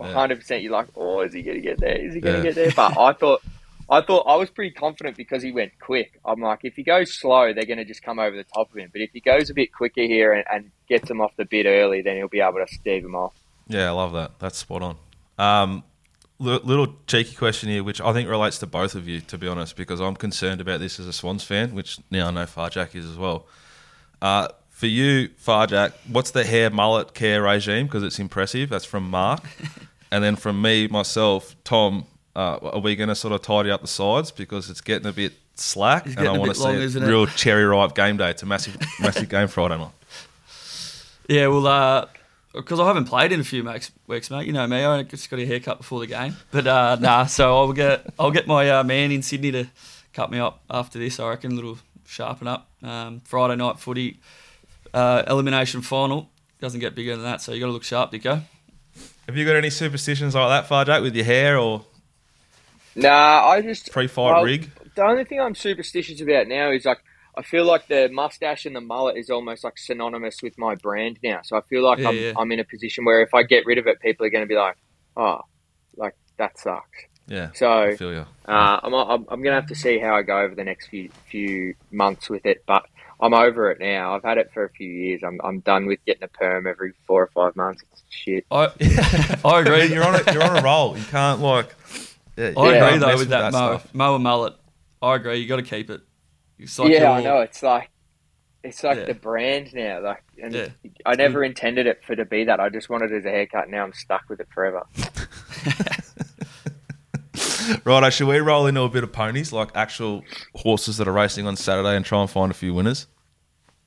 Yeah. 0.00 0.12
hundred 0.12 0.36
percent. 0.40 0.62
You're 0.62 0.72
like, 0.72 0.88
oh, 0.94 1.20
is 1.22 1.32
he 1.32 1.42
gonna 1.42 1.60
get 1.60 1.80
there? 1.80 1.96
Is 1.96 2.14
he 2.14 2.20
gonna 2.20 2.42
get 2.42 2.54
there? 2.54 2.70
But 2.70 2.92
I 2.98 3.12
thought, 3.14 3.42
I 3.88 4.00
thought 4.02 4.24
I 4.28 4.36
was 4.36 4.50
pretty 4.50 4.72
confident 4.74 5.16
because 5.16 5.42
he 5.42 5.52
went 5.52 5.72
quick. 5.80 6.20
I'm 6.24 6.40
like, 6.40 6.60
if 6.64 6.74
he 6.74 6.82
goes 6.82 7.14
slow, 7.14 7.52
they're 7.54 7.64
gonna 7.64 7.84
just 7.84 8.02
come 8.02 8.18
over 8.18 8.36
the 8.36 8.44
top 8.44 8.70
of 8.70 8.76
him. 8.76 8.90
But 8.92 9.00
if 9.00 9.10
he 9.12 9.20
goes 9.20 9.48
a 9.48 9.54
bit 9.54 9.72
quicker 9.72 10.02
here 10.02 10.32
and, 10.34 10.44
and 10.52 10.70
gets 10.88 11.08
him 11.10 11.20
off 11.22 11.32
the 11.36 11.46
bit 11.46 11.64
early, 11.66 12.02
then 12.02 12.16
he'll 12.16 12.28
be 12.28 12.40
able 12.40 12.64
to 12.64 12.66
stave 12.72 13.04
him 13.04 13.14
off. 13.14 13.32
yeah 13.68 13.88
I 13.88 13.90
love 13.92 14.12
that 14.12 14.38
that's 14.38 14.58
spot 14.58 14.82
on 14.82 14.96
um 15.38 15.82
little 16.38 16.94
cheeky 17.06 17.34
question 17.34 17.70
here 17.70 17.82
which 17.82 18.00
I 18.00 18.12
think 18.12 18.28
relates 18.28 18.58
to 18.58 18.66
both 18.66 18.94
of 18.94 19.08
you 19.08 19.20
to 19.22 19.38
be 19.38 19.48
honest 19.48 19.74
because 19.76 20.00
I'm 20.00 20.16
concerned 20.16 20.60
about 20.60 20.80
this 20.80 21.00
as 21.00 21.06
a 21.06 21.12
Swans 21.12 21.42
fan 21.44 21.74
which 21.74 21.98
now 22.10 22.28
I 22.28 22.30
know 22.30 22.44
Pharjack 22.44 22.94
is 22.94 23.06
as 23.06 23.16
well 23.16 23.46
Uh, 24.20 24.48
for 24.70 24.86
you, 24.86 25.30
Pharjack, 25.42 25.92
what's 26.06 26.32
the 26.32 26.44
hair 26.44 26.68
mullet 26.68 27.14
care 27.14 27.42
regime? 27.42 27.86
Because 27.86 28.02
it's 28.02 28.18
impressive. 28.18 28.68
That's 28.68 28.84
from 28.84 29.08
Mark. 29.08 29.42
and 30.10 30.22
then 30.22 30.36
from 30.36 30.60
me, 30.60 30.86
myself, 30.86 31.56
Tom, 31.64 32.04
uh, 32.34 32.58
are 32.62 32.80
we 32.80 32.94
going 32.94 33.08
to 33.08 33.14
sort 33.14 33.32
of 33.32 33.40
tidy 33.40 33.70
up 33.70 33.80
the 33.80 33.88
sides? 33.88 34.30
Because 34.30 34.68
it's 34.68 34.82
getting 34.82 35.06
a 35.06 35.14
bit 35.14 35.32
slack. 35.54 36.04
And 36.04 36.28
I 36.28 36.36
want 36.36 36.54
to 36.54 36.62
long, 36.62 36.88
see 36.88 36.98
a 36.98 37.06
real 37.06 37.26
cherry 37.26 37.64
ripe 37.64 37.94
game 37.94 38.18
day. 38.18 38.28
It's 38.28 38.42
a 38.42 38.46
massive, 38.46 38.76
massive 39.00 39.28
game 39.30 39.48
Friday 39.48 39.78
night. 39.78 39.92
Yeah, 41.26 41.46
well, 41.46 41.66
because 42.56 42.80
I 42.80 42.86
haven't 42.86 43.04
played 43.04 43.32
in 43.32 43.40
a 43.40 43.44
few 43.44 43.62
weeks, 43.62 43.92
weeks, 44.06 44.30
mate. 44.30 44.46
You 44.46 44.52
know 44.52 44.66
me, 44.66 44.84
I 44.84 45.02
just 45.02 45.30
got 45.30 45.38
a 45.38 45.46
haircut 45.46 45.78
before 45.78 46.00
the 46.00 46.06
game. 46.06 46.36
But 46.50 46.66
uh, 46.66 46.96
nah, 47.00 47.26
so 47.26 47.56
I'll 47.56 47.72
get 47.72 48.06
I'll 48.18 48.30
get 48.30 48.46
my 48.46 48.68
uh, 48.68 48.84
man 48.84 49.12
in 49.12 49.22
Sydney 49.22 49.52
to 49.52 49.66
cut 50.12 50.30
me 50.30 50.38
up 50.38 50.62
after 50.68 50.98
this. 50.98 51.20
I 51.20 51.28
reckon 51.28 51.52
a 51.52 51.54
little 51.54 51.78
sharpen 52.06 52.48
up. 52.48 52.68
Um, 52.82 53.20
Friday 53.20 53.56
night 53.56 53.78
footy, 53.78 54.20
uh, 54.92 55.22
elimination 55.28 55.82
final 55.82 56.30
doesn't 56.60 56.80
get 56.80 56.94
bigger 56.94 57.14
than 57.14 57.24
that. 57.24 57.42
So 57.42 57.52
you 57.52 57.60
got 57.60 57.66
to 57.66 57.72
look 57.72 57.84
sharp, 57.84 58.12
Dicko. 58.12 58.42
Have 59.26 59.36
you 59.36 59.44
got 59.44 59.56
any 59.56 59.70
superstitions 59.70 60.34
like 60.34 60.48
that, 60.48 60.68
Pharjack, 60.68 61.02
with 61.02 61.14
your 61.14 61.24
hair 61.24 61.58
or 61.58 61.84
Nah, 62.94 63.46
I 63.46 63.60
just 63.60 63.92
pre-fight 63.92 64.34
well, 64.34 64.44
rig? 64.44 64.70
The 64.94 65.04
only 65.04 65.24
thing 65.24 65.40
I'm 65.40 65.54
superstitious 65.54 66.20
about 66.22 66.48
now 66.48 66.70
is 66.70 66.86
like 66.86 67.02
I 67.36 67.42
feel 67.42 67.64
like 67.64 67.86
the 67.88 68.08
mustache 68.10 68.64
and 68.66 68.74
the 68.74 68.80
mullet 68.80 69.16
is 69.16 69.28
almost 69.30 69.62
like 69.64 69.76
synonymous 69.78 70.42
with 70.42 70.56
my 70.58 70.74
brand 70.74 71.18
now. 71.22 71.40
So 71.44 71.56
I 71.56 71.60
feel 71.62 71.82
like 71.82 71.98
Yeah, 71.98 72.08
I'm 72.08 72.16
yeah. 72.16 72.32
I'm 72.36 72.50
in 72.52 72.60
a 72.60 72.64
position 72.64 73.04
where 73.04 73.20
if 73.22 73.34
I 73.34 73.42
get 73.42 73.66
rid 73.66 73.78
of 73.78 73.86
it, 73.86 74.00
people 74.00 74.24
are 74.26 74.30
going 74.30 74.44
to 74.44 74.48
be 74.48 74.56
like, 74.56 74.76
oh, 75.16 75.40
like 75.96 76.14
that 76.38 76.58
sucks. 76.58 76.98
Yeah. 77.28 77.50
So 77.54 77.70
I 77.70 77.96
feel 77.96 78.12
you. 78.12 78.24
uh, 78.46 78.80
I'm, 78.82 78.94
I'm, 78.94 79.10
I'm 79.28 79.42
going 79.42 79.54
to 79.54 79.60
have 79.60 79.66
to 79.66 79.74
see 79.74 79.98
how 79.98 80.14
I 80.14 80.22
go 80.22 80.38
over 80.40 80.54
the 80.54 80.64
next 80.64 80.88
few 80.88 81.10
few 81.28 81.74
months 81.90 82.30
with 82.30 82.46
it, 82.46 82.62
but 82.66 82.86
I'm 83.20 83.34
over 83.34 83.70
it 83.70 83.80
now. 83.80 84.14
I've 84.14 84.22
had 84.22 84.38
it 84.38 84.50
for 84.54 84.64
a 84.64 84.70
few 84.70 84.88
years. 84.88 85.22
I'm, 85.24 85.40
I'm 85.42 85.60
done 85.60 85.86
with 85.86 85.98
getting 86.06 86.22
a 86.22 86.28
perm 86.28 86.66
every 86.66 86.92
four 87.06 87.22
or 87.22 87.26
five 87.28 87.56
months. 87.56 87.82
It's 87.92 88.02
shit. 88.10 88.46
I 88.50 88.70
I 89.44 89.60
agree. 89.60 89.86
you're 89.92 90.04
on 90.04 90.14
a, 90.14 90.32
you're 90.32 90.42
on 90.44 90.56
a 90.58 90.62
roll. 90.62 90.96
You 90.96 91.04
can't 91.04 91.40
like. 91.40 91.74
Yeah, 92.36 92.44
I 92.44 92.48
agree 92.48 92.78
can't 92.78 93.00
though 93.00 93.16
with 93.16 93.28
that, 93.30 93.52
Mo, 93.52 93.78
stuff. 93.78 93.94
Mo 93.94 94.14
and 94.14 94.24
mullet. 94.24 94.54
I 95.02 95.16
agree. 95.16 95.36
You 95.38 95.48
got 95.48 95.56
to 95.56 95.62
keep 95.62 95.90
it. 95.90 96.02
It's 96.58 96.78
like 96.78 96.92
yeah, 96.92 97.10
I 97.10 97.22
know. 97.22 97.40
It's 97.40 97.62
like 97.62 97.90
it's 98.64 98.82
like 98.82 98.98
Yeah. 98.98 99.04
the 99.04 99.14
brand 99.14 99.72
now. 99.74 100.00
Like, 100.02 100.22
and 100.42 100.54
Yeah. 100.54 100.68
I 101.04 101.14
never 101.14 101.44
intended 101.44 101.86
it 101.86 102.02
for 102.04 102.16
to 102.16 102.24
be 102.24 102.44
that. 102.44 102.58
I 102.60 102.68
just 102.68 102.88
wanted 102.88 103.12
it 103.12 103.18
as 103.18 103.24
a 103.24 103.30
haircut. 103.30 103.68
Now 103.68 103.84
I'm 103.84 103.92
stuck 103.92 104.22
with 104.28 104.40
it 104.40 104.48
forever. 104.52 104.82
Right, 107.84 108.12
should 108.12 108.28
we 108.28 108.38
roll 108.38 108.66
into 108.66 108.82
a 108.82 108.88
bit 108.88 109.02
of 109.02 109.10
ponies, 109.12 109.52
like 109.52 109.70
actual 109.74 110.22
horses 110.54 110.98
that 110.98 111.08
are 111.08 111.12
racing 111.12 111.48
on 111.48 111.56
Saturday, 111.56 111.96
and 111.96 112.04
try 112.04 112.20
and 112.20 112.30
find 112.30 112.50
a 112.50 112.54
few 112.54 112.72
winners? 112.72 113.08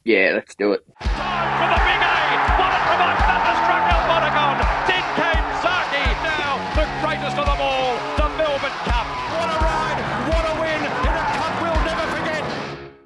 Yeah, 0.03 0.32
let's 0.36 0.53
do 0.55 0.73
it. 0.73 0.86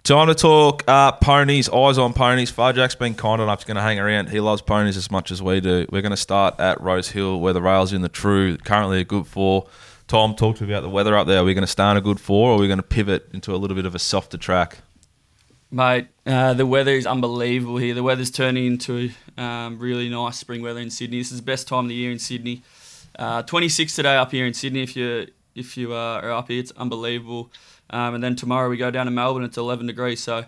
Time 0.04 0.28
to 0.28 0.36
talk 0.36 0.84
uh, 0.86 1.14
ponies, 1.14 1.70
eyes 1.70 1.98
on 1.98 2.12
ponies. 2.12 2.52
Pharjack's 2.52 2.94
been 2.94 3.14
kind 3.16 3.42
enough 3.42 3.64
to 3.64 3.74
hang 3.74 4.00
around. 4.00 4.28
He 4.28 4.42
loves 4.42 4.62
ponies 4.62 4.98
as 4.98 5.10
much 5.10 5.32
as 5.32 5.42
we 5.42 5.62
do. 5.62 5.86
We're 5.90 6.02
going 6.02 6.12
to 6.12 6.18
start 6.18 6.60
at 6.60 6.82
Rosehill, 6.82 7.40
where 7.40 7.54
the 7.54 7.62
rails 7.62 7.94
in 7.94 8.02
the 8.02 8.10
true, 8.10 8.58
currently 8.58 9.00
a 9.00 9.06
good 9.06 9.26
four. 9.26 9.66
Tom 10.10 10.36
talked 10.36 10.60
about 10.60 10.82
the 10.82 10.90
weather 10.90 11.16
up 11.16 11.26
there. 11.26 11.40
Are 11.40 11.46
we 11.46 11.54
going 11.54 11.64
to 11.64 11.72
stay 11.72 11.84
on 11.84 11.96
a 11.96 12.02
good 12.02 12.20
four, 12.20 12.50
or 12.50 12.58
are 12.58 12.60
we 12.60 12.68
going 12.68 12.80
to 12.80 12.84
pivot 12.84 13.30
into 13.32 13.56
a 13.56 13.56
little 13.56 13.76
bit 13.76 13.86
of 13.86 13.96
a 13.96 14.00
softer 14.00 14.38
track? 14.38 14.80
Mate, 15.72 16.10
uh, 16.26 16.54
the 16.54 16.66
weather 16.66 16.92
is 16.92 17.08
unbelievable 17.08 17.78
here. 17.78 17.94
The 17.94 18.04
weather's 18.04 18.30
turning 18.30 18.66
into 18.66 19.12
um, 19.38 19.80
really 19.80 20.10
nice 20.10 20.38
spring 20.38 20.62
weather 20.62 20.82
in 20.82 20.90
Sydney. 20.90 21.20
This 21.20 21.32
is 21.32 21.40
the 21.40 21.46
best 21.46 21.70
time 21.70 21.86
of 21.86 21.90
the 21.90 21.96
year 21.96 22.12
in 22.12 22.20
Sydney. 22.20 22.62
Uh, 23.18 23.42
26 23.44 23.96
today 23.96 24.18
up 24.18 24.34
here 24.34 24.46
in 24.46 24.54
Sydney. 24.54 24.84
If 24.84 24.98
you 24.98 25.28
if 25.56 25.78
you 25.78 25.94
uh, 25.94 26.20
are 26.22 26.34
up 26.34 26.50
here, 26.50 26.60
it's 26.60 26.72
unbelievable. 26.72 27.54
Um, 27.94 28.16
and 28.16 28.24
then 28.24 28.36
tomorrow 28.36 28.70
we 28.70 28.78
go 28.78 28.90
down 28.90 29.06
to 29.06 29.12
Melbourne. 29.12 29.44
It's 29.44 29.58
11 29.58 29.86
degrees, 29.86 30.22
so 30.22 30.46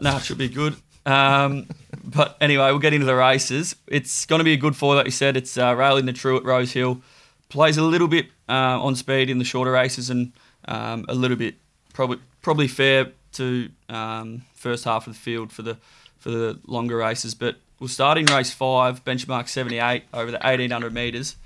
no, 0.00 0.16
it 0.16 0.24
should 0.24 0.38
be 0.38 0.48
good. 0.48 0.74
Um, 1.04 1.68
but 2.04 2.38
anyway, 2.40 2.66
we'll 2.70 2.78
get 2.78 2.94
into 2.94 3.04
the 3.04 3.14
races. 3.14 3.76
It's 3.86 4.24
going 4.24 4.40
to 4.40 4.44
be 4.44 4.54
a 4.54 4.56
good 4.56 4.74
four, 4.74 4.94
like 4.94 5.04
you 5.04 5.12
said. 5.12 5.36
It's 5.36 5.58
uh, 5.58 5.74
railing 5.76 6.06
the 6.06 6.14
true 6.14 6.38
at 6.38 6.44
Rosehill. 6.44 7.02
Plays 7.50 7.76
a 7.76 7.82
little 7.82 8.08
bit 8.08 8.26
uh, 8.48 8.82
on 8.82 8.96
speed 8.96 9.28
in 9.28 9.38
the 9.38 9.44
shorter 9.44 9.70
races 9.70 10.08
and 10.08 10.32
um, 10.66 11.04
a 11.08 11.14
little 11.14 11.36
bit 11.36 11.56
probably 11.92 12.18
probably 12.42 12.68
fair 12.68 13.12
to 13.32 13.68
um, 13.88 14.42
first 14.54 14.84
half 14.84 15.06
of 15.06 15.12
the 15.12 15.18
field 15.18 15.52
for 15.52 15.62
the 15.62 15.76
for 16.18 16.30
the 16.30 16.58
longer 16.66 16.96
races. 16.96 17.34
But 17.34 17.56
we'll 17.78 17.88
start 17.88 18.16
in 18.16 18.26
race 18.26 18.52
five, 18.52 19.04
benchmark 19.04 19.48
78 19.48 20.04
over 20.14 20.30
the 20.30 20.38
1800 20.38 20.92
meters. 20.94 21.36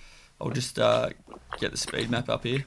I'll 0.41 0.51
just 0.51 0.79
uh, 0.79 1.11
get 1.59 1.71
the 1.73 1.79
speed 1.79 2.11
map 2.11 2.29
up 2.29 2.45
here. 2.45 2.65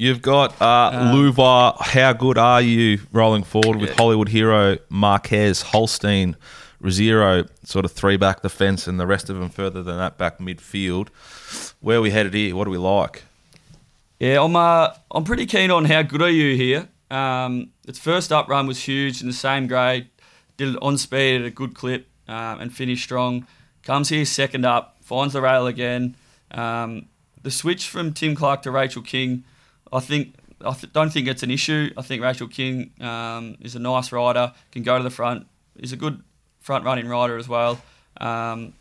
You've 0.00 0.22
got 0.22 0.54
uh, 0.62 1.12
Luva. 1.12 1.78
How 1.78 2.14
good 2.14 2.38
are 2.38 2.62
you 2.62 3.00
rolling 3.12 3.42
forward 3.42 3.82
with. 3.82 3.94
Hollywood 3.98 4.30
hero 4.30 4.78
Marquez, 4.88 5.60
Holstein, 5.60 6.36
Rosiero, 6.82 7.46
sort 7.64 7.84
of 7.84 7.92
three 7.92 8.16
back 8.16 8.40
the 8.40 8.48
fence, 8.48 8.86
and 8.86 8.98
the 8.98 9.06
rest 9.06 9.28
of 9.28 9.38
them 9.38 9.50
further 9.50 9.82
than 9.82 9.98
that 9.98 10.16
back 10.16 10.38
midfield. 10.38 11.08
Where 11.80 11.98
are 11.98 12.00
we 12.00 12.12
headed 12.12 12.32
here? 12.32 12.56
What 12.56 12.64
do 12.64 12.70
we 12.70 12.78
like? 12.78 13.24
Yeah, 14.18 14.42
I'm 14.42 14.56
uh, 14.56 14.94
I'm 15.10 15.24
pretty 15.24 15.44
keen 15.44 15.70
on 15.70 15.84
how 15.84 16.00
good 16.00 16.22
are 16.22 16.30
you 16.30 16.56
here. 16.56 16.88
Um, 17.10 17.72
its 17.86 17.98
first 17.98 18.32
up 18.32 18.48
run 18.48 18.66
was 18.66 18.82
huge 18.82 19.20
in 19.20 19.26
the 19.26 19.34
same 19.34 19.66
grade. 19.66 20.08
Did 20.56 20.76
it 20.76 20.78
on 20.80 20.96
speed 20.96 21.42
at 21.42 21.46
a 21.46 21.50
good 21.50 21.74
clip 21.74 22.08
um, 22.26 22.58
and 22.58 22.74
finished 22.74 23.04
strong. 23.04 23.46
Comes 23.82 24.08
here 24.08 24.24
second 24.24 24.64
up, 24.64 24.96
finds 25.02 25.34
the 25.34 25.42
rail 25.42 25.66
again. 25.66 26.16
Um, 26.52 27.08
the 27.42 27.50
switch 27.50 27.86
from 27.90 28.14
Tim 28.14 28.34
Clark 28.34 28.62
to 28.62 28.70
Rachel 28.70 29.02
King, 29.02 29.44
I 29.92 30.00
think 30.00 30.34
I 30.64 30.72
th- 30.72 30.92
don't 30.92 31.10
think 31.10 31.26
it's 31.26 31.42
an 31.42 31.50
issue. 31.50 31.90
I 31.96 32.02
think 32.02 32.22
Rachel 32.22 32.48
King 32.48 32.92
um, 33.00 33.56
is 33.60 33.74
a 33.74 33.78
nice 33.78 34.12
rider, 34.12 34.52
can 34.72 34.82
go 34.82 34.98
to 34.98 35.04
the 35.04 35.10
front. 35.10 35.46
Is 35.76 35.92
a 35.92 35.96
good 35.96 36.22
front 36.60 36.84
running 36.84 37.08
rider 37.08 37.36
as 37.38 37.48
well. 37.48 37.80
Um, 38.20 38.74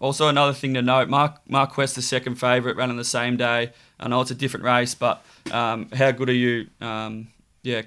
also, 0.00 0.28
another 0.28 0.52
thing 0.52 0.74
to 0.74 0.82
note: 0.82 1.08
Mark 1.08 1.40
Mark 1.48 1.74
the 1.74 1.88
second 1.88 2.36
favourite, 2.36 2.76
ran 2.76 2.90
on 2.90 2.96
the 2.96 3.04
same 3.04 3.36
day. 3.36 3.72
I 4.00 4.08
know 4.08 4.20
it's 4.20 4.30
a 4.30 4.34
different 4.34 4.64
race, 4.64 4.94
but 4.94 5.24
um, 5.52 5.88
how 5.92 6.10
good 6.10 6.28
are 6.28 6.32
you? 6.32 6.68
Um, 6.80 7.28
yeah, 7.62 7.82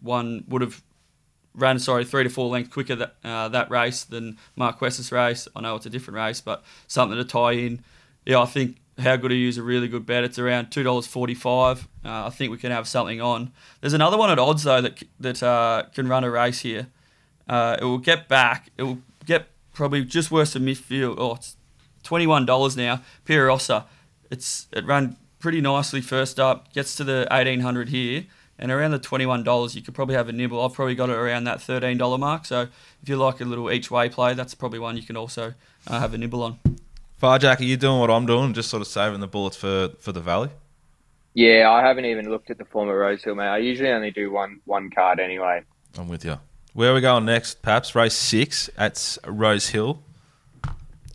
one 0.00 0.44
would 0.48 0.62
have 0.62 0.82
ran 1.54 1.78
sorry 1.78 2.04
three 2.04 2.22
to 2.22 2.30
four 2.30 2.48
lengths 2.48 2.72
quicker 2.72 2.94
that 2.94 3.14
uh, 3.24 3.48
that 3.48 3.70
race 3.70 4.04
than 4.04 4.38
Mark 4.54 4.80
West's 4.80 5.10
race. 5.10 5.48
I 5.56 5.60
know 5.60 5.76
it's 5.76 5.86
a 5.86 5.90
different 5.90 6.16
race, 6.16 6.40
but 6.40 6.64
something 6.86 7.16
to 7.16 7.24
tie 7.24 7.52
in. 7.52 7.82
Yeah, 8.24 8.40
I 8.40 8.46
think 8.46 8.76
how 8.98 9.16
good 9.16 9.32
you 9.32 9.48
is 9.48 9.58
a 9.58 9.62
really 9.62 9.88
good 9.88 10.06
bet. 10.06 10.24
It's 10.24 10.38
around 10.38 10.70
two 10.70 10.82
dollars 10.82 11.06
forty 11.06 11.34
five. 11.34 11.86
Uh, 12.04 12.26
I 12.26 12.30
think 12.30 12.50
we 12.50 12.58
can 12.58 12.70
have 12.70 12.88
something 12.88 13.20
on. 13.20 13.52
There's 13.80 13.92
another 13.92 14.16
one 14.16 14.30
at 14.30 14.38
odds 14.38 14.62
though 14.62 14.80
that 14.80 15.02
that 15.20 15.42
uh, 15.42 15.84
can 15.94 16.08
run 16.08 16.24
a 16.24 16.30
race 16.30 16.60
here. 16.60 16.88
Uh, 17.48 17.76
it 17.80 17.84
will 17.84 17.98
get 17.98 18.28
back. 18.28 18.70
It 18.76 18.84
will 18.84 18.98
get 19.24 19.48
probably 19.72 20.04
just 20.04 20.30
worse 20.30 20.54
than 20.54 20.64
midfield. 20.64 21.16
Oh, 21.18 21.34
it's 21.34 21.56
twenty 22.02 22.26
one 22.26 22.46
dollars 22.46 22.76
now. 22.76 23.02
Pierosa. 23.26 23.84
It's 24.30 24.66
it 24.72 24.84
ran 24.86 25.16
pretty 25.38 25.60
nicely 25.60 26.00
first 26.00 26.40
up. 26.40 26.72
Gets 26.72 26.96
to 26.96 27.04
the 27.04 27.28
eighteen 27.30 27.60
hundred 27.60 27.90
here, 27.90 28.24
and 28.58 28.72
around 28.72 28.92
the 28.92 28.98
twenty 28.98 29.26
one 29.26 29.44
dollars, 29.44 29.76
you 29.76 29.82
could 29.82 29.94
probably 29.94 30.14
have 30.14 30.28
a 30.28 30.32
nibble. 30.32 30.60
I've 30.64 30.72
probably 30.72 30.94
got 30.94 31.10
it 31.10 31.16
around 31.16 31.44
that 31.44 31.60
thirteen 31.60 31.98
dollar 31.98 32.18
mark. 32.18 32.46
So 32.46 32.68
if 33.02 33.08
you 33.08 33.16
like 33.16 33.40
a 33.40 33.44
little 33.44 33.70
each 33.70 33.90
way 33.90 34.08
play, 34.08 34.32
that's 34.34 34.54
probably 34.54 34.78
one 34.78 34.96
you 34.96 35.02
can 35.02 35.16
also 35.16 35.54
uh, 35.86 36.00
have 36.00 36.14
a 36.14 36.18
nibble 36.18 36.42
on. 36.42 36.58
Pharjack, 37.20 37.60
are 37.60 37.64
you 37.64 37.76
doing 37.76 37.98
what 37.98 38.10
I'm 38.10 38.26
doing, 38.26 38.52
just 38.52 38.68
sort 38.68 38.82
of 38.82 38.86
saving 38.86 39.20
the 39.20 39.26
bullets 39.26 39.56
for, 39.56 39.90
for 39.98 40.12
the 40.12 40.20
Valley? 40.20 40.50
Yeah, 41.34 41.70
I 41.70 41.86
haven't 41.86 42.06
even 42.06 42.30
looked 42.30 42.50
at 42.50 42.58
the 42.58 42.64
form 42.64 42.88
of 42.88 42.94
Rosehill, 42.94 43.34
mate. 43.34 43.48
I 43.48 43.58
usually 43.58 43.90
only 43.90 44.10
do 44.10 44.30
one 44.30 44.60
one 44.64 44.90
card 44.90 45.20
anyway. 45.20 45.62
I'm 45.98 46.08
with 46.08 46.24
you. 46.24 46.38
Where 46.72 46.92
are 46.92 46.94
we 46.94 47.00
going 47.02 47.26
next, 47.26 47.60
Paps? 47.60 47.94
Race 47.94 48.14
six 48.14 48.70
at 48.78 49.18
Rosehill. 49.26 50.02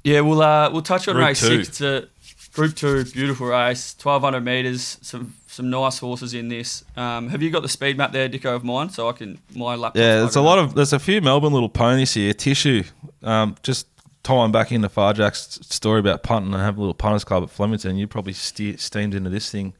Yeah, 0.03 0.21
we'll 0.21 0.41
uh, 0.41 0.71
we'll 0.71 0.83
touch 0.83 1.07
on 1.07 1.15
Group 1.15 1.27
race 1.27 1.39
two. 1.39 1.63
six. 1.63 1.69
It's 1.69 1.81
a 1.81 2.07
group 2.53 2.75
two, 2.75 3.03
beautiful 3.05 3.47
race, 3.47 3.95
twelve 3.95 4.21
hundred 4.21 4.41
meters. 4.41 4.99
Some 5.01 5.35
some 5.47 5.69
nice 5.69 5.99
horses 5.99 6.33
in 6.33 6.47
this. 6.47 6.83
Um, 6.95 7.29
have 7.29 7.41
you 7.41 7.49
got 7.49 7.61
the 7.61 7.69
speed 7.69 7.97
map 7.97 8.11
there, 8.11 8.29
Dicko, 8.29 8.55
of 8.55 8.63
mine, 8.63 8.89
so 8.89 9.09
I 9.09 9.11
can 9.13 9.39
my 9.55 9.75
laptop. 9.75 9.97
Yeah, 9.97 10.17
there's 10.17 10.35
a 10.35 10.41
lot 10.41 10.59
of 10.59 10.75
there's 10.75 10.93
a 10.93 10.99
few 10.99 11.21
Melbourne 11.21 11.53
little 11.53 11.69
ponies 11.69 12.13
here. 12.13 12.33
Tissue, 12.33 12.83
um, 13.23 13.55
just 13.63 13.90
tying 14.23 14.51
back 14.51 14.71
into 14.71 14.89
Pharjack's 14.89 15.59
story 15.67 15.99
about 15.99 16.23
punting 16.23 16.53
and 16.53 16.61
have 16.61 16.77
a 16.77 16.79
little 16.79 16.93
punters 16.93 17.23
club 17.23 17.43
at 17.43 17.49
Flemington. 17.49 17.97
You 17.97 18.07
probably 18.07 18.33
ste- 18.33 18.79
steamed 18.79 19.13
into 19.15 19.29
this 19.29 19.49
thing 19.51 19.73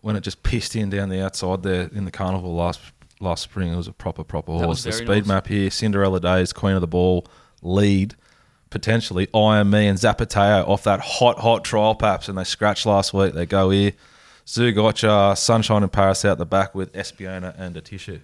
when 0.00 0.16
it 0.16 0.22
just 0.22 0.42
pissed 0.42 0.76
in 0.76 0.90
down 0.90 1.08
the 1.08 1.22
outside 1.24 1.62
there 1.62 1.88
in 1.92 2.04
the 2.04 2.10
carnival 2.10 2.54
last 2.54 2.80
last 3.20 3.42
spring. 3.42 3.72
It 3.72 3.76
was 3.76 3.88
a 3.88 3.92
proper 3.92 4.24
proper 4.24 4.58
That 4.58 4.64
horse. 4.64 4.84
The 4.84 4.92
speed 4.92 5.08
nice. 5.08 5.26
map 5.26 5.46
here: 5.46 5.70
Cinderella 5.70 6.20
Days, 6.20 6.52
Queen 6.52 6.74
of 6.74 6.80
the 6.80 6.86
Ball, 6.86 7.26
lead. 7.62 8.14
Potentially, 8.70 9.28
I 9.34 9.58
am 9.58 9.68
me 9.70 9.86
and 9.86 9.98
Zapateo 9.98 10.66
off 10.66 10.82
that 10.84 11.00
hot, 11.00 11.38
hot 11.40 11.62
trial 11.62 11.94
paps, 11.94 12.26
and 12.28 12.38
they 12.38 12.44
scratched 12.44 12.86
last 12.86 13.12
week. 13.12 13.34
They 13.34 13.44
go 13.44 13.68
here. 13.68 13.92
Zougotcha, 14.46 15.36
Sunshine 15.36 15.82
and 15.82 15.92
Paris 15.92 16.24
out 16.24 16.38
the 16.38 16.46
back 16.46 16.74
with 16.74 16.90
Espiona 16.94 17.54
and 17.58 17.76
a 17.76 17.80
tissue. 17.80 18.20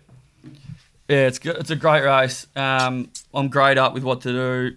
Yeah, 1.07 1.27
it's 1.27 1.39
good. 1.39 1.57
It's 1.57 1.71
a 1.71 1.77
great 1.77 2.03
race. 2.03 2.47
Um, 2.57 3.11
I'm 3.33 3.49
great 3.49 3.79
up 3.79 3.95
with 3.95 4.05
what 4.05 4.23
to 4.23 4.33
do. 4.33 4.77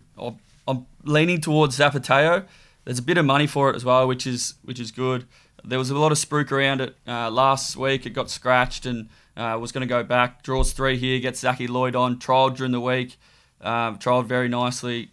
I'm, 0.68 0.86
leaning 1.04 1.42
towards 1.42 1.78
Zapateo. 1.78 2.46
There's 2.86 3.00
a 3.00 3.04
bit 3.04 3.18
of 3.18 3.26
money 3.26 3.48
for 3.48 3.70
it 3.70 3.76
as 3.76 3.86
well, 3.86 4.08
which 4.08 4.26
is 4.26 4.56
which 4.64 4.80
is 4.80 4.92
good. 4.92 5.26
There 5.64 5.78
was 5.78 5.90
a 5.90 5.98
lot 5.98 6.12
of 6.12 6.18
spruik 6.18 6.52
around 6.52 6.82
it 6.82 6.96
uh, 7.08 7.30
last 7.30 7.78
week. 7.78 8.06
It 8.06 8.12
got 8.12 8.30
scratched 8.30 8.86
and 8.86 9.10
uh, 9.38 9.58
was 9.62 9.72
going 9.72 9.82
to 9.82 9.88
go 9.88 10.04
back. 10.04 10.42
Draws 10.42 10.74
three 10.74 10.98
here. 10.98 11.20
Gets 11.20 11.42
Zachy 11.42 11.68
Lloyd 11.68 11.96
on. 11.96 12.18
Trialled 12.18 12.56
during 12.56 12.72
the 12.72 12.82
week. 12.82 13.18
Um, 13.62 14.00
trialled 14.00 14.26
very 14.26 14.48
nicely. 14.48 15.12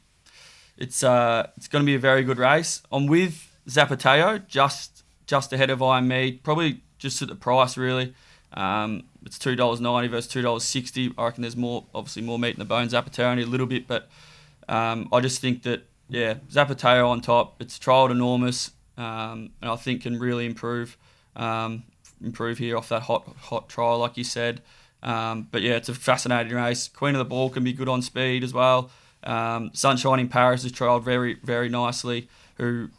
It's 0.78 1.02
uh, 1.02 1.50
it's 1.56 1.68
going 1.68 1.84
to 1.84 1.86
be 1.86 1.94
a 1.94 1.98
very 1.98 2.22
good 2.22 2.38
race. 2.38 2.82
I'm 2.90 3.06
with 3.06 3.58
Zapateo, 3.68 4.46
just 4.46 5.02
just 5.26 5.52
ahead 5.52 5.70
of 5.70 5.82
I 5.82 5.98
Am 5.98 6.08
Me, 6.08 6.32
probably 6.32 6.82
just 6.98 7.20
at 7.20 7.28
the 7.28 7.34
price 7.34 7.76
really. 7.76 8.14
Um, 8.54 9.04
it's 9.26 9.38
two 9.38 9.56
dollars 9.56 9.80
ninety 9.80 10.08
versus 10.08 10.30
two 10.30 10.40
dollars 10.40 10.64
sixty. 10.64 11.12
I 11.18 11.24
reckon 11.24 11.42
there's 11.42 11.56
more, 11.56 11.84
obviously 11.94 12.22
more 12.22 12.38
meat 12.38 12.54
in 12.54 12.58
the 12.58 12.64
bones. 12.64 12.94
Zapateo 12.94 13.24
only 13.24 13.42
a 13.42 13.46
little 13.46 13.66
bit, 13.66 13.86
but 13.86 14.08
um, 14.68 15.08
I 15.12 15.20
just 15.20 15.40
think 15.40 15.62
that 15.62 15.86
yeah, 16.08 16.34
Zapateo 16.50 17.08
on 17.08 17.20
top. 17.20 17.60
It's 17.60 17.78
trialled 17.78 18.10
enormous, 18.10 18.72
um, 18.96 19.50
and 19.60 19.70
I 19.70 19.76
think 19.76 20.02
can 20.02 20.18
really 20.18 20.46
improve 20.46 20.96
um, 21.36 21.84
improve 22.22 22.58
here 22.58 22.76
off 22.76 22.88
that 22.88 23.02
hot 23.02 23.28
hot 23.40 23.68
trial, 23.68 23.98
like 23.98 24.16
you 24.16 24.24
said. 24.24 24.62
Um, 25.02 25.48
but 25.50 25.62
yeah, 25.62 25.74
it's 25.74 25.88
a 25.88 25.94
fascinating 25.94 26.54
race. 26.54 26.88
Queen 26.88 27.14
of 27.14 27.18
the 27.18 27.24
Ball 27.24 27.50
can 27.50 27.62
be 27.62 27.72
good 27.72 27.88
on 27.88 28.02
speed 28.02 28.42
as 28.42 28.52
well. 28.52 28.90
Um, 29.22 29.70
Sunshine 29.74 30.20
in 30.20 30.28
Paris 30.28 30.62
has 30.62 30.72
trialled 30.72 31.04
very 31.04 31.34
very 31.42 31.68
nicely. 31.68 32.28
Who 32.56 32.90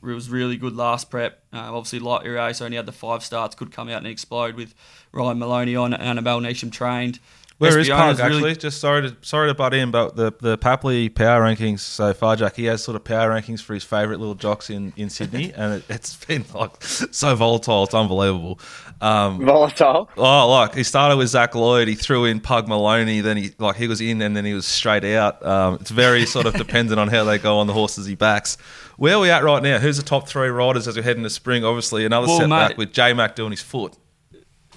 was 0.00 0.28
really 0.28 0.56
good 0.56 0.76
last 0.76 1.10
prep. 1.10 1.42
Uh, 1.52 1.74
obviously, 1.74 1.98
light 1.98 2.26
race 2.26 2.60
only 2.60 2.76
had 2.76 2.86
the 2.86 2.92
five 2.92 3.24
starts, 3.24 3.54
could 3.54 3.72
come 3.72 3.88
out 3.88 3.98
and 3.98 4.06
explode 4.06 4.54
with 4.54 4.74
Ryan 5.12 5.38
Maloney 5.38 5.76
on. 5.76 5.94
Annabelle 5.94 6.40
Neesham 6.40 6.70
trained. 6.70 7.20
Where 7.58 7.78
is 7.78 7.88
Espiona's 7.88 8.18
Pug 8.18 8.26
really- 8.30 8.50
actually? 8.50 8.56
Just 8.56 8.80
sorry 8.80 9.02
to 9.02 9.16
sorry 9.22 9.48
to 9.48 9.54
butt 9.54 9.74
in, 9.74 9.92
but 9.92 10.16
the 10.16 10.32
the 10.40 10.58
Papley 10.58 11.08
power 11.14 11.40
rankings 11.42 11.78
so 11.80 12.12
far, 12.12 12.34
Jack, 12.34 12.56
he 12.56 12.64
has 12.64 12.82
sort 12.82 12.96
of 12.96 13.04
power 13.04 13.30
rankings 13.30 13.62
for 13.62 13.74
his 13.74 13.84
favourite 13.84 14.18
little 14.18 14.34
jocks 14.34 14.70
in, 14.70 14.92
in 14.96 15.08
Sydney, 15.08 15.52
and 15.56 15.74
it, 15.74 15.84
it's 15.88 16.16
been 16.24 16.44
like 16.52 16.82
so 16.82 17.36
volatile, 17.36 17.84
it's 17.84 17.94
unbelievable. 17.94 18.58
Um, 19.00 19.44
Volatile. 19.44 20.08
oh, 20.16 20.48
like 20.50 20.74
he 20.74 20.82
started 20.82 21.16
with 21.16 21.28
Zach 21.28 21.54
Lloyd, 21.54 21.86
he 21.88 21.94
threw 21.94 22.24
in 22.24 22.40
Pug 22.40 22.66
Maloney, 22.68 23.20
then 23.20 23.36
he 23.36 23.52
like 23.58 23.76
he 23.76 23.86
was 23.86 24.00
in, 24.00 24.20
and 24.20 24.36
then 24.36 24.44
he 24.44 24.52
was 24.54 24.66
straight 24.66 25.04
out. 25.04 25.44
Um, 25.46 25.74
it's 25.80 25.90
very 25.90 26.26
sort 26.26 26.46
of 26.46 26.54
dependent 26.54 26.98
on 26.98 27.06
how 27.08 27.22
they 27.22 27.38
go 27.38 27.58
on 27.58 27.66
the 27.68 27.72
horses 27.72 28.06
he 28.06 28.16
backs. 28.16 28.56
Where 28.96 29.14
are 29.14 29.20
we 29.20 29.30
at 29.30 29.44
right 29.44 29.62
now? 29.62 29.78
Who's 29.78 29.96
the 29.96 30.02
top 30.02 30.28
three 30.28 30.48
riders 30.48 30.88
as 30.88 30.96
we 30.96 31.02
head 31.02 31.16
into 31.16 31.30
spring? 31.30 31.64
Obviously, 31.64 32.04
another 32.04 32.26
Well, 32.26 32.38
setback 32.40 32.70
mate- 32.70 32.78
with 32.78 32.92
J 32.92 33.12
Mac 33.12 33.36
doing 33.36 33.52
his 33.52 33.62
foot. 33.62 33.96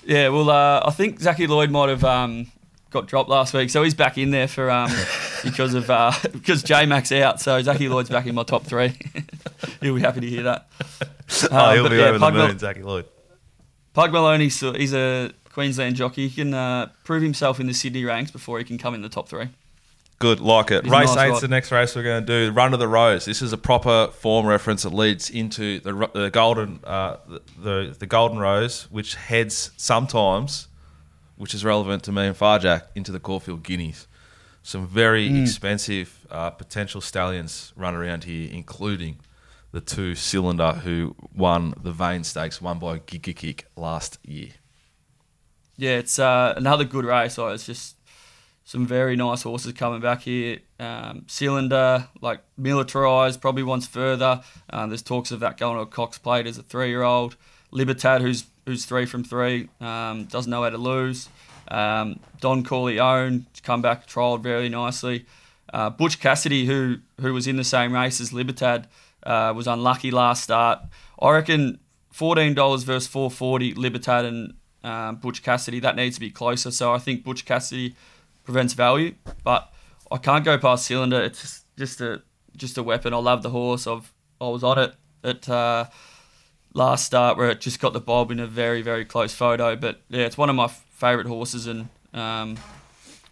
Yeah, 0.05 0.29
well, 0.29 0.49
uh, 0.49 0.81
I 0.85 0.91
think 0.91 1.19
Zachy 1.19 1.47
Lloyd 1.47 1.69
might 1.71 1.89
have 1.89 2.03
um, 2.03 2.51
got 2.97 3.07
dropped 3.07 3.29
last 3.29 3.53
week, 3.53 3.69
so 3.69 3.83
he's 3.83 3.93
back 3.93 4.17
in 4.17 4.31
there 4.31 4.47
for 4.47 4.69
um, 4.71 4.91
because 5.43 5.73
of 5.73 5.89
uh, 5.89 6.11
because 6.31 6.63
J 6.63 6.85
Mac's 6.85 7.11
out. 7.11 7.39
So 7.39 7.61
Zachy 7.61 7.87
Lloyd's 7.89 8.09
back 8.09 8.25
in 8.25 8.35
my 8.35 8.43
top 8.43 8.63
three. 8.63 8.93
He'll 9.81 9.95
be 9.95 10.01
happy 10.01 10.21
to 10.21 10.27
hear 10.27 10.43
that. 10.43 10.67
oh, 11.51 11.57
Um, 11.57 11.75
he'll 11.75 11.89
be 11.89 11.97
yeah, 11.97 12.03
over 12.05 12.13
the 12.13 12.19
Pug 12.19 12.33
Mal- 12.33 12.47
moon, 12.47 12.59
Zachy 12.59 12.83
Lloyd. 12.83 13.05
Pug 13.93 14.11
Maloney, 14.11 14.49
so 14.49 14.73
he's 14.73 14.93
a 14.93 15.31
Queensland 15.51 15.95
jockey. 15.95 16.27
He 16.27 16.35
can 16.35 16.53
uh, 16.53 16.89
prove 17.03 17.21
himself 17.23 17.59
in 17.59 17.67
the 17.67 17.73
Sydney 17.73 18.05
ranks 18.05 18.31
before 18.31 18.59
he 18.59 18.63
can 18.63 18.77
come 18.77 18.93
in 18.93 19.01
the 19.01 19.09
top 19.09 19.27
three. 19.27 19.49
Good, 20.19 20.39
like 20.39 20.71
it. 20.71 20.83
He's 20.83 20.91
race 20.91 21.15
nice 21.15 21.29
eight's 21.29 21.41
the 21.41 21.47
next 21.47 21.71
race 21.71 21.95
we're 21.95 22.01
going 22.03 22.25
to 22.25 22.47
do. 22.47 22.51
Run 22.51 22.71
To 22.71 22.77
The 22.77 22.87
Rose. 22.87 23.25
This 23.25 23.41
is 23.43 23.53
a 23.53 23.57
proper 23.57 24.07
form 24.07 24.47
reference 24.47 24.81
that 24.83 24.93
leads 24.93 25.29
into 25.29 25.79
the, 25.79 26.09
the 26.13 26.29
golden 26.31 26.79
uh, 26.83 27.17
the, 27.27 27.41
the 27.61 27.95
the 27.99 28.05
golden 28.07 28.39
rose, 28.39 28.87
which 28.89 29.13
heads 29.15 29.71
sometimes, 29.77 30.67
which 31.37 31.53
is 31.53 31.63
relevant 31.63 32.03
to 32.03 32.11
me 32.11 32.27
and 32.27 32.35
Pharjack, 32.35 32.83
into 32.95 33.11
the 33.11 33.19
Caulfield 33.19 33.63
Guineas. 33.63 34.07
Some 34.63 34.85
very 34.87 35.29
Hmm. 35.29 35.43
expensive 35.43 36.25
uh, 36.29 36.49
potential 36.49 36.99
stallions 37.01 37.71
run 37.75 37.95
around 37.95 38.25
here, 38.25 38.49
including 38.51 39.19
the 39.71 39.81
two 39.81 40.15
cylinder 40.15 40.73
who 40.73 41.15
won 41.33 41.73
the 41.81 41.91
Vain 41.91 42.23
Stakes, 42.23 42.61
won 42.61 42.79
by 42.79 42.99
Giga 42.99 43.35
Kick 43.35 43.67
last 43.75 44.17
year. 44.25 44.49
Yeah, 45.77 45.97
it's 45.97 46.17
uh, 46.19 46.53
another 46.57 46.83
good 46.83 47.05
race. 47.05 47.37
Like, 47.37 47.53
it's 47.55 47.65
just 47.65 47.95
some 48.65 48.85
very 48.87 49.15
nice 49.15 49.43
horses 49.43 49.71
coming 49.73 50.01
back 50.01 50.21
here. 50.23 50.59
Um, 50.79 51.23
Cylinder, 51.27 52.07
like 52.19 52.41
militarized, 52.57 53.39
probably 53.39 53.63
wants 53.63 53.87
further. 53.87 54.41
Um, 54.69 54.89
there's 54.89 55.03
talks 55.03 55.31
of 55.31 55.39
that 55.41 55.57
going 55.57 55.75
to 55.77 55.81
a 55.83 55.85
Cox 55.85 56.17
Plate 56.17 56.47
as 56.47 56.57
a 56.57 56.63
three-year-old. 56.63 57.35
Libertad, 57.71 58.21
who's 58.21 58.45
who's 58.67 58.85
three 58.85 59.05
from 59.05 59.23
three, 59.23 59.69
um, 59.81 60.25
doesn't 60.25 60.51
know 60.51 60.61
how 60.61 60.69
to 60.69 60.77
lose. 60.77 61.29
Um, 61.69 62.19
Don 62.41 62.63
Corleone 62.63 63.47
come 63.63 63.81
back, 63.81 64.07
trialled 64.07 64.43
very 64.43 64.69
nicely. 64.69 65.25
Uh, 65.73 65.89
Butch 65.89 66.19
Cassidy, 66.19 66.65
who 66.65 66.97
who 67.19 67.33
was 67.33 67.47
in 67.47 67.55
the 67.55 67.63
same 67.63 67.93
race 67.93 68.21
as 68.21 68.31
Libertad, 68.31 68.87
uh, 69.23 69.53
was 69.55 69.67
unlucky 69.67 70.11
last 70.11 70.43
start. 70.43 70.79
I 71.19 71.31
reckon 71.31 71.79
fourteen 72.11 72.53
dollars 72.53 72.83
versus 72.83 73.07
four 73.07 73.31
forty. 73.31 73.73
Libertad 73.73 74.25
and 74.25 74.53
um, 74.83 75.15
Butch 75.15 75.41
Cassidy 75.43 75.79
that 75.79 75.95
needs 75.95 76.17
to 76.17 76.21
be 76.21 76.29
closer. 76.29 76.71
So 76.71 76.93
I 76.93 76.99
think 76.99 77.23
Butch 77.23 77.45
Cassidy 77.45 77.95
prevents 78.43 78.73
value, 78.73 79.15
but 79.43 79.73
I 80.11 80.17
can't 80.17 80.45
go 80.45 80.57
past 80.57 80.85
Cylinder. 80.85 81.21
It's 81.21 81.41
just, 81.41 81.65
just 81.77 82.01
a 82.01 82.21
just 82.55 82.77
a 82.77 82.83
weapon. 82.83 83.13
I 83.13 83.17
love 83.17 83.43
the 83.43 83.49
horse. 83.49 83.87
I've 83.87 84.13
I 84.39 84.47
was 84.47 84.63
on 84.63 84.77
it 84.77 84.93
at 85.23 85.49
uh, 85.49 85.85
last 86.77 87.05
start 87.05 87.37
where 87.37 87.49
it 87.49 87.59
just 87.59 87.79
got 87.79 87.93
the 87.93 87.99
bob 87.99 88.31
in 88.31 88.39
a 88.39 88.47
very 88.47 88.81
very 88.81 89.03
close 89.03 89.33
photo. 89.33 89.75
But 89.75 90.01
yeah, 90.09 90.25
it's 90.25 90.37
one 90.37 90.49
of 90.49 90.55
my 90.55 90.67
favourite 90.67 91.27
horses, 91.27 91.67
and 91.67 91.89
um, 92.13 92.57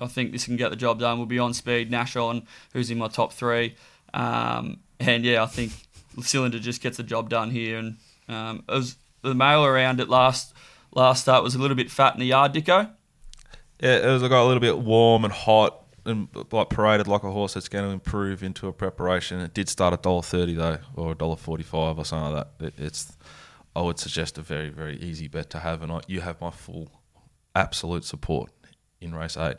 I 0.02 0.08
think 0.08 0.32
this 0.32 0.46
can 0.46 0.58
get 0.58 0.70
the 0.70 0.76
job 0.76 1.00
done. 1.00 1.18
We'll 1.18 1.28
be 1.28 1.40
on 1.40 1.54
speed. 1.54 1.92
Nash 1.92 2.16
on, 2.16 2.48
who's 2.74 2.92
in 2.92 2.98
my 2.98 3.08
top 3.08 3.32
three, 3.32 3.76
um, 4.14 4.80
and 5.00 5.24
yeah, 5.24 5.44
I 5.44 5.46
think 5.46 5.72
Cylinder 6.22 6.60
just 6.60 6.82
gets 6.82 6.98
the 6.98 7.04
job 7.04 7.30
done 7.30 7.52
here. 7.52 7.78
And 7.78 7.98
um, 8.28 8.64
it 8.68 8.74
was 8.74 8.96
the 9.22 9.36
mail 9.36 9.64
around 9.64 10.00
it 10.00 10.10
last 10.10 10.54
last 10.94 11.22
start 11.22 11.44
was 11.44 11.56
a 11.56 11.60
little 11.60 11.78
bit 11.78 11.92
fat 11.92 12.16
in 12.16 12.20
the 12.20 12.26
yard, 12.26 12.54
Dicko. 12.54 12.90
Yeah, 13.80 13.98
it 13.98 14.08
was 14.08 14.22
got 14.22 14.44
a 14.44 14.48
little 14.48 14.62
bit 14.62 14.80
warm 14.80 15.24
and 15.24 15.34
hot 15.34 15.85
and 16.06 16.28
like 16.52 16.70
paraded 16.70 17.08
like 17.08 17.24
a 17.24 17.32
horse 17.32 17.56
that's 17.56 17.68
going 17.68 17.86
to 17.86 17.92
improve 17.92 18.44
into 18.44 18.68
a 18.68 18.74
preparation. 18.74 19.40
It 19.40 19.54
did 19.54 19.70
start 19.70 19.94
at 19.94 20.04
dollar 20.04 20.22
thirty 20.22 20.54
though, 20.54 20.80
or 20.96 21.12
a 21.12 21.16
dollar 21.16 21.36
forty 21.36 21.64
five 21.64 21.98
or 21.98 22.06
something 22.06 22.34
like 22.34 22.48
that. 22.60 22.66
It, 22.68 22.74
it's 22.78 23.18
I 23.76 23.82
would 23.82 24.00
suggest 24.00 24.38
a 24.38 24.42
very 24.42 24.70
very 24.70 24.98
easy 24.98 25.28
bet 25.28 25.50
to 25.52 25.60
have, 25.60 25.82
and 25.82 25.92
I, 25.92 26.02
you 26.08 26.22
have 26.22 26.40
my 26.40 26.52
full 26.52 26.90
absolute 27.56 28.06
support 28.06 28.52
in 29.02 29.14
race 29.16 29.38
eight. 29.38 29.58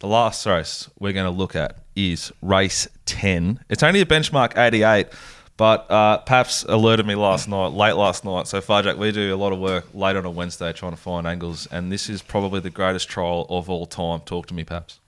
The 0.00 0.08
last 0.08 0.44
race 0.46 0.90
we're 0.98 1.12
going 1.12 1.32
to 1.32 1.38
look 1.38 1.54
at 1.56 1.84
is 1.94 2.32
race 2.42 2.88
ten. 3.06 3.60
It's 3.68 3.82
only 3.82 4.00
a 4.00 4.06
benchmark 4.06 4.58
eighty 4.58 4.82
eight. 4.82 5.08
But 5.56 5.88
uh, 5.88 6.18
Paps 6.18 6.64
alerted 6.64 7.06
me 7.06 7.14
last 7.14 7.48
night, 7.48 7.68
late 7.68 7.92
last 7.92 8.24
night. 8.24 8.48
So 8.48 8.60
Pharjack, 8.60 8.98
we 8.98 9.12
do 9.12 9.32
a 9.32 9.36
lot 9.36 9.52
of 9.52 9.60
work 9.60 9.86
late 9.94 10.16
on 10.16 10.24
a 10.24 10.30
Wednesday 10.30 10.72
trying 10.72 10.90
to 10.90 10.96
find 11.00 11.28
angles, 11.28 11.68
and 11.70 11.92
this 11.92 12.10
is 12.10 12.22
probably 12.22 12.58
the 12.58 12.70
greatest 12.70 13.08
trial 13.08 13.46
of 13.48 13.70
all 13.70 13.86
time. 13.86 14.18
Talk 14.22 14.46
to 14.46 14.54
me, 14.54 14.64
Paps. 14.64 14.98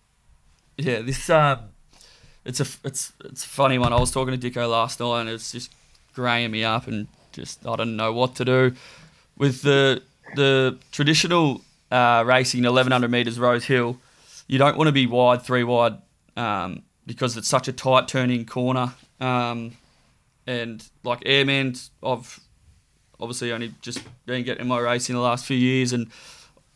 Yeah, 0.77 1.01
this 1.01 1.31
um, 1.31 1.61
it's 2.45 2.61
a 2.61 2.67
it's 2.85 3.13
it's 3.25 3.45
a 3.45 3.49
funny 3.49 3.79
one. 3.79 3.93
I 3.93 4.01
was 4.01 4.11
talking 4.11 4.39
to 4.39 4.51
Dicko 4.51 4.71
last 4.71 5.01
night, 5.01 5.21
and 5.23 5.29
it's 5.31 5.53
just 5.53 5.73
graying 6.15 6.51
me 6.51 6.65
up, 6.65 6.87
and 6.87 7.09
just 7.33 7.67
I 7.67 7.77
don't 7.77 7.97
know 7.97 8.13
what 8.13 8.35
to 8.37 8.45
do 8.45 8.73
with 9.39 9.63
the 9.63 10.03
the 10.35 10.79
traditional 10.93 11.63
uh, 11.91 12.25
racing 12.27 12.63
1100 12.63 13.11
meters 13.11 13.39
Rosehill. 13.39 13.99
You 14.49 14.59
don't 14.59 14.77
want 14.77 14.89
to 14.89 14.93
be 14.93 15.07
wide, 15.07 15.43
three 15.43 15.65
wide, 15.65 15.97
um, 16.37 16.83
because 17.07 17.37
it's 17.37 17.49
such 17.49 17.69
a 17.69 17.73
tight 17.73 18.07
turning 18.09 18.45
corner. 18.45 18.95
Um, 19.21 19.73
and 20.47 20.87
like 21.03 21.23
Airman, 21.27 21.75
I've 22.03 22.39
obviously 23.19 23.51
only 23.51 23.75
just 23.81 24.01
been 24.27 24.45
getting 24.45 24.69
my 24.69 24.79
racing 24.79 25.15
the 25.15 25.23
last 25.23 25.47
few 25.47 25.57
years, 25.57 25.93
and 25.93 26.09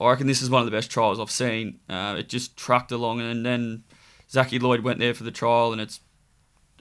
I 0.01 0.09
reckon 0.09 0.27
this 0.27 0.43
is 0.43 0.49
one 0.51 0.61
of 0.61 0.67
the 0.67 0.77
best 0.77 0.91
trials 0.91 1.21
I've 1.21 1.31
seen. 1.31 1.79
Uh, 1.89 2.17
it 2.19 2.29
just 2.29 2.57
trucked 2.57 2.91
along, 2.93 3.21
and 3.21 3.45
then 3.45 3.85
Zachy 4.31 4.59
Lloyd 4.59 4.81
went 4.81 4.99
there 4.99 5.15
for 5.15 5.25
the 5.25 5.31
trial, 5.31 5.73
and 5.73 5.81
it's. 5.81 6.01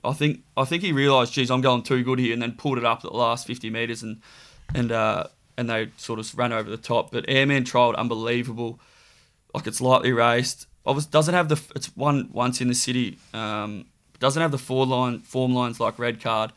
I 0.04 0.14
think 0.14 0.44
I 0.56 0.64
think 0.64 0.84
he 0.84 0.92
realised, 0.92 1.34
geez, 1.34 1.52
I'm 1.52 1.62
going 1.62 1.84
too 1.84 2.04
good 2.04 2.20
here, 2.20 2.34
and 2.34 2.42
then 2.42 2.54
pulled 2.54 2.78
it 2.78 2.86
up 2.86 3.04
at 3.04 3.12
the 3.12 3.18
last 3.18 3.48
50 3.48 3.70
metres, 3.70 4.04
and 4.04 4.22
and 4.74 4.92
uh, 4.92 5.26
and 5.58 5.70
they 5.70 5.90
sort 5.98 6.20
of 6.20 6.38
ran 6.38 6.54
over 6.54 6.70
the 6.70 6.78
top. 6.78 7.12
But 7.12 7.26
Airman 7.28 7.64
trialled 7.64 7.98
unbelievable, 7.98 8.80
like 9.54 9.68
it's 9.68 9.82
lightly 9.82 10.14
raced. 10.14 10.68
Obviously, 10.86 11.12
doesn't 11.12 11.34
have 11.34 11.50
the 11.50 11.62
it's 11.76 11.96
won 11.98 12.30
once 12.32 12.62
in 12.62 12.68
the 12.68 12.76
city. 12.76 13.18
Um, 13.34 13.86
doesn't 14.20 14.42
have 14.42 14.52
the 14.52 14.58
four 14.58 14.86
line 14.86 15.20
form 15.20 15.54
lines 15.54 15.80
like 15.80 16.00
red 16.00 16.22
card, 16.22 16.54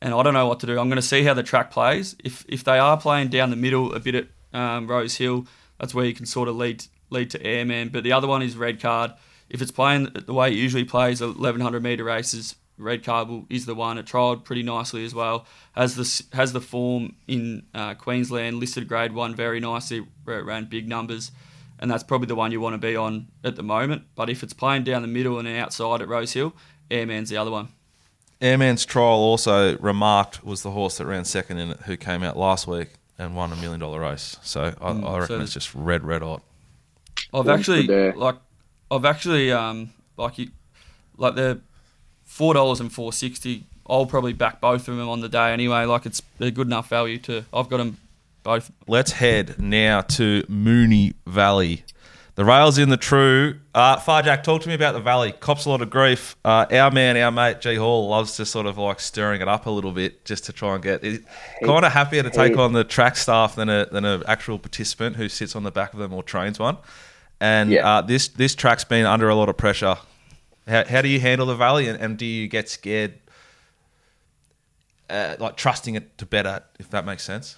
and 0.00 0.14
I 0.14 0.22
don't 0.22 0.34
know 0.34 0.46
what 0.46 0.60
to 0.60 0.66
do. 0.66 0.78
I'm 0.78 0.88
going 0.88 0.96
to 0.96 1.02
see 1.02 1.24
how 1.24 1.34
the 1.34 1.42
track 1.42 1.70
plays. 1.70 2.14
If 2.22 2.44
if 2.48 2.62
they 2.62 2.78
are 2.78 2.96
playing 2.96 3.28
down 3.28 3.50
the 3.50 3.56
middle 3.56 3.94
a 3.94 4.00
bit 4.00 4.14
at 4.14 4.26
um, 4.52 4.86
Rosehill, 4.86 5.46
that's 5.80 5.94
where 5.94 6.04
you 6.04 6.14
can 6.14 6.26
sort 6.26 6.48
of 6.48 6.56
lead 6.56 6.84
lead 7.10 7.30
to 7.30 7.42
Airman. 7.42 7.88
But 7.88 8.04
the 8.04 8.12
other 8.12 8.28
one 8.28 8.42
is 8.42 8.56
red 8.56 8.80
card. 8.80 9.12
If 9.48 9.62
it's 9.62 9.70
playing 9.70 10.08
the 10.26 10.32
way 10.34 10.48
it 10.48 10.54
usually 10.54 10.84
plays, 10.84 11.20
1100 11.20 11.82
meter 11.82 12.04
races, 12.04 12.56
red 12.78 13.04
card 13.04 13.28
is 13.48 13.64
the 13.66 13.74
one. 13.74 13.96
It 13.98 14.06
trialled 14.06 14.44
pretty 14.44 14.62
nicely 14.62 15.04
as 15.04 15.14
well. 15.14 15.46
Has 15.74 15.94
the 15.96 16.36
has 16.36 16.52
the 16.52 16.60
form 16.60 17.14
in 17.28 17.64
uh, 17.74 17.94
Queensland 17.94 18.56
listed 18.58 18.88
grade 18.88 19.12
one 19.12 19.34
very 19.34 19.60
nicely, 19.60 20.04
where 20.24 20.38
it 20.40 20.44
ran 20.44 20.64
big 20.66 20.88
numbers, 20.88 21.30
and 21.78 21.90
that's 21.90 22.02
probably 22.02 22.26
the 22.26 22.34
one 22.34 22.50
you 22.52 22.60
want 22.60 22.74
to 22.74 22.78
be 22.78 22.96
on 22.96 23.28
at 23.44 23.56
the 23.56 23.62
moment. 23.62 24.02
But 24.16 24.28
if 24.28 24.42
it's 24.42 24.52
playing 24.52 24.84
down 24.84 25.02
the 25.02 25.08
middle 25.08 25.38
and 25.38 25.46
outside 25.48 26.02
at 26.02 26.08
Rosehill, 26.08 26.54
Airman's 26.90 27.30
the 27.30 27.36
other 27.36 27.50
one. 27.50 27.68
Airman's 28.40 28.84
trial 28.84 29.06
also 29.14 29.78
remarked 29.78 30.44
was 30.44 30.62
the 30.62 30.72
horse 30.72 30.98
that 30.98 31.06
ran 31.06 31.24
second 31.24 31.58
in 31.58 31.70
it, 31.70 31.80
who 31.86 31.96
came 31.96 32.22
out 32.22 32.36
last 32.36 32.66
week 32.66 32.88
and 33.18 33.34
won 33.34 33.50
a 33.52 33.56
million 33.56 33.80
dollar 33.80 34.00
race. 34.00 34.36
So 34.42 34.74
I, 34.80 34.90
Mm, 34.92 35.08
I 35.08 35.18
reckon 35.20 35.36
so- 35.38 35.40
it's 35.42 35.54
just 35.54 35.74
red, 35.74 36.04
red 36.04 36.20
hot. 36.22 36.42
I've 37.32 37.48
actually 37.48 37.86
like 38.12 38.36
I've 38.90 39.04
actually 39.04 39.52
um 39.52 39.90
like 40.16 40.38
you 40.38 40.48
like 41.16 41.34
the 41.34 41.60
four 42.24 42.54
dollars 42.54 42.80
and 42.80 42.92
four 42.92 43.12
sixty. 43.12 43.64
I'll 43.88 44.06
probably 44.06 44.32
back 44.32 44.60
both 44.60 44.88
of 44.88 44.96
them 44.96 45.08
on 45.08 45.20
the 45.20 45.28
day 45.28 45.52
anyway. 45.52 45.84
Like 45.84 46.06
it's 46.06 46.22
they're 46.38 46.50
good 46.50 46.66
enough 46.66 46.88
value 46.88 47.18
to. 47.18 47.44
I've 47.52 47.68
got 47.68 47.78
them 47.78 47.98
both. 48.42 48.70
Let's 48.86 49.12
head 49.12 49.56
now 49.58 50.00
to 50.02 50.42
Moonee 50.48 51.14
Valley. 51.26 51.84
The 52.36 52.44
rails 52.44 52.76
in 52.76 52.90
the 52.90 52.98
true. 52.98 53.60
Uh, 53.74 53.96
Pharjack, 53.96 54.42
talk 54.42 54.60
to 54.60 54.68
me 54.68 54.74
about 54.74 54.92
the 54.92 55.00
valley. 55.00 55.32
Cops 55.32 55.64
a 55.64 55.70
lot 55.70 55.80
of 55.80 55.88
grief. 55.88 56.36
Uh, 56.44 56.66
our 56.70 56.90
man, 56.90 57.16
our 57.16 57.30
mate 57.30 57.62
G 57.62 57.76
Hall, 57.76 58.08
loves 58.08 58.36
to 58.36 58.44
sort 58.44 58.66
of 58.66 58.76
like 58.76 59.00
stirring 59.00 59.40
it 59.40 59.48
up 59.48 59.64
a 59.64 59.70
little 59.70 59.92
bit 59.92 60.22
just 60.26 60.44
to 60.44 60.52
try 60.52 60.74
and 60.74 60.82
get. 60.82 61.00
Kind 61.00 61.84
of 61.84 61.92
happier 61.92 62.22
to 62.22 62.28
take 62.30 62.58
on 62.58 62.74
the 62.74 62.84
track 62.84 63.16
staff 63.16 63.56
than 63.56 63.70
a 63.70 63.86
than 63.86 64.04
an 64.04 64.22
actual 64.26 64.58
participant 64.58 65.16
who 65.16 65.30
sits 65.30 65.56
on 65.56 65.62
the 65.62 65.70
back 65.70 65.94
of 65.94 65.98
them 65.98 66.12
or 66.12 66.22
trains 66.22 66.58
one. 66.58 66.76
And 67.40 67.70
Yeah. 67.70 67.86
uh, 67.86 68.00
this 68.02 68.28
this 68.28 68.54
track's 68.54 68.84
been 68.84 69.06
under 69.06 69.28
a 69.28 69.34
lot 69.34 69.48
of 69.48 69.56
pressure. 69.56 69.96
How, 70.66 70.84
how 70.84 71.02
do 71.02 71.08
you 71.08 71.20
handle 71.20 71.46
the 71.46 71.54
valley, 71.54 71.86
and, 71.88 72.00
and 72.00 72.16
do 72.18 72.26
you 72.26 72.48
get 72.48 72.68
scared? 72.68 73.14
uh, 75.08 75.36
like 75.38 75.56
trusting 75.56 75.94
it 75.94 76.18
to 76.18 76.26
better, 76.26 76.62
if 76.78 76.90
that 76.90 77.04
makes 77.04 77.22
sense. 77.22 77.56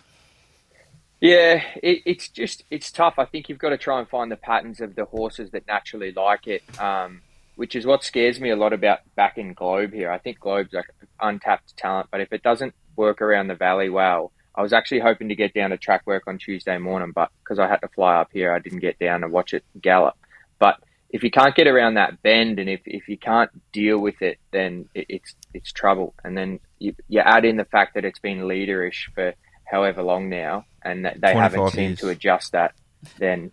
Yeah, 1.21 1.63
it, 1.83 2.03
it's 2.07 2.29
just 2.29 2.63
it's 2.71 2.93
tough. 2.93 3.15
I 3.19 3.25
think 3.25 3.49
you've 3.49 3.59
got 3.59 3.71
to 3.71 3.79
try 3.79 3.99
and 3.99 4.09
find 4.09 4.31
the 4.31 4.37
patterns 4.37 4.81
of 4.81 4.95
the 4.95 5.05
horses 5.05 5.51
that 5.51 5.67
naturally 5.67 6.13
like 6.13 6.47
it, 6.47 6.63
um, 6.81 7.23
which 7.57 7.75
is 7.75 7.87
what 7.87 8.05
scares 8.05 8.41
me 8.41 8.51
a 8.51 8.57
lot 8.57 8.73
about 8.73 9.01
back 9.17 9.37
in 9.39 9.53
Globe 9.53 9.93
here. 9.93 10.11
I 10.13 10.19
think 10.19 10.39
Globe's 10.39 10.73
like 10.73 10.87
untapped 11.21 11.77
talent, 11.77 12.09
but 12.13 12.21
if 12.21 12.33
it 12.33 12.43
doesn't 12.43 12.75
work 12.97 13.21
around 13.21 13.49
the 13.49 13.57
valley 13.57 13.89
well, 13.89 14.33
I 14.59 14.63
was 14.63 14.73
actually 14.73 14.99
hoping 14.99 15.29
to 15.29 15.37
get 15.37 15.55
down 15.55 15.71
to 15.71 15.79
track 15.79 16.03
work 16.05 16.25
on 16.27 16.37
Tuesday 16.37 16.79
morning, 16.79 17.13
but 17.15 17.31
because 17.45 17.61
I 17.61 17.69
had 17.69 17.77
to 17.77 17.89
fly 17.89 18.17
up 18.17 18.31
here, 18.33 18.53
I 18.53 18.59
didn't 18.59 18.81
get 18.81 18.99
down 18.99 19.21
to 19.21 19.29
watch 19.29 19.55
it 19.55 19.63
gallop. 19.81 20.17
But 20.59 20.81
if 21.11 21.23
you 21.23 21.31
can't 21.31 21.55
get 21.55 21.69
around 21.69 21.95
that 21.95 22.21
bend 22.23 22.59
and 22.59 22.69
if, 22.69 22.81
if 22.85 23.09
you 23.09 23.17
can't 23.17 23.53
deal 23.71 24.01
with 24.01 24.21
it, 24.21 24.39
then 24.51 24.89
it, 24.95 25.07
it's 25.09 25.37
it's 25.55 25.71
trouble. 25.71 26.13
And 26.25 26.37
then 26.37 26.59
you, 26.81 26.93
you 27.09 27.21
add 27.21 27.45
in 27.45 27.57
the 27.57 27.67
fact 27.67 27.95
that 27.95 28.05
it's 28.05 28.19
been 28.19 28.41
leaderish 28.41 29.13
for 29.15 29.33
however 29.65 30.03
long 30.03 30.29
now, 30.29 30.65
and 30.83 31.05
that 31.05 31.21
they 31.21 31.35
haven't 31.35 31.71
seemed 31.71 31.99
to 31.99 32.09
adjust 32.09 32.51
that, 32.51 32.75
then 33.17 33.53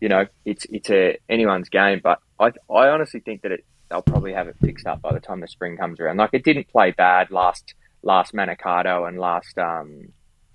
you 0.00 0.08
know 0.08 0.26
it's 0.44 0.66
it's 0.68 0.90
a 0.90 1.16
anyone's 1.28 1.68
game. 1.68 2.00
But 2.02 2.18
I 2.40 2.48
I 2.68 2.88
honestly 2.88 3.20
think 3.20 3.42
that 3.42 3.52
it 3.52 3.64
they'll 3.88 4.02
probably 4.02 4.32
have 4.32 4.48
it 4.48 4.56
fixed 4.60 4.88
up 4.88 5.00
by 5.00 5.12
the 5.12 5.20
time 5.20 5.38
the 5.38 5.46
spring 5.46 5.76
comes 5.76 6.00
around. 6.00 6.16
Like 6.16 6.30
it 6.32 6.42
didn't 6.42 6.66
play 6.66 6.90
bad 6.90 7.30
last 7.30 7.74
last 8.02 8.32
Manikato 8.34 9.06
and 9.06 9.16
last 9.16 9.56
um, 9.56 10.08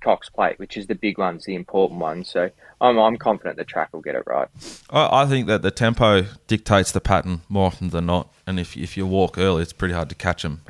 Cox 0.06 0.30
Plate, 0.30 0.60
which 0.60 0.78
is 0.78 0.86
the 0.88 0.96
big 0.96 1.18
ones, 1.18 1.46
the 1.46 1.56
important 1.56 2.00
ones. 2.00 2.30
So 2.30 2.50
I'm 2.80 2.98
I'm 3.00 3.18
confident 3.18 3.58
the 3.58 3.64
track 3.66 3.90
will 3.94 4.02
get 4.02 4.16
it 4.16 4.24
right. 4.28 4.48
I, 4.90 5.24
I 5.24 5.26
think 5.26 5.48
that 5.48 5.62
the 5.64 5.72
tempo 5.72 6.24
dictates 6.48 6.92
the 6.92 7.02
pattern 7.02 7.42
more 7.50 7.66
often 7.68 7.90
than 7.90 8.06
not, 8.06 8.32
and 8.48 8.60
if 8.60 8.78
if 8.78 8.96
you 8.98 9.06
walk 9.08 9.38
early, 9.38 9.64
it's 9.64 9.74
pretty 9.74 9.94
hard 9.96 10.10
to 10.10 10.16
catch 10.16 10.44
them 10.44 10.62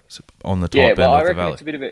on 0.44 0.62
the 0.62 0.68
top 0.70 0.78
Yeah, 0.80 0.86
end 0.90 0.98
well, 0.98 1.14
I 1.14 1.20
of 1.20 1.24
the 1.24 1.28
reckon 1.28 1.38
valley. 1.38 1.54
it's 1.54 1.62
a 1.62 1.66
bit 1.66 1.76
of 1.76 1.82
a 1.84 1.92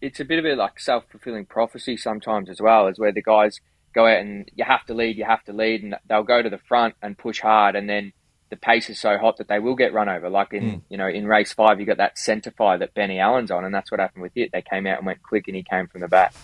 it's 0.00 0.20
a 0.20 0.24
bit 0.24 0.38
of 0.38 0.44
a 0.44 0.54
like 0.54 0.78
self 0.80 1.04
fulfilling 1.10 1.46
prophecy 1.46 1.96
sometimes 1.96 2.50
as 2.50 2.60
well, 2.60 2.86
is 2.88 2.98
where 2.98 3.12
the 3.12 3.22
guys 3.22 3.60
go 3.94 4.06
out 4.06 4.18
and 4.18 4.50
you 4.54 4.64
have 4.64 4.84
to 4.86 4.94
lead, 4.94 5.16
you 5.16 5.24
have 5.24 5.44
to 5.44 5.52
lead, 5.52 5.82
and 5.82 5.94
they'll 6.08 6.22
go 6.22 6.42
to 6.42 6.50
the 6.50 6.58
front 6.58 6.94
and 7.02 7.16
push 7.16 7.40
hard, 7.40 7.74
and 7.76 7.88
then 7.88 8.12
the 8.50 8.56
pace 8.56 8.90
is 8.90 9.00
so 9.00 9.16
hot 9.16 9.38
that 9.38 9.48
they 9.48 9.58
will 9.58 9.74
get 9.76 9.94
run 9.94 10.08
over. 10.10 10.28
Like 10.28 10.52
in 10.52 10.70
Hmm. 10.70 10.78
you 10.90 10.98
know 10.98 11.08
in 11.08 11.26
race 11.26 11.52
five, 11.54 11.78
you 11.80 11.86
got 11.86 11.96
that 11.98 12.18
centre 12.18 12.50
fire 12.50 12.78
that 12.78 12.92
Benny 12.94 13.18
Allen's 13.18 13.50
on, 13.50 13.64
and 13.64 13.74
that's 13.74 13.90
what 13.90 14.00
happened 14.00 14.22
with 14.22 14.36
it. 14.36 14.50
They 14.52 14.60
came 14.62 14.86
out 14.86 14.98
and 14.98 15.06
went 15.06 15.22
quick, 15.22 15.46
and 15.48 15.56
he 15.56 15.62
came 15.62 15.86
from 15.86 16.00
the 16.02 16.08
back. 16.08 16.34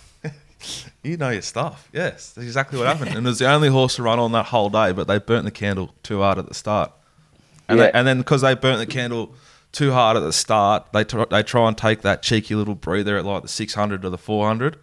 You 1.03 1.17
know 1.17 1.31
your 1.31 1.43
stuff. 1.43 1.89
Yes, 1.93 2.33
that's 2.33 2.45
exactly 2.47 2.79
what 2.79 2.89
happened. 2.89 3.17
and 3.17 3.27
it 3.27 3.29
was 3.29 3.39
the 3.39 3.49
only 3.51 3.69
horse 3.69 3.97
to 3.97 4.03
run 4.03 4.19
on 4.19 4.33
that 4.33 4.47
whole 4.47 4.69
day, 4.71 4.93
but 4.93 5.07
they 5.07 5.19
burnt 5.19 5.45
the 5.45 5.51
candle 5.51 5.95
too 6.03 6.21
hard 6.21 6.39
at 6.39 6.49
the 6.49 6.55
start. 6.55 6.93
And, 7.69 7.79
Yeah. 7.79 7.87
they, 7.87 7.93
and 7.93 8.07
then 8.07 8.19
because 8.19 8.41
they 8.43 8.55
burnt 8.55 8.79
the 8.79 8.87
candle 8.87 9.35
too 9.73 9.93
hard 9.93 10.17
at 10.17 10.21
the 10.21 10.33
start, 10.33 10.87
they 10.93 11.05
tr- 11.05 11.25
they 11.31 11.43
try 11.43 11.69
and 11.69 11.77
take 11.79 12.03
that 12.03 12.23
cheeky 12.23 12.55
little 12.55 12.75
breather 12.75 13.17
at 13.19 13.25
like 13.25 13.43
the 13.43 13.49
600 13.49 14.03
to 14.03 14.11
the 14.11 14.19
400. 14.19 14.79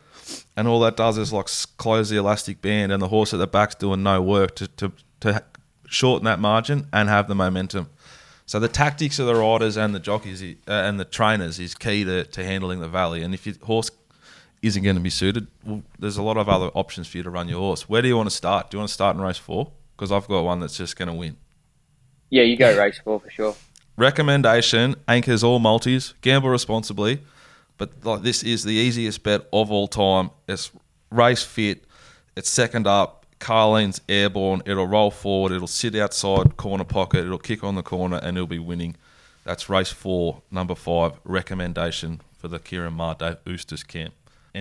And 0.56 0.68
all 0.68 0.80
that 0.82 0.96
does 0.96 1.18
is 1.18 1.34
like 1.34 1.48
close 1.78 2.10
the 2.10 2.18
elastic 2.18 2.62
band, 2.62 2.92
and 2.92 3.02
the 3.02 3.10
horse 3.10 3.34
at 3.34 3.38
the 3.38 3.48
back's 3.48 3.76
doing 3.76 4.02
no 4.04 4.22
work 4.22 4.56
to, 4.56 4.68
to, 4.70 4.92
to 5.20 5.44
shorten 5.88 6.26
that 6.26 6.40
margin 6.40 6.88
and 6.94 7.10
have 7.10 7.28
the 7.28 7.36
momentum. 7.36 7.90
So 8.48 8.60
the 8.60 8.68
tactics 8.68 9.20
of 9.20 9.26
the 9.26 9.36
riders 9.36 9.76
and 9.76 9.94
the 9.94 10.00
jockeys 10.00 10.42
uh, 10.44 10.72
and 10.72 11.00
the 11.00 11.06
trainers 11.06 11.60
is 11.60 11.76
key 11.76 12.04
to, 12.06 12.24
to 12.26 12.44
handling 12.44 12.80
the 12.80 12.88
valley. 12.88 13.24
And 13.24 13.34
if 13.34 13.46
your 13.46 13.56
horse 13.64 13.90
isn't 14.66 14.84
going 14.84 14.96
to 14.96 15.02
be 15.02 15.10
suited, 15.10 15.48
well, 15.64 15.84
there's 16.00 16.18
a 16.18 16.24
lot 16.24 16.38
of 16.38 16.50
other 16.50 16.68
options 16.74 17.08
for 17.08 17.18
you 17.18 17.24
to 17.24 17.30
run 17.30 17.48
your 17.48 17.60
horse. 17.60 17.88
Where 17.88 18.02
do 18.02 18.08
you 18.08 18.18
want 18.18 18.30
to 18.30 18.36
start? 18.36 18.72
Do 18.72 18.78
you 18.78 18.80
want 18.80 18.90
to 18.90 18.94
start 18.94 19.16
in 19.16 19.22
race 19.22 19.38
four? 19.38 19.72
Because 19.96 20.12
I've 20.12 20.28
got 20.28 20.42
one 20.42 20.60
that's 20.60 20.78
just 20.78 20.98
going 20.98 21.08
to 21.08 21.14
win. 21.14 21.38
Yeah, 22.30 22.44
you 22.44 22.58
go 22.58 22.78
race 22.78 23.00
four 23.04 23.20
for 23.20 23.30
sure. 23.30 23.56
Recommendation: 23.98 24.96
anchors 25.08 25.44
all 25.44 25.60
multis. 25.60 26.16
Gamble 26.22 26.50
responsibly, 26.50 27.22
but 27.78 27.92
like 28.04 28.24
this 28.24 28.44
is 28.44 28.64
the 28.64 28.74
easiest 28.74 29.24
bet 29.24 29.48
of 29.54 29.72
all 29.72 29.88
time. 29.88 30.32
It's 30.48 30.72
race 31.12 31.44
fit. 31.44 31.86
It's 32.36 32.50
second 32.50 32.88
up. 32.88 33.26
Carlene's 33.40 34.02
airborne. 34.10 34.64
It'll 34.66 34.88
roll 34.88 35.12
forward. 35.12 35.52
It'll 35.52 35.68
sit 35.68 35.96
outside 35.96 36.58
corner 36.58 36.84
pocket. 36.84 37.24
It'll 37.26 37.38
kick 37.38 37.64
on 37.64 37.76
the 37.76 37.84
corner, 37.84 38.20
and 38.22 38.36
it'll 38.36 38.48
be 38.48 38.60
winning. 38.60 38.96
That's 39.44 39.70
race 39.70 39.92
four, 39.92 40.42
number 40.50 40.74
five. 40.74 41.20
Recommendation 41.24 42.22
for 42.38 42.48
the 42.48 42.60
Kieran 42.60 42.94
Marte 42.94 43.38
Oosters 43.48 43.84
camp. 43.84 44.14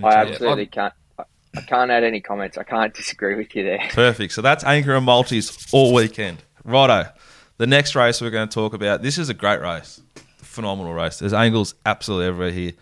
I 0.02 0.14
absolutely 0.14 0.66
can't. 0.66 0.94
I- 1.18 1.24
can't 1.68 1.90
add 1.90 2.02
any 2.02 2.20
comments. 2.20 2.58
I 2.58 2.64
can't 2.64 2.92
disagree 3.02 3.36
with 3.36 3.54
you 3.54 3.62
there. 3.62 3.78
Perfect. 3.90 4.32
So 4.32 4.42
that's 4.42 4.64
anchor 4.64 4.96
and 4.96 5.06
multis 5.06 5.72
all 5.72 5.94
weekend. 5.94 6.42
Righto. 6.64 7.10
The 7.58 7.66
next 7.68 7.94
race 7.94 8.20
we're 8.20 8.30
going 8.30 8.48
to 8.48 8.52
talk 8.54 8.74
about. 8.74 9.02
This 9.02 9.18
is 9.18 9.28
a 9.28 9.34
great 9.34 9.60
race, 9.60 10.00
phenomenal 10.38 10.92
race. 10.94 11.20
There's 11.20 11.32
angles 11.32 11.76
absolutely 11.86 12.26
everywhere 12.26 12.50
here. 12.50 12.72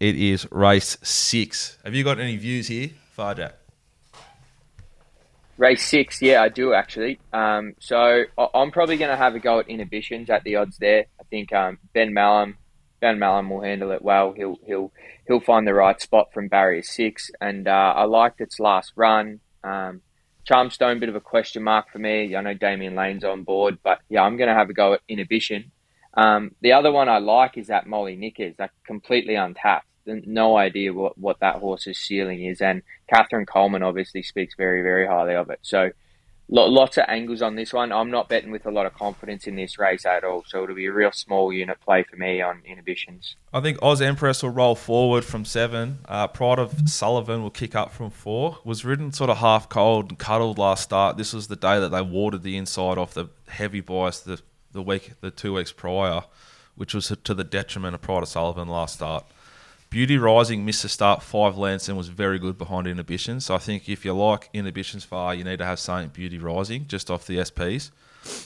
It 0.00 0.16
is 0.16 0.50
race 0.50 0.96
six. 1.02 1.76
Have 1.84 1.94
you 1.94 2.02
got 2.02 2.18
any 2.18 2.36
views 2.38 2.68
here, 2.68 2.90
Pharjack? 3.16 3.52
Race 5.56 5.86
six, 5.86 6.20
yeah, 6.20 6.42
I 6.42 6.48
do 6.48 6.72
actually. 6.72 7.20
Um, 7.32 7.74
so 7.78 8.24
I'm 8.54 8.70
probably 8.72 8.96
going 8.96 9.10
to 9.10 9.16
have 9.16 9.34
a 9.34 9.38
go 9.38 9.60
at 9.60 9.68
inhibitions 9.68 10.28
at 10.30 10.42
the 10.42 10.56
odds 10.56 10.78
there. 10.78 11.04
I 11.20 11.24
think 11.24 11.52
um, 11.52 11.78
Ben 11.92 12.12
Mallam, 12.12 12.56
Ben 13.04 13.18
Melham 13.18 13.50
will 13.50 13.60
handle 13.60 13.90
it 13.90 14.00
well. 14.00 14.32
He'll 14.32 14.56
he'll 14.64 14.90
he'll 15.28 15.38
find 15.38 15.66
the 15.66 15.74
right 15.74 16.00
spot 16.00 16.32
from 16.32 16.48
barrier 16.48 16.80
six, 16.82 17.30
and 17.38 17.68
uh, 17.68 17.92
I 17.94 18.04
liked 18.04 18.40
its 18.40 18.58
last 18.58 18.94
run. 18.96 19.40
Um, 19.62 20.00
Charmstone, 20.50 21.00
bit 21.00 21.10
of 21.10 21.14
a 21.14 21.20
question 21.20 21.62
mark 21.62 21.90
for 21.92 21.98
me. 21.98 22.34
I 22.34 22.40
know 22.40 22.54
Damian 22.54 22.94
Lane's 22.94 23.22
on 23.22 23.42
board, 23.42 23.76
but 23.84 23.98
yeah, 24.08 24.22
I'm 24.22 24.38
going 24.38 24.48
to 24.48 24.54
have 24.54 24.70
a 24.70 24.72
go 24.72 24.94
at 24.94 25.02
inhibition. 25.06 25.70
Um, 26.14 26.52
the 26.62 26.72
other 26.72 26.90
one 26.90 27.10
I 27.10 27.18
like 27.18 27.58
is 27.58 27.66
that 27.66 27.86
Molly 27.86 28.16
Nickers, 28.16 28.56
that 28.56 28.70
completely 28.86 29.34
untapped. 29.34 29.86
No 30.06 30.56
idea 30.56 30.94
what, 30.94 31.18
what 31.18 31.40
that 31.40 31.56
horse's 31.56 31.98
ceiling 31.98 32.42
is, 32.42 32.62
and 32.62 32.80
Katherine 33.06 33.44
Coleman 33.44 33.82
obviously 33.82 34.22
speaks 34.22 34.54
very, 34.56 34.80
very 34.80 35.06
highly 35.06 35.34
of 35.34 35.50
it. 35.50 35.58
So, 35.60 35.90
lots 36.48 36.98
of 36.98 37.04
angles 37.08 37.42
on 37.42 37.56
this 37.56 37.72
one. 37.72 37.92
I'm 37.92 38.10
not 38.10 38.28
betting 38.28 38.50
with 38.50 38.66
a 38.66 38.70
lot 38.70 38.86
of 38.86 38.94
confidence 38.94 39.46
in 39.46 39.56
this 39.56 39.78
race 39.78 40.04
at 40.04 40.24
all. 40.24 40.44
So 40.46 40.62
it'll 40.62 40.74
be 40.76 40.86
a 40.86 40.92
real 40.92 41.12
small 41.12 41.52
unit 41.52 41.80
play 41.80 42.02
for 42.02 42.16
me 42.16 42.40
on 42.40 42.62
inhibitions. 42.64 43.36
I 43.52 43.60
think 43.60 43.78
Oz 43.82 44.02
Empress 44.02 44.42
will 44.42 44.50
roll 44.50 44.74
forward 44.74 45.24
from 45.24 45.44
seven. 45.44 45.98
Uh, 46.06 46.28
Pride 46.28 46.58
of 46.58 46.88
Sullivan 46.88 47.42
will 47.42 47.50
kick 47.50 47.74
up 47.74 47.92
from 47.92 48.10
four. 48.10 48.58
Was 48.64 48.84
ridden 48.84 49.12
sort 49.12 49.30
of 49.30 49.38
half 49.38 49.68
cold 49.68 50.10
and 50.10 50.18
cuddled 50.18 50.58
last 50.58 50.84
start. 50.84 51.16
This 51.16 51.32
was 51.32 51.48
the 51.48 51.56
day 51.56 51.80
that 51.80 51.90
they 51.90 52.02
watered 52.02 52.42
the 52.42 52.56
inside 52.56 52.98
off 52.98 53.14
the 53.14 53.28
heavy 53.48 53.80
bias 53.80 54.20
the, 54.20 54.40
the 54.72 54.82
week, 54.82 55.12
the 55.20 55.30
two 55.30 55.54
weeks 55.54 55.72
prior, 55.72 56.22
which 56.74 56.94
was 56.94 57.12
to 57.24 57.34
the 57.34 57.44
detriment 57.44 57.94
of 57.94 58.02
Pride 58.02 58.22
of 58.22 58.28
Sullivan 58.28 58.68
last 58.68 58.94
start. 58.94 59.24
Beauty 59.94 60.18
Rising 60.18 60.64
missed 60.64 60.82
the 60.82 60.88
start 60.88 61.22
five 61.22 61.56
lengths 61.56 61.88
and 61.88 61.96
was 61.96 62.08
very 62.08 62.40
good 62.40 62.58
behind 62.58 62.88
Inhibition. 62.88 63.38
So 63.38 63.54
I 63.54 63.58
think 63.58 63.88
if 63.88 64.04
you 64.04 64.12
like 64.12 64.50
Inhibitions 64.52 65.04
far, 65.04 65.36
you 65.36 65.44
need 65.44 65.60
to 65.60 65.64
have 65.64 65.78
Saint 65.78 66.12
Beauty 66.12 66.36
Rising 66.36 66.88
just 66.88 67.12
off 67.12 67.28
the 67.28 67.36
SPs. 67.36 67.92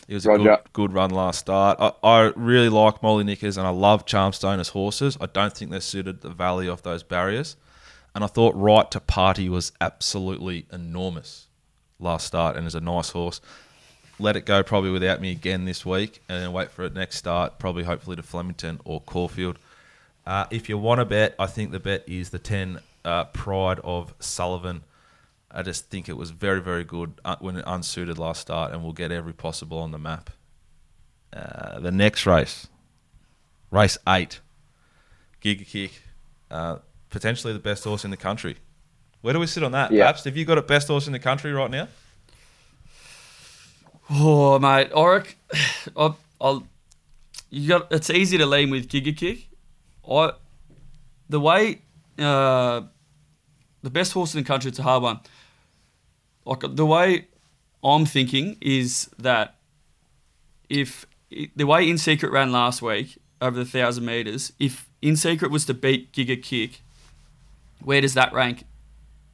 It 0.06 0.12
was 0.12 0.26
a 0.26 0.36
good, 0.36 0.58
good 0.74 0.92
run 0.92 1.08
last 1.08 1.38
start. 1.38 1.78
I, 1.80 1.92
I 2.06 2.32
really 2.36 2.68
like 2.68 3.02
Molly 3.02 3.24
Knickers 3.24 3.56
and 3.56 3.66
I 3.66 3.70
love 3.70 4.04
Charmstone 4.04 4.60
as 4.60 4.68
horses. 4.68 5.16
I 5.22 5.24
don't 5.24 5.56
think 5.56 5.70
they're 5.70 5.80
suited 5.80 6.20
the 6.20 6.28
valley 6.28 6.68
of 6.68 6.82
those 6.82 7.02
barriers. 7.02 7.56
And 8.14 8.22
I 8.22 8.26
thought 8.26 8.54
Right 8.54 8.90
to 8.90 9.00
Party 9.00 9.48
was 9.48 9.72
absolutely 9.80 10.66
enormous 10.70 11.46
last 11.98 12.26
start 12.26 12.58
and 12.58 12.66
is 12.66 12.74
a 12.74 12.80
nice 12.82 13.08
horse. 13.08 13.40
Let 14.18 14.36
it 14.36 14.44
go 14.44 14.62
probably 14.62 14.90
without 14.90 15.22
me 15.22 15.32
again 15.32 15.64
this 15.64 15.86
week 15.86 16.20
and 16.28 16.42
then 16.42 16.52
wait 16.52 16.70
for 16.70 16.84
it 16.84 16.92
next 16.92 17.16
start, 17.16 17.58
probably 17.58 17.84
hopefully 17.84 18.16
to 18.16 18.22
Flemington 18.22 18.82
or 18.84 19.00
Caulfield. 19.00 19.58
Uh, 20.28 20.44
if 20.50 20.68
you 20.68 20.76
want 20.76 20.98
to 20.98 21.06
bet, 21.06 21.34
I 21.38 21.46
think 21.46 21.70
the 21.70 21.80
bet 21.80 22.04
is 22.06 22.28
the 22.28 22.38
10 22.38 22.80
uh, 23.02 23.24
Pride 23.24 23.80
of 23.82 24.12
Sullivan. 24.20 24.84
I 25.50 25.62
just 25.62 25.88
think 25.88 26.06
it 26.06 26.18
was 26.18 26.32
very, 26.32 26.60
very 26.60 26.84
good 26.84 27.14
uh, 27.24 27.36
when 27.40 27.56
it 27.56 27.64
unsuited 27.66 28.18
last 28.18 28.42
start 28.42 28.74
and 28.74 28.84
will 28.84 28.92
get 28.92 29.10
every 29.10 29.32
possible 29.32 29.78
on 29.78 29.90
the 29.90 29.98
map. 29.98 30.28
Uh, 31.32 31.80
the 31.80 31.90
next 31.90 32.26
race, 32.26 32.66
race 33.70 33.96
eight, 34.06 34.40
Giga 35.42 35.66
Kick, 35.66 36.02
uh, 36.50 36.76
potentially 37.08 37.54
the 37.54 37.58
best 37.58 37.84
horse 37.84 38.04
in 38.04 38.10
the 38.10 38.16
country. 38.18 38.58
Where 39.22 39.32
do 39.32 39.40
we 39.40 39.46
sit 39.46 39.62
on 39.62 39.72
that? 39.72 39.92
Yeah. 39.92 40.02
Perhaps 40.02 40.24
have 40.24 40.36
you 40.36 40.44
got 40.44 40.58
a 40.58 40.62
best 40.62 40.88
horse 40.88 41.06
in 41.06 41.14
the 41.14 41.18
country 41.18 41.54
right 41.54 41.70
now? 41.70 41.88
Oh, 44.10 44.58
mate, 44.58 44.90
Oric, 44.90 45.36
I'll, 45.96 46.18
I'll, 46.40 46.66
you 47.48 47.66
got. 47.66 47.90
It's 47.90 48.10
easy 48.10 48.36
to 48.36 48.44
lean 48.44 48.68
with 48.68 48.90
Giga 48.90 49.16
Kick. 49.16 49.47
I, 50.10 50.32
the 51.28 51.40
way, 51.40 51.82
uh, 52.18 52.82
the 53.82 53.90
best 53.90 54.12
horse 54.12 54.34
in 54.34 54.42
the 54.42 54.46
country. 54.46 54.70
It's 54.70 54.78
a 54.78 54.82
hard 54.82 55.02
one. 55.02 55.20
Like 56.44 56.64
the 56.76 56.86
way 56.86 57.28
I'm 57.84 58.06
thinking 58.06 58.56
is 58.60 59.10
that 59.18 59.56
if 60.68 61.06
the 61.54 61.64
way 61.64 61.88
In 61.88 61.98
Secret 61.98 62.32
ran 62.32 62.52
last 62.52 62.80
week 62.82 63.18
over 63.40 63.56
the 63.56 63.64
thousand 63.64 64.04
meters, 64.06 64.52
if 64.58 64.88
In 65.02 65.16
Secret 65.16 65.50
was 65.50 65.64
to 65.66 65.74
beat 65.74 66.12
Giga 66.12 66.42
Kick, 66.42 66.80
where 67.82 68.00
does 68.00 68.14
that 68.14 68.32
rank 68.32 68.64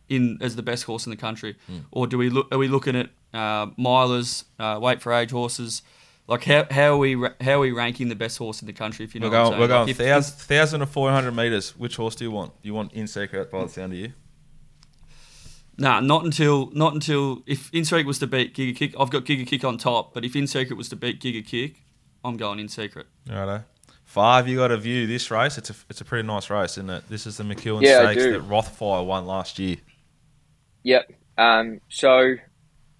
in 0.09 0.39
as 0.41 0.57
the 0.57 0.63
best 0.63 0.85
horse 0.85 1.07
in 1.07 1.11
the 1.11 1.17
country, 1.17 1.57
or 1.91 2.07
do 2.07 2.19
we 2.19 2.29
look? 2.29 2.53
Are 2.53 2.59
we 2.59 2.69
looking 2.69 2.97
at 2.97 3.11
uh, 3.33 3.67
milers, 3.79 4.45
uh, 4.59 4.79
wait 4.81 5.01
for 5.01 5.13
age 5.13 5.31
horses, 5.31 5.83
Like 6.27 6.45
how 6.45 6.67
how 6.71 6.95
are 6.95 6.97
we 6.97 7.15
how 7.41 7.53
are 7.57 7.59
we 7.61 7.73
ranking 7.73 8.09
the 8.09 8.15
best 8.15 8.39
horse 8.39 8.63
in 8.63 8.67
the 8.67 8.73
country? 8.73 9.05
If 9.05 9.15
you 9.15 9.21
know 9.21 9.29
We're 9.29 9.39
what 9.39 9.45
I'm 9.45 9.51
going. 9.51 9.61
We're 9.61 9.69
going 9.69 9.81
Like, 9.83 9.91
if- 9.91 9.97
thousand, 9.99 10.37
thousand 10.39 10.83
or 10.83 10.87
four 10.87 11.11
hundred 11.11 11.33
meters. 11.33 11.77
Which 11.77 11.97
horse 11.97 12.15
do 12.15 12.25
you 12.25 12.31
want? 12.31 12.53
You 12.63 12.73
want 12.75 12.93
in 12.95 13.07
secret 13.07 13.51
by 13.51 13.63
the 13.65 13.69
sound 13.69 13.93
of 13.93 13.99
you? 13.99 14.13
Nah, 15.77 16.01
not 16.01 16.25
until 16.25 16.71
not 16.73 16.95
until 16.95 17.43
if 17.47 17.69
In 17.75 17.85
Secret 17.85 18.07
was 18.07 18.21
to 18.21 18.27
beat 18.29 18.55
Giga 18.55 18.77
Kick, 18.77 18.95
I've 18.99 19.11
got 19.11 19.25
Giga 19.25 19.45
Kick 19.47 19.65
on 19.65 19.77
top. 19.77 20.15
But 20.15 20.25
if 20.25 20.37
In 20.37 20.47
Secret 20.47 20.77
was 20.77 20.89
to 20.91 20.97
beat 20.97 21.21
Giga 21.21 21.45
Kick, 21.45 21.83
I'm 22.25 22.37
going 22.37 22.61
In 22.61 22.69
Secret. 22.69 23.07
Righto. 23.29 23.65
Five. 24.05 24.47
You 24.47 24.59
got 24.59 24.69
to 24.69 24.77
view 24.77 25.09
this 25.09 25.31
race. 25.33 25.59
It's 25.59 25.71
a 25.71 25.75
it's 25.91 26.01
a 26.01 26.05
pretty 26.05 26.27
nice 26.27 26.49
race, 26.49 26.73
isn't 26.73 26.91
it? 26.91 27.09
This 27.09 27.27
is 27.27 27.39
the 27.39 27.45
McEwen 27.45 27.83
Yeah, 27.83 28.03
Stakes 28.05 28.23
that 28.23 28.49
Rothfire 28.49 29.05
won 29.05 29.27
last 29.27 29.59
year. 29.59 29.79
Yep. 30.85 31.11
Um, 31.39 31.81
so 31.89 32.35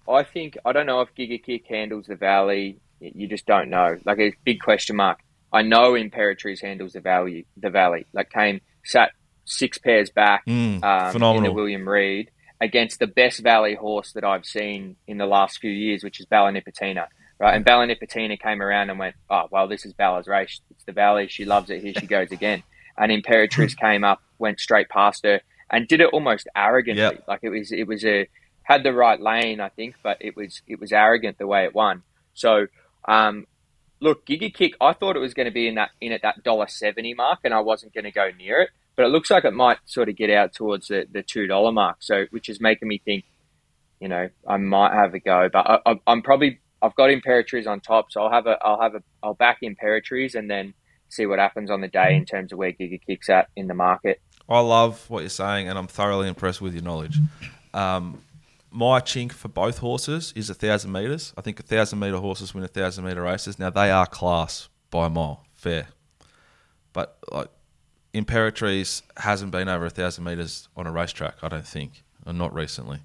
I 0.09 0.23
think 0.23 0.57
I 0.65 0.73
don't 0.73 0.85
know 0.85 0.99
if 0.99 1.15
Giga 1.15 1.41
Kick 1.41 1.67
handles 1.67 2.07
the 2.07 2.15
valley. 2.17 2.79
You 3.15 3.27
just 3.27 3.45
don't 3.45 3.69
know. 3.69 3.97
Like 4.05 4.19
a 4.19 4.33
big 4.43 4.59
question 4.61 4.95
mark. 4.95 5.19
I 5.53 5.61
know 5.61 5.91
Imperatrice 5.93 6.61
handles 6.61 6.93
the 6.93 7.01
valley. 7.01 7.45
The 7.57 7.69
valley 7.69 8.05
like 8.13 8.29
came 8.29 8.61
sat 8.83 9.11
six 9.45 9.77
pairs 9.77 10.09
back 10.09 10.45
Mm, 10.47 10.83
um, 10.83 11.05
in 11.07 11.11
phenomenal. 11.13 11.49
the 11.49 11.53
William 11.53 11.87
Reid 11.87 12.31
against 12.61 12.99
the 12.99 13.07
best 13.07 13.41
valley 13.41 13.75
horse 13.75 14.13
that 14.13 14.23
I've 14.23 14.45
seen 14.45 14.95
in 15.07 15.17
the 15.17 15.25
last 15.25 15.59
few 15.59 15.71
years, 15.71 16.03
which 16.03 16.19
is 16.19 16.25
Bella 16.25 16.51
Nipotina. 16.51 17.07
Right, 17.37 17.53
and 17.53 17.65
Bella 17.65 17.85
Nipotina 17.85 18.39
came 18.39 18.61
around 18.61 18.89
and 18.89 18.97
went, 18.97 19.15
"Oh, 19.29 19.47
well, 19.51 19.67
this 19.67 19.85
is 19.85 19.93
Bella's 19.93 20.25
race. 20.27 20.61
It's 20.71 20.85
the 20.85 20.93
valley. 20.93 21.27
She 21.27 21.43
loves 21.43 21.69
it. 21.69 21.81
Here 21.83 21.93
she 21.99 22.07
goes 22.07 22.31
again." 22.31 22.63
And 22.97 23.11
Imperatrice 23.11 23.75
came 23.79 24.05
up, 24.05 24.21
went 24.39 24.59
straight 24.61 24.87
past 24.87 25.25
her, 25.25 25.41
and 25.69 25.85
did 25.85 25.99
it 25.99 26.07
almost 26.13 26.47
arrogantly. 26.55 27.01
Yep. 27.03 27.25
Like 27.27 27.39
it 27.43 27.49
was, 27.49 27.73
it 27.73 27.87
was 27.87 28.05
a 28.05 28.27
had 28.63 28.83
the 28.83 28.93
right 28.93 29.19
lane, 29.19 29.59
I 29.59 29.67
think, 29.69 29.95
but 30.01 30.17
it 30.21 30.35
was 30.37 30.61
it 30.65 30.79
was 30.79 30.93
arrogant 30.93 31.37
the 31.37 31.45
way 31.45 31.65
it 31.65 31.75
won. 31.75 32.03
So, 32.33 32.67
um, 33.07 33.45
look, 33.99 34.25
Giga 34.25 34.53
Kick, 34.53 34.73
I 34.81 34.93
thought 34.93 35.15
it 35.15 35.19
was 35.19 35.33
going 35.33 35.45
to 35.45 35.51
be 35.51 35.67
in 35.67 35.75
that 35.75 35.91
in 36.01 36.11
at 36.11 36.21
that 36.21 36.43
dollar 36.43 36.67
seventy 36.67 37.13
mark, 37.13 37.39
and 37.43 37.53
I 37.53 37.59
wasn't 37.59 37.93
going 37.93 38.05
to 38.05 38.11
go 38.11 38.29
near 38.37 38.61
it. 38.61 38.69
But 38.95 39.05
it 39.05 39.09
looks 39.09 39.29
like 39.29 39.43
it 39.43 39.53
might 39.53 39.77
sort 39.85 40.07
of 40.07 40.15
get 40.15 40.29
out 40.29 40.53
towards 40.53 40.87
the, 40.87 41.05
the 41.11 41.21
two 41.21 41.47
dollar 41.47 41.71
mark. 41.71 41.97
So, 41.99 42.25
which 42.29 42.47
is 42.47 42.61
making 42.61 42.87
me 42.87 43.01
think, 43.03 43.25
you 43.99 44.07
know, 44.07 44.29
I 44.47 44.57
might 44.57 44.93
have 44.93 45.13
a 45.13 45.19
go. 45.19 45.49
But 45.51 45.81
I, 45.85 45.99
I'm 46.07 46.21
probably 46.21 46.59
I've 46.81 46.95
got 46.95 47.09
Imperatrice 47.09 47.67
on 47.67 47.81
top, 47.81 48.11
so 48.11 48.21
I'll 48.23 48.31
have 48.31 48.47
a 48.47 48.57
I'll 48.63 48.81
have 48.81 48.95
a 48.95 49.03
I'll 49.23 49.33
back 49.33 49.59
Imperatrice 49.63 50.35
and 50.35 50.49
then 50.49 50.73
see 51.09 51.25
what 51.25 51.39
happens 51.39 51.71
on 51.71 51.81
the 51.81 51.87
day 51.87 52.15
in 52.15 52.25
terms 52.25 52.51
of 52.51 52.57
where 52.57 52.71
Giga 52.71 52.99
Kick's 53.05 53.29
at 53.29 53.49
in 53.55 53.67
the 53.67 53.73
market. 53.73 54.21
I 54.47 54.59
love 54.59 55.09
what 55.09 55.21
you're 55.21 55.29
saying, 55.29 55.67
and 55.67 55.77
I'm 55.77 55.87
thoroughly 55.87 56.27
impressed 56.27 56.61
with 56.61 56.73
your 56.73 56.83
knowledge. 56.83 57.17
Um, 57.73 58.21
my 58.75 58.99
chink 58.99 59.31
for 59.31 59.47
both 59.47 59.77
horses 59.77 60.33
is 60.35 60.49
a 60.49 60.53
thousand 60.53 60.91
meters. 60.91 61.33
I 61.37 61.41
think 61.41 61.59
a 61.59 61.63
thousand 61.63 61.99
meter 61.99 62.17
horses 62.17 62.53
win 62.53 62.63
a 62.63 62.67
thousand 62.67 63.05
meter 63.05 63.21
races. 63.21 63.57
Now 63.57 63.69
they 63.69 63.89
are 63.89 64.05
class 64.05 64.67
by 64.91 65.07
a 65.07 65.09
mile, 65.09 65.45
fair, 65.53 65.87
but 66.93 67.17
like 67.31 67.49
Imperatrice 68.13 69.01
hasn't 69.17 69.51
been 69.51 69.69
over 69.69 69.85
a 69.85 69.89
thousand 69.89 70.25
meters 70.25 70.67
on 70.75 70.87
a 70.87 70.91
racetrack. 70.91 71.35
I 71.41 71.47
don't 71.47 71.65
think, 71.65 72.03
or 72.25 72.33
not 72.33 72.53
recently. 72.53 72.99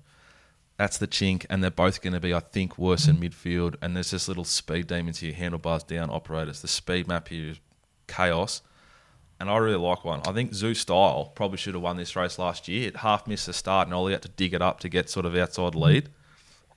That's 0.76 0.98
the 0.98 1.06
chink, 1.06 1.46
and 1.48 1.62
they're 1.62 1.70
both 1.70 2.00
going 2.00 2.14
to 2.14 2.20
be, 2.20 2.32
I 2.32 2.40
think, 2.40 2.78
worse 2.78 3.06
in 3.06 3.18
midfield. 3.18 3.76
And 3.82 3.94
there's 3.94 4.12
this 4.12 4.28
little 4.28 4.44
speed 4.44 4.86
demons 4.86 5.18
here, 5.18 5.34
handlebars 5.34 5.82
down, 5.82 6.10
operators. 6.10 6.62
The 6.62 6.68
speed 6.68 7.06
map 7.06 7.28
here 7.28 7.50
is 7.50 7.60
chaos 8.06 8.62
and 9.40 9.50
I 9.50 9.56
really 9.56 9.78
like 9.78 10.04
one. 10.04 10.20
I 10.26 10.32
think 10.32 10.52
Zoustyle 10.52 11.34
probably 11.34 11.56
should 11.58 11.74
have 11.74 11.82
won 11.82 11.96
this 11.96 12.14
race 12.14 12.38
last 12.38 12.68
year. 12.68 12.88
It 12.88 12.96
half 12.98 13.26
missed 13.26 13.46
the 13.46 13.52
start, 13.52 13.88
and 13.88 13.94
Ollie 13.94 14.12
had 14.12 14.22
to 14.22 14.28
dig 14.28 14.54
it 14.54 14.62
up 14.62 14.80
to 14.80 14.88
get 14.88 15.10
sort 15.10 15.26
of 15.26 15.34
outside 15.36 15.74
lead, 15.74 16.10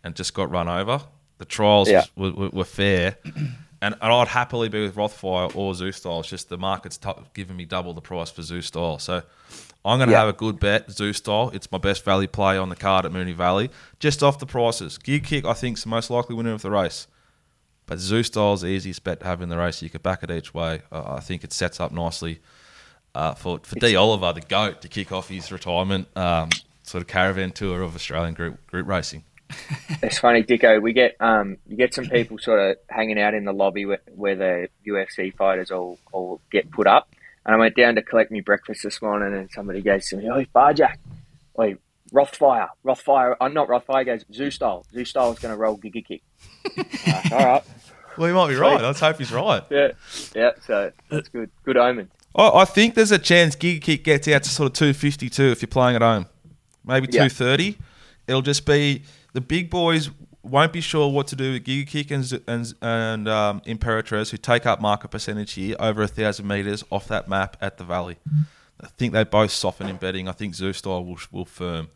and 0.03 0.16
just 0.16 0.34
got 0.34 0.49
run 0.49 0.68
over. 0.68 1.01
The 1.38 1.45
trials 1.45 1.89
Yeah. 1.89 2.05
were, 2.16 2.32
were, 2.32 2.49
were 2.49 2.64
fair, 2.64 3.18
and, 3.26 3.53
and 3.82 3.95
I'd 4.01 4.28
happily 4.30 4.70
be 4.70 4.82
with 4.82 4.95
Rothfire 4.95 5.53
or 5.55 5.74
Zoustyle. 5.74 6.22
It's 6.22 6.30
just 6.30 6.49
the 6.49 6.57
market's 6.57 6.97
t- 6.97 7.11
giving 7.34 7.57
me 7.57 7.66
double 7.66 7.93
the 7.93 8.01
price 8.01 8.32
for 8.32 8.41
Zoustyle, 8.41 8.99
so 9.01 9.22
I'm 9.86 9.97
going 9.99 10.07
to 10.07 10.14
Yeah. 10.14 10.20
have 10.20 10.30
a 10.30 10.34
good 10.34 10.59
bet. 10.59 10.88
Zoustyle. 10.88 11.53
It's 11.53 11.70
my 11.72 11.78
best 11.78 12.05
value 12.05 12.28
play 12.28 12.57
on 12.57 12.70
the 12.70 12.76
card 12.78 13.05
at 13.05 13.11
Moonee 13.11 13.36
Valley, 13.36 13.70
just 13.99 14.24
off 14.24 14.39
the 14.39 14.45
prices. 14.45 14.97
Giga 14.97 15.24
Kick, 15.24 15.45
I 15.45 15.53
think, 15.53 15.78
is 15.78 15.84
the 15.84 15.89
most 15.89 16.09
likely 16.09 16.36
winner 16.36 16.53
of 16.53 16.61
the 16.61 16.72
race. 16.72 17.07
But 17.86 18.00
Zoustyle's 18.00 18.62
the 18.62 18.68
easiest 18.68 19.04
bet 19.04 19.20
to 19.20 19.26
have 19.26 19.42
in 19.42 19.50
the 19.50 19.58
race. 19.58 19.82
You 19.82 19.90
could 19.90 20.04
back 20.04 20.24
it 20.24 20.32
each 20.32 20.54
way. 20.54 20.82
Uh, 20.92 21.16
I 21.16 21.20
think 21.20 21.44
it 21.44 21.52
sets 21.52 21.80
up 21.80 21.92
nicely 21.92 22.40
uh, 23.16 23.34
for 23.34 23.60
for 23.64 23.76
D 23.76 23.96
Oliver, 23.96 24.34
the 24.34 24.42
goat, 24.42 24.82
to 24.82 24.88
kick 24.88 25.12
off 25.12 25.30
his 25.30 25.52
retirement 25.52 26.08
um, 26.18 26.50
sort 26.84 27.02
of 27.02 27.08
caravan 27.08 27.52
tour 27.52 27.82
of 27.82 27.96
Australian 27.96 28.34
group 28.34 28.66
group 28.68 28.88
racing. 28.88 29.24
It's 30.02 30.20
funny, 30.20 30.44
Dicko. 30.44 30.82
We 30.82 30.92
get 30.92 31.16
um, 31.20 31.58
you 31.68 31.78
get 31.78 31.94
some 31.94 32.08
people 32.08 32.38
sort 32.38 32.60
of 32.60 32.78
hanging 32.90 33.20
out 33.20 33.34
in 33.34 33.46
the 33.46 33.54
lobby 33.54 33.86
where, 33.86 34.02
where 34.14 34.36
the 34.36 34.68
UFC 34.86 35.34
fighters 35.34 35.72
all, 35.72 35.98
all 36.12 36.42
get 36.52 36.70
put 36.72 36.88
up. 36.88 37.08
And 37.46 37.56
I 37.56 37.58
went 37.58 37.76
down 37.76 37.96
to 37.96 38.02
collect 38.02 38.32
my 38.32 38.42
breakfast 38.42 38.84
this 38.84 39.02
morning, 39.02 39.34
and 39.34 39.50
somebody 39.52 39.82
goes 39.82 40.08
to 40.10 40.18
me, 40.18 40.30
"Oi, 40.30 40.48
Barjack, 40.54 40.98
oi, 41.58 41.78
Rothfire, 42.14 42.68
Rothfire, 42.86 43.36
I'm 43.41 43.53
not 43.53 43.68
Rothfire." 43.68 43.99
He 43.99 44.05
goes, 44.05 44.24
"Zoustyle, 44.26 44.84
Zoo 44.91 45.03
style 45.05 45.32
is 45.32 45.39
going 45.39 45.53
to 45.53 45.57
roll 45.57 45.78
Giga 45.78 46.05
Kick." 46.05 46.22
Uh, 47.05 47.22
all 47.32 47.45
right, 47.45 47.64
Well, 48.18 48.28
he 48.28 48.34
might 48.34 48.47
be 48.49 48.55
right. 48.55 48.82
Let's 48.82 48.99
hope 48.99 49.18
he's 49.18 49.32
right. 49.32 49.64
yeah, 49.70 49.91
yeah. 50.36 50.51
So 50.66 50.91
that's 51.09 51.28
good, 51.30 51.49
good 51.66 51.78
omen. 51.78 52.09
I, 52.36 52.49
I 52.61 52.66
think 52.66 52.95
there's 52.95 53.11
a 53.11 53.20
chance 53.20 53.55
Giga 53.55 53.82
Kick 53.82 54.03
gets 54.03 54.28
out 54.28 54.43
to 54.43 54.49
sort 54.49 54.68
of 54.68 54.74
252 54.74 55.43
if 55.43 55.61
you're 55.61 55.68
playing 55.68 55.95
at 55.95 56.01
home. 56.01 56.28
Maybe 56.86 57.07
Yeah. 57.11 57.28
230. 57.28 57.78
It'll 58.28 58.41
just 58.41 58.66
be 58.66 59.03
the 59.34 59.41
big 59.41 59.70
boys 59.70 60.09
won't 60.43 60.74
be 60.74 60.82
sure 60.82 61.09
what 61.11 61.28
to 61.28 61.36
do 61.36 61.53
with 61.53 61.64
Giga 61.66 61.88
Kick 61.88 62.11
and, 62.11 62.24
Z- 62.24 62.41
and, 62.47 62.74
and 62.82 63.28
um, 63.30 63.61
Imperatrice, 63.61 64.30
who 64.32 64.38
take 64.38 64.66
up 64.66 64.80
market 64.82 65.09
percentage 65.09 65.53
here 65.53 65.76
over 65.80 66.03
a 66.03 66.07
thousand 66.07 66.47
meters 66.47 66.84
off 66.91 67.07
that 67.07 67.28
map 67.28 67.57
at 67.61 67.78
the 67.78 67.84
Valley. 67.84 68.18
I 68.82 68.88
think 68.97 69.14
they 69.14 69.24
both 69.24 69.51
soften 69.51 69.88
in 69.89 69.95
betting. 69.97 70.28
I 70.28 70.34
think 70.34 70.53
Zoustyle 70.55 71.05
will, 71.05 71.18
will 71.32 71.45
firm. 71.45 71.89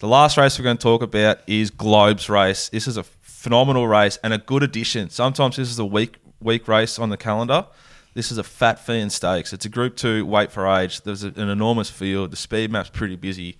The 0.00 0.06
last 0.06 0.36
race 0.36 0.56
we're 0.56 0.62
going 0.62 0.76
to 0.76 0.82
talk 0.82 1.02
about 1.02 1.40
is 1.48 1.72
Globe's 1.72 2.28
race. 2.28 2.68
This 2.68 2.86
is 2.86 2.96
a 2.96 3.02
phenomenal 3.02 3.88
race 3.88 4.16
and 4.22 4.32
a 4.32 4.38
good 4.38 4.62
addition. 4.62 5.10
Sometimes 5.10 5.56
this 5.56 5.68
is 5.70 5.80
a 5.80 5.84
weak 5.84 6.18
weak 6.40 6.68
race 6.68 7.00
on 7.00 7.10
the 7.10 7.16
calendar. 7.16 7.66
This 8.14 8.30
is 8.30 8.38
a 8.38 8.44
fat 8.44 8.78
fee 8.78 9.00
and 9.00 9.10
stakes. 9.10 9.52
It's 9.52 9.64
a 9.64 9.68
Group 9.68 9.96
Two 9.96 10.24
weight 10.24 10.52
for 10.52 10.68
age. 10.68 11.02
There's 11.02 11.24
an 11.24 11.48
enormous 11.48 11.90
field. 11.90 12.30
The 12.30 12.36
speed 12.36 12.70
map's 12.70 12.90
pretty 12.90 13.16
busy, 13.16 13.58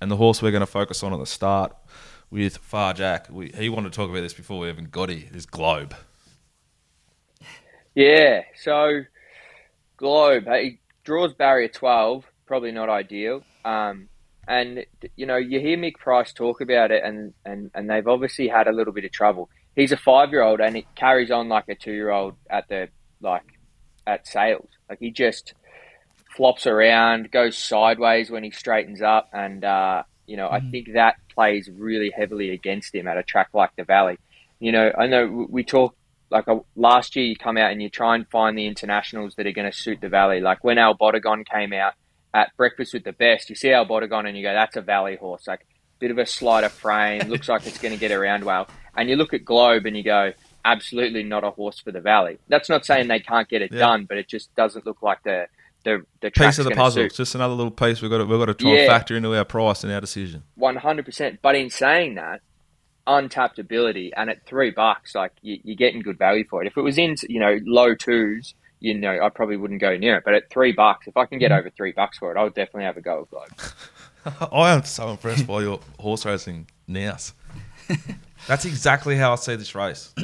and 0.00 0.08
the 0.12 0.16
horse 0.16 0.40
we're 0.40 0.52
going 0.52 0.60
to 0.60 0.66
focus 0.66 1.02
on 1.02 1.12
at 1.12 1.18
the 1.18 1.26
start 1.26 1.74
with 2.30 2.62
Pharjack. 2.62 3.28
We, 3.28 3.50
he 3.52 3.68
wanted 3.68 3.92
to 3.92 3.96
talk 3.96 4.10
about 4.10 4.20
this 4.20 4.34
before 4.34 4.60
we 4.60 4.68
even 4.68 4.84
got 4.84 5.08
here. 5.08 5.28
Is 5.34 5.44
Globe. 5.44 5.96
Yeah, 7.96 8.42
so 8.62 9.02
Globe, 9.96 10.46
he 10.46 10.78
draws 11.02 11.34
barrier 11.34 11.66
12, 11.66 12.24
probably 12.46 12.70
not 12.70 12.88
ideal. 12.88 13.42
Um, 13.64 14.08
and, 14.50 14.84
you 15.16 15.26
know, 15.26 15.36
you 15.36 15.60
hear 15.60 15.78
Mick 15.78 15.94
Price 15.94 16.32
talk 16.32 16.60
about 16.60 16.90
it, 16.90 17.02
and, 17.04 17.32
and, 17.44 17.70
and 17.74 17.88
they've 17.88 18.06
obviously 18.06 18.48
had 18.48 18.66
a 18.68 18.72
little 18.72 18.92
bit 18.92 19.04
of 19.04 19.12
trouble. 19.12 19.48
He's 19.76 19.92
a 19.92 19.96
five 19.96 20.30
year 20.30 20.42
old, 20.42 20.60
and 20.60 20.76
it 20.76 20.86
carries 20.94 21.30
on 21.30 21.48
like 21.48 21.68
a 21.68 21.74
two 21.74 21.92
year 21.92 22.10
old 22.10 22.34
at 22.50 22.68
the, 22.68 22.88
like, 23.20 23.44
at 24.06 24.26
sales. 24.26 24.68
Like, 24.88 24.98
he 24.98 25.10
just 25.10 25.54
flops 26.36 26.66
around, 26.66 27.30
goes 27.30 27.56
sideways 27.56 28.30
when 28.30 28.44
he 28.44 28.50
straightens 28.50 29.00
up, 29.00 29.28
and, 29.32 29.64
uh, 29.64 30.02
you 30.26 30.36
know, 30.36 30.48
I 30.48 30.60
think 30.60 30.92
that 30.92 31.16
plays 31.34 31.70
really 31.72 32.12
heavily 32.14 32.50
against 32.50 32.94
him 32.94 33.08
at 33.08 33.16
a 33.16 33.22
track 33.22 33.48
like 33.54 33.70
the 33.76 33.84
Valley. 33.84 34.18
You 34.58 34.72
know, 34.72 34.92
I 34.96 35.06
know 35.06 35.26
we- 35.26 35.46
we 35.46 35.64
talk 35.64 35.96
like 36.30 36.46
a, 36.46 36.60
last 36.76 37.16
year 37.16 37.24
you 37.24 37.36
come 37.36 37.56
out 37.56 37.72
and 37.72 37.82
you 37.82 37.88
try 37.88 38.14
and 38.14 38.28
find 38.28 38.56
the 38.56 38.66
internationals 38.66 39.34
that 39.34 39.46
are 39.46 39.52
going 39.52 39.70
to 39.70 39.76
suit 39.76 40.00
the 40.00 40.08
valley. 40.08 40.40
Like 40.40 40.62
when 40.62 40.78
Al 40.78 40.96
Bodegon 40.96 41.44
came 41.44 41.72
out 41.72 41.94
at 42.32 42.56
Breakfast 42.56 42.94
with 42.94 43.04
the 43.04 43.12
Best, 43.12 43.50
you 43.50 43.56
see 43.56 43.72
Al 43.72 43.86
Bodegon 43.86 44.26
and 44.28 44.36
you 44.36 44.42
go, 44.42 44.52
that's 44.52 44.76
a 44.76 44.80
valley 44.82 45.16
horse. 45.16 45.46
Like 45.46 45.66
bit 45.98 46.10
of 46.10 46.18
a 46.18 46.26
slider 46.26 46.68
frame, 46.68 47.22
looks 47.28 47.48
like 47.48 47.66
it's 47.66 47.78
going 47.78 47.92
to 47.92 48.00
get 48.00 48.10
around 48.12 48.44
well. 48.44 48.68
And 48.96 49.08
you 49.08 49.16
look 49.16 49.34
at 49.34 49.44
Globe 49.44 49.84
and 49.86 49.96
you 49.96 50.02
go, 50.02 50.32
absolutely 50.64 51.22
not 51.22 51.44
a 51.44 51.50
horse 51.50 51.78
for 51.80 51.92
the 51.92 52.00
valley. 52.00 52.38
That's 52.48 52.68
not 52.68 52.86
saying 52.86 53.08
they 53.08 53.20
can't 53.20 53.48
get 53.48 53.62
it 53.62 53.70
Yeah. 53.72 53.80
done, 53.80 54.06
but 54.06 54.16
it 54.18 54.28
just 54.28 54.54
doesn't 54.54 54.86
look 54.86 55.02
like 55.02 55.22
the 55.24 55.46
the 55.84 56.04
the 56.20 56.30
Piece 56.30 56.58
of 56.58 56.66
the 56.66 56.72
puzzle. 56.72 57.02
suit. 57.02 57.06
It's 57.06 57.16
just 57.16 57.34
another 57.34 57.54
little 57.54 57.70
piece 57.70 58.02
we've 58.02 58.10
got 58.10 58.18
to, 58.18 58.24
we've 58.26 58.38
got 58.38 58.46
to 58.46 58.54
try 58.54 58.70
and 58.70 58.86
factor 58.86 59.16
into 59.16 59.34
our 59.34 59.44
price 59.46 59.82
and 59.82 59.92
our 59.92 60.00
decision. 60.00 60.42
One 60.54 60.76
hundred 60.76 61.06
percent. 61.06 61.38
But 61.40 61.54
in 61.54 61.70
saying 61.70 62.16
that, 62.16 62.40
untapped 63.06 63.58
ability, 63.58 64.12
and 64.16 64.28
at 64.30 64.44
three 64.46 64.70
bucks, 64.70 65.14
like 65.14 65.32
you, 65.40 65.58
you're 65.64 65.76
getting 65.76 66.02
good 66.02 66.18
value 66.18 66.44
for 66.48 66.62
it. 66.62 66.66
If 66.66 66.76
it 66.76 66.82
was 66.82 66.98
in, 66.98 67.16
you 67.28 67.40
know, 67.40 67.58
low 67.64 67.94
twos, 67.94 68.54
you 68.80 68.94
know, 68.94 69.20
I 69.22 69.28
probably 69.28 69.56
wouldn't 69.56 69.80
go 69.80 69.96
near 69.96 70.16
it. 70.16 70.24
But 70.24 70.34
at 70.34 70.50
three 70.50 70.72
bucks, 70.72 71.06
if 71.06 71.16
I 71.16 71.26
can 71.26 71.38
get 71.38 71.52
mm. 71.52 71.58
over 71.58 71.70
three 71.70 71.92
bucks 71.92 72.18
for 72.18 72.34
it, 72.34 72.38
I 72.38 72.42
would 72.42 72.54
definitely 72.54 72.84
have 72.84 72.96
a 72.96 73.00
go 73.00 73.20
with 73.20 73.30
Globe. 73.30 74.52
I 74.52 74.72
am 74.72 74.84
so 74.84 75.10
impressed 75.10 75.46
by 75.46 75.60
your 75.60 75.80
horse 75.98 76.26
racing 76.26 76.68
nous. 76.86 77.32
That's 78.48 78.64
exactly 78.64 79.16
how 79.16 79.32
I 79.32 79.36
see 79.36 79.56
this 79.56 79.74
race. 79.74 80.14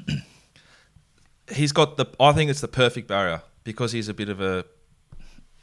He's 1.53 1.73
got 1.73 1.97
the. 1.97 2.07
I 2.19 2.33
think 2.33 2.51
it's 2.51 2.61
the 2.61 2.69
perfect 2.69 3.07
barrier 3.07 3.43
because 3.63 3.93
he's 3.93 4.09
a 4.09 4.15
bit 4.15 4.29
of 4.29 4.41
a 4.41 4.65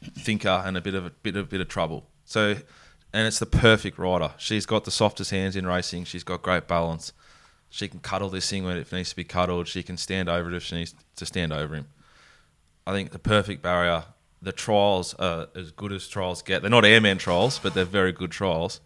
thinker 0.02 0.62
and 0.64 0.78
a 0.78 0.80
bit 0.80 0.94
of 0.94 1.04
a 1.04 1.10
bit 1.10 1.36
of 1.36 1.50
bit 1.50 1.60
of 1.60 1.68
trouble. 1.68 2.06
So, 2.24 2.56
and 3.12 3.26
it's 3.26 3.38
the 3.38 3.44
perfect 3.44 3.98
rider. 3.98 4.32
She's 4.38 4.64
got 4.64 4.86
the 4.86 4.90
softest 4.90 5.30
hands 5.30 5.56
in 5.56 5.66
racing. 5.66 6.04
She's 6.04 6.24
got 6.24 6.40
great 6.40 6.66
balance. 6.66 7.12
She 7.68 7.86
can 7.86 8.00
cuddle 8.00 8.30
this 8.30 8.48
thing 8.48 8.64
when 8.64 8.78
it 8.78 8.90
needs 8.92 9.10
to 9.10 9.16
be 9.16 9.24
cuddled. 9.24 9.68
She 9.68 9.82
can 9.82 9.98
stand 9.98 10.30
over 10.30 10.48
it 10.48 10.56
if 10.56 10.62
she 10.62 10.76
needs 10.76 10.94
to 11.16 11.26
stand 11.26 11.52
over 11.52 11.74
him. 11.74 11.88
I 12.86 12.92
think 12.92 13.10
the 13.12 13.18
perfect 13.18 13.62
barrier. 13.62 14.04
The 14.42 14.52
trials 14.52 15.14
are 15.14 15.48
as 15.56 15.70
good 15.70 15.90
as 15.92 16.06
trials 16.06 16.42
get. 16.42 16.60
They're 16.60 16.70
not 16.70 16.84
airman 16.84 17.16
trials, 17.18 17.58
but 17.58 17.72
they're 17.72 17.84
very 17.86 18.12
good 18.12 18.30
trials. 18.30 18.80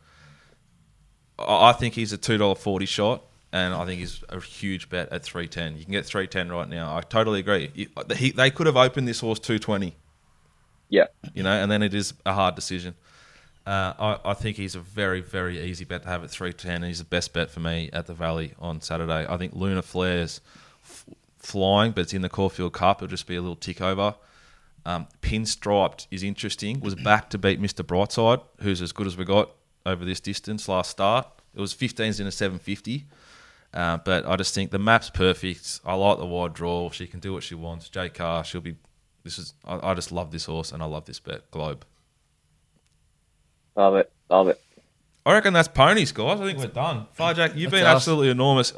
I 1.39 1.73
think 1.73 1.95
he's 1.95 2.13
a 2.13 2.19
two 2.19 2.39
dollar 2.39 2.55
forty 2.55 2.87
shot, 2.87 3.23
and 3.53 3.75
I 3.75 3.85
think 3.85 4.01
he's 4.01 4.23
a 4.29 4.41
huge 4.41 4.89
bet 4.89 5.13
at 5.13 5.23
three 5.23 5.49
ten. 5.49 5.77
You 5.77 5.85
can 5.85 5.93
get 5.93 6.05
three 6.07 6.27
ten 6.27 6.51
right 6.51 6.69
now. 6.69 6.97
I 6.97 7.01
totally 7.01 7.41
agree. 7.41 7.71
You- 7.75 7.89
He, 8.17 8.31
they 8.33 8.51
could 8.51 8.67
have 8.67 8.77
opened 8.77 9.07
this 9.09 9.21
horse 9.21 9.39
two 9.39 9.59
twenty, 9.59 9.95
Yeah. 10.89 11.07
you 11.35 11.43
know, 11.43 11.51
and 11.53 11.71
then 11.71 11.83
it 11.83 11.95
is 11.95 12.15
a 12.27 12.33
hard 12.33 12.55
decision. 12.55 12.95
Uh, 13.67 13.93
I, 14.25 14.31
I 14.31 14.35
think 14.35 14.57
he's 14.57 14.75
a 14.75 14.81
very, 14.81 15.21
very 15.21 15.61
easy 15.61 15.85
bet 15.85 16.03
to 16.03 16.09
have 16.09 16.25
at 16.25 16.31
three 16.31 16.53
ten. 16.53 16.83
He's 16.83 16.99
the 16.99 17.05
best 17.05 17.33
bet 17.33 17.51
for 17.51 17.61
me 17.61 17.91
at 17.93 18.07
the 18.07 18.15
Valley 18.15 18.55
on 18.59 18.81
Saturday. 18.81 19.27
I 19.29 19.37
think 19.37 19.55
Luna 19.55 19.83
Flares 19.83 20.41
flying, 21.39 21.93
but 21.93 22.03
it's 22.03 22.14
in 22.14 22.22
the 22.22 22.28
Caulfield 22.28 22.72
Cup. 22.72 22.99
It'll 22.99 23.09
just 23.09 23.26
be 23.26 23.36
a 23.36 23.41
little 23.41 23.57
tick 23.57 23.80
over. 23.80 24.14
Um, 24.84 25.07
Pinstriped 25.22 26.07
is 26.11 26.22
interesting. 26.22 26.80
Was 26.80 26.95
back 26.95 27.30
to 27.30 27.39
beat 27.39 27.61
Mr. 27.61 27.84
Brightside, 27.84 28.43
who's 28.61 28.80
as 28.80 28.93
good 28.93 29.07
as 29.07 29.16
we 29.16 29.24
got 29.24 29.51
over 29.84 30.05
this 30.05 30.20
distance 30.20 30.68
last 30.68 30.91
start. 30.91 31.26
It 31.55 31.61
was 31.61 31.74
15s 31.74 32.20
in 32.20 32.26
a 32.26 32.30
750. 32.30 33.07
Uh, 33.74 33.99
but 33.99 34.26
I 34.26 34.36
just 34.36 34.55
think 34.55 34.70
the 34.70 34.78
map's 34.78 35.11
perfect. 35.11 35.80
I 35.84 35.95
like 35.95 36.18
the 36.18 36.26
wide 36.26 36.55
draw. 36.55 36.91
She 36.91 37.07
can 37.07 37.20
do 37.20 37.32
what 37.32 37.43
she 37.43 37.55
wants. 37.55 37.89
J 37.89 38.09
Kah, 38.09 38.43
she'll 38.43 38.61
be. 38.61 38.76
This 39.24 39.39
is. 39.39 39.55
I, 39.64 39.91
I 39.91 39.95
just 39.95 40.11
love 40.11 40.30
this 40.30 40.47
horse 40.47 40.72
and 40.72 40.82
I 40.82 40.86
love 40.86 41.05
this 41.05 41.20
bet. 41.20 41.51
Globe. 41.51 41.84
Love 43.76 43.97
it. 43.97 44.11
Love 44.30 44.49
it. 44.49 44.61
I 45.26 45.34
reckon 45.34 45.53
that's 45.53 45.68
ponies, 45.68 46.12
guys. 46.12 46.41
I 46.41 46.45
think 46.47 46.59
we're 46.59 46.68
done. 46.68 47.07
Jack, 47.18 47.55
you've 47.55 47.70
been 47.70 47.84
us. 47.84 47.97
absolutely 47.97 48.30
enormous. 48.30 48.72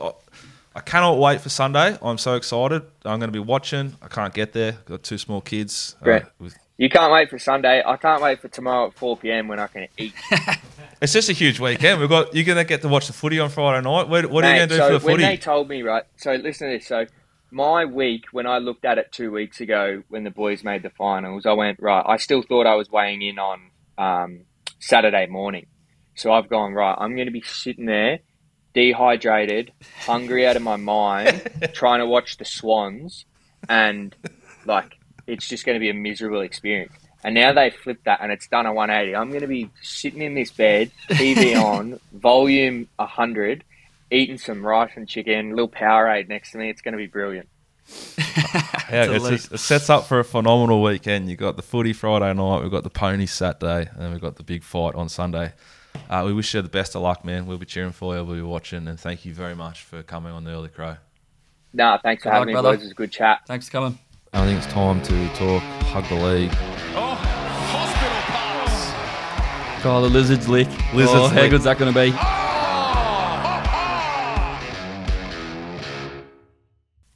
I- 0.75 0.79
I 0.79 0.83
cannot 0.83 1.19
wait 1.19 1.41
for 1.41 1.49
Sunday. 1.49 1.99
I'm 2.01 2.19
so 2.19 2.35
excited. 2.35 2.83
I'm 3.05 3.19
going 3.19 3.29
to 3.29 3.33
be 3.33 3.39
watching. 3.39 3.97
I 4.01 4.09
can't 4.09 4.33
get 4.33 4.53
there. 4.53 4.73
Got 4.85 5.03
two 5.03 5.19
small 5.19 5.41
kids. 5.41 5.97
uh, 6.01 6.21
with, 6.39 6.57
You 6.79 6.89
can't 6.89 7.13
wait 7.13 7.29
for 7.29 7.39
Sunday. 7.39 7.83
I 7.85 7.97
can't 7.97 8.23
wait 8.23 8.41
for 8.41 8.49
tomorrow 8.49 8.87
at 8.89 8.95
4 8.95 9.17
p.m. 9.17 9.49
when 9.49 9.59
I 9.59 9.67
can 9.67 9.89
eat. 9.99 10.15
it's 11.03 11.13
just 11.13 11.29
a 11.29 11.33
huge 11.33 11.59
weekend. 11.59 11.99
We've 12.01 12.09
got. 12.09 12.35
You're 12.35 12.45
going 12.45 12.59
to 12.59 12.65
get 12.65 12.83
to 12.83 12.89
watch 12.89 13.09
the 13.09 13.13
footy 13.13 13.41
on 13.41 13.51
Friday 13.51 13.83
night. 13.83 14.09
What, 14.09 14.27
what 14.31 14.45
are 14.45 14.51
you 14.53 14.57
going 14.59 14.69
to 14.69 14.75
do 14.77 14.79
so 14.79 14.87
for 14.87 14.99
the 15.01 15.07
when 15.07 15.15
footy? 15.17 15.25
they 15.25 15.37
told 15.37 15.69
me, 15.69 15.83
right? 15.83 16.05
So 16.17 16.35
listen 16.35 16.71
to 16.71 16.79
this. 16.79 16.87
So 16.87 17.07
my 17.51 17.85
week, 17.85 18.27
when 18.31 18.47
I 18.47 18.59
looked 18.59 18.85
at 18.85 18.97
it 18.99 19.11
two 19.11 19.33
weeks 19.33 19.61
ago, 19.61 20.03
when 20.09 20.23
the 20.23 20.31
boys 20.31 20.63
made 20.63 20.83
the 20.85 20.91
finals, 20.91 21.47
I 21.47 21.53
went 21.53 21.81
right. 21.81 22.05
I 22.07 22.17
still 22.17 22.43
thought 22.43 22.67
I 22.67 22.77
was 22.77 22.89
weighing 22.89 23.23
in 23.23 23.39
on 23.41 23.61
um, 23.99 24.41
Saturday 24.79 25.27
morning. 25.27 25.67
So 26.15 26.33
I've 26.33 26.49
gone 26.49 26.75
right. 26.75 26.95
I'm 26.97 27.15
going 27.17 27.27
to 27.27 27.33
be 27.33 27.43
sitting 27.43 27.87
there, 27.87 28.21
dehydrated, 28.75 29.73
hungry 30.01 30.47
out 30.47 30.57
of 30.57 30.63
my 30.63 30.77
mind, 30.77 31.43
trying 31.75 32.01
to 32.01 32.07
watch 32.07 32.37
the 32.37 32.45
Swans, 32.45 33.25
and 33.69 34.15
like 34.65 34.97
it's 35.27 35.49
just 35.49 35.65
going 35.65 35.77
to 35.77 35.81
be 35.81 35.91
a 35.91 35.95
miserable 35.95 36.41
experience. 36.41 36.93
And 37.23 37.35
now 37.35 37.53
they 37.53 37.71
flipped 37.71 38.05
that, 38.05 38.21
and 38.23 38.33
it's 38.33 38.49
done 38.49 38.65
a 38.67 38.73
180. 38.73 39.15
I'm 39.15 39.29
going 39.29 39.43
to 39.43 39.47
be 39.47 39.69
sitting 39.83 40.23
in 40.23 40.35
this 40.35 40.51
bed, 40.51 40.91
TV 41.11 41.55
on, 41.63 42.01
volume 42.13 42.89
100, 42.97 43.63
eating 44.11 44.39
some 44.39 44.65
rice 44.65 44.93
and 44.97 45.07
chicken, 45.07 45.51
little 45.51 45.69
Powerade 45.69 46.29
next 46.29 46.53
to 46.53 46.59
me. 46.59 46.71
It's 46.71 46.81
going 46.81 46.93
to 46.93 46.99
be 46.99 47.07
brilliant. 47.07 47.49
Yeah, 48.91 49.05
it's 49.13 49.25
lead. 49.25 49.31
just- 49.33 49.53
it 49.53 49.59
sets 49.59 49.91
up 49.91 50.07
for 50.07 50.19
a 50.19 50.25
phenomenal 50.25 50.83
weekend. 50.83 51.29
You've 51.29 51.39
got 51.39 51.57
the 51.57 51.63
footy 51.63 51.93
Friday 51.93 52.33
night, 52.33 52.63
we've 52.63 52.71
got 52.71 52.85
the 52.85 52.91
pony 52.91 53.27
Saturday, 53.27 53.89
and 53.93 54.01
then 54.01 54.13
we've 54.13 54.21
got 54.21 54.37
the 54.37 54.43
big 54.43 54.63
fight 54.63 54.95
on 54.95 55.09
Sunday. 55.09 55.53
Uh, 56.11 56.25
we 56.27 56.33
wish 56.33 56.53
you 56.55 56.61
the 56.61 56.69
best 56.69 56.97
of 56.97 57.03
luck, 57.03 57.25
man. 57.25 57.47
We'll 57.47 57.57
be 57.57 57.67
cheering 57.67 57.93
for 57.93 58.17
you, 58.17 58.25
we'll 58.25 58.35
be 58.35 58.43
watching, 58.43 58.89
and 58.89 58.99
thank 58.99 59.25
you 59.25 59.33
very 59.33 59.55
much 59.55 59.83
for 59.83 60.03
coming 60.03 60.33
on 60.33 60.43
the 60.43 60.51
Early 60.51 60.69
Crow. 60.69 60.97
No, 61.73 61.99
thanks 62.03 62.25
for 62.25 62.31
Good 62.31 62.35
having 62.35 62.47
me, 62.49 62.55
luck, 62.55 62.65
brother. 62.65 62.77
boys. 62.79 62.83
It 62.83 62.87
was 62.87 62.91
a 62.91 62.95
good 62.97 63.13
chat. 63.13 63.43
Thanks 63.47 63.67
for 63.67 63.73
coming. 63.73 63.99
I 64.33 64.45
think 64.45 64.59
it's 64.59 64.73
time 64.73 65.01
to 65.03 65.29
talk 65.35 65.63
Hug 65.63 66.05
the 66.09 66.17
League. 66.17 66.51
Oh, 66.97 67.15
hospital 67.15 68.23
pass. 68.27 69.85
Oh, 69.85 70.03
the 70.03 70.09
lizard's 70.09 70.49
lick. 70.49 70.67
Lizard's 70.93 71.15
oh, 71.15 71.29
how 71.29 71.43
lick. 71.43 71.51
good's 71.53 71.63
that 71.65 71.79
going 71.79 71.95
to 71.95 72.01
be? 72.01 72.40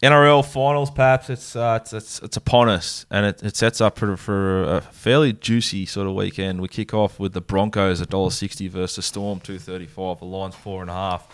NRL 0.04 0.44
finals, 0.44 0.90
perhaps 0.90 1.30
it's 1.30 1.56
uh, 1.56 1.78
it's, 1.80 1.94
it's 1.94 2.18
it's 2.20 2.36
upon 2.36 2.68
us, 2.68 3.06
and 3.10 3.24
it, 3.24 3.42
it 3.42 3.56
sets 3.56 3.80
up 3.80 3.98
for, 3.98 4.18
for 4.18 4.64
a 4.64 4.80
fairly 4.82 5.32
juicy 5.32 5.86
sort 5.86 6.06
of 6.06 6.12
weekend. 6.12 6.60
We 6.60 6.68
kick 6.68 6.92
off 6.92 7.18
with 7.18 7.32
the 7.32 7.40
Broncos 7.40 8.02
a 8.02 8.06
dollar 8.06 8.30
sixty 8.30 8.68
versus 8.68 9.06
Storm 9.06 9.40
two 9.40 9.58
thirty 9.58 9.86
five. 9.86 10.18
The 10.18 10.26
line's 10.26 10.56
four 10.56 10.82
and 10.82 10.90
a 10.90 10.94
half. 10.94 11.26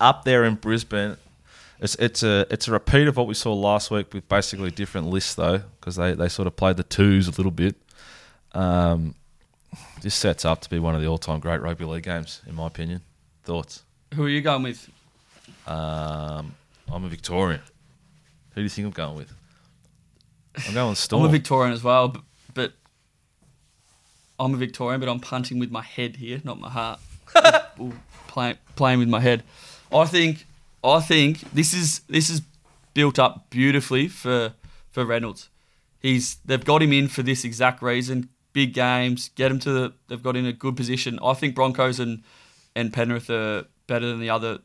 Up 0.00 0.24
there 0.24 0.44
in 0.44 0.54
Brisbane, 0.54 1.18
it's 1.80 1.96
it's 1.96 2.22
a 2.22 2.46
it's 2.50 2.66
a 2.66 2.72
repeat 2.72 3.08
of 3.08 3.18
what 3.18 3.26
we 3.26 3.34
saw 3.34 3.52
last 3.52 3.90
week 3.90 4.14
with 4.14 4.26
basically 4.26 4.70
different 4.70 5.08
lists 5.08 5.34
though, 5.34 5.60
because 5.78 5.96
they, 5.96 6.14
they 6.14 6.30
sort 6.30 6.46
of 6.46 6.56
played 6.56 6.78
the 6.78 6.82
twos 6.82 7.28
a 7.28 7.32
little 7.32 7.52
bit. 7.52 7.76
Um, 8.52 9.16
this 10.00 10.14
sets 10.14 10.46
up 10.46 10.62
to 10.62 10.70
be 10.70 10.78
one 10.78 10.94
of 10.94 11.02
the 11.02 11.08
all 11.08 11.18
time 11.18 11.40
great 11.40 11.60
rugby 11.60 11.84
league 11.84 12.04
games, 12.04 12.40
in 12.46 12.54
my 12.54 12.68
opinion. 12.68 13.02
Thoughts? 13.42 13.82
Who 14.14 14.24
are 14.24 14.30
you 14.30 14.40
going 14.40 14.62
with? 14.62 14.88
Um, 15.66 16.54
I'm 16.90 17.04
a 17.04 17.08
Victorian. 17.08 17.60
Who 18.54 18.60
do 18.60 18.62
you 18.62 18.68
think 18.68 18.86
I'm 18.86 18.92
going 18.92 19.16
with? 19.16 19.32
I'm 20.68 20.74
going 20.74 20.94
Storm. 20.94 21.22
I'm 21.22 21.28
a 21.28 21.32
Victorian 21.32 21.72
as 21.72 21.82
well, 21.82 22.08
but, 22.08 22.22
but 22.54 22.72
I'm 24.38 24.54
a 24.54 24.56
Victorian, 24.56 25.00
but 25.00 25.08
I'm 25.08 25.20
punting 25.20 25.58
with 25.58 25.70
my 25.70 25.82
head 25.82 26.16
here, 26.16 26.40
not 26.44 26.60
my 26.60 26.70
heart. 26.70 27.00
Playing 28.28 28.58
playing 28.74 28.98
with 28.98 29.08
my 29.08 29.20
head. 29.20 29.44
I 29.92 30.06
think 30.06 30.46
I 30.82 31.00
think 31.00 31.40
this 31.52 31.72
is 31.72 32.00
this 32.08 32.28
is 32.30 32.42
built 32.94 33.18
up 33.18 33.48
beautifully 33.50 34.08
for 34.08 34.54
for 34.90 35.04
Reynolds. 35.04 35.50
He's 36.00 36.36
they've 36.44 36.64
got 36.64 36.82
him 36.82 36.92
in 36.92 37.08
for 37.08 37.22
this 37.22 37.44
exact 37.44 37.82
reason. 37.82 38.28
Big 38.52 38.72
games, 38.72 39.30
get 39.36 39.50
him 39.50 39.58
to 39.60 39.72
the. 39.72 39.94
They've 40.08 40.22
got 40.22 40.36
in 40.36 40.46
a 40.46 40.52
good 40.52 40.76
position. 40.76 41.18
I 41.22 41.34
think 41.34 41.54
Broncos 41.54 42.00
and 42.00 42.22
and 42.74 42.92
Penrith 42.92 43.30
are 43.30 43.66
better 43.86 44.06
than 44.06 44.20
the 44.20 44.30
other 44.30 44.58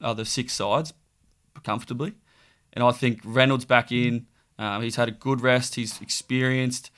other 0.00 0.24
six 0.24 0.52
sides 0.54 0.92
comfortably. 1.62 2.14
And 2.72 2.84
I 2.84 2.92
think 2.92 3.20
Reynolds 3.24 3.64
back 3.64 3.92
in. 3.92 4.26
Um, 4.58 4.82
he's 4.82 4.96
had 4.96 5.08
a 5.08 5.12
good 5.12 5.40
rest. 5.40 5.74
He's 5.74 6.00
experienced. 6.00 6.90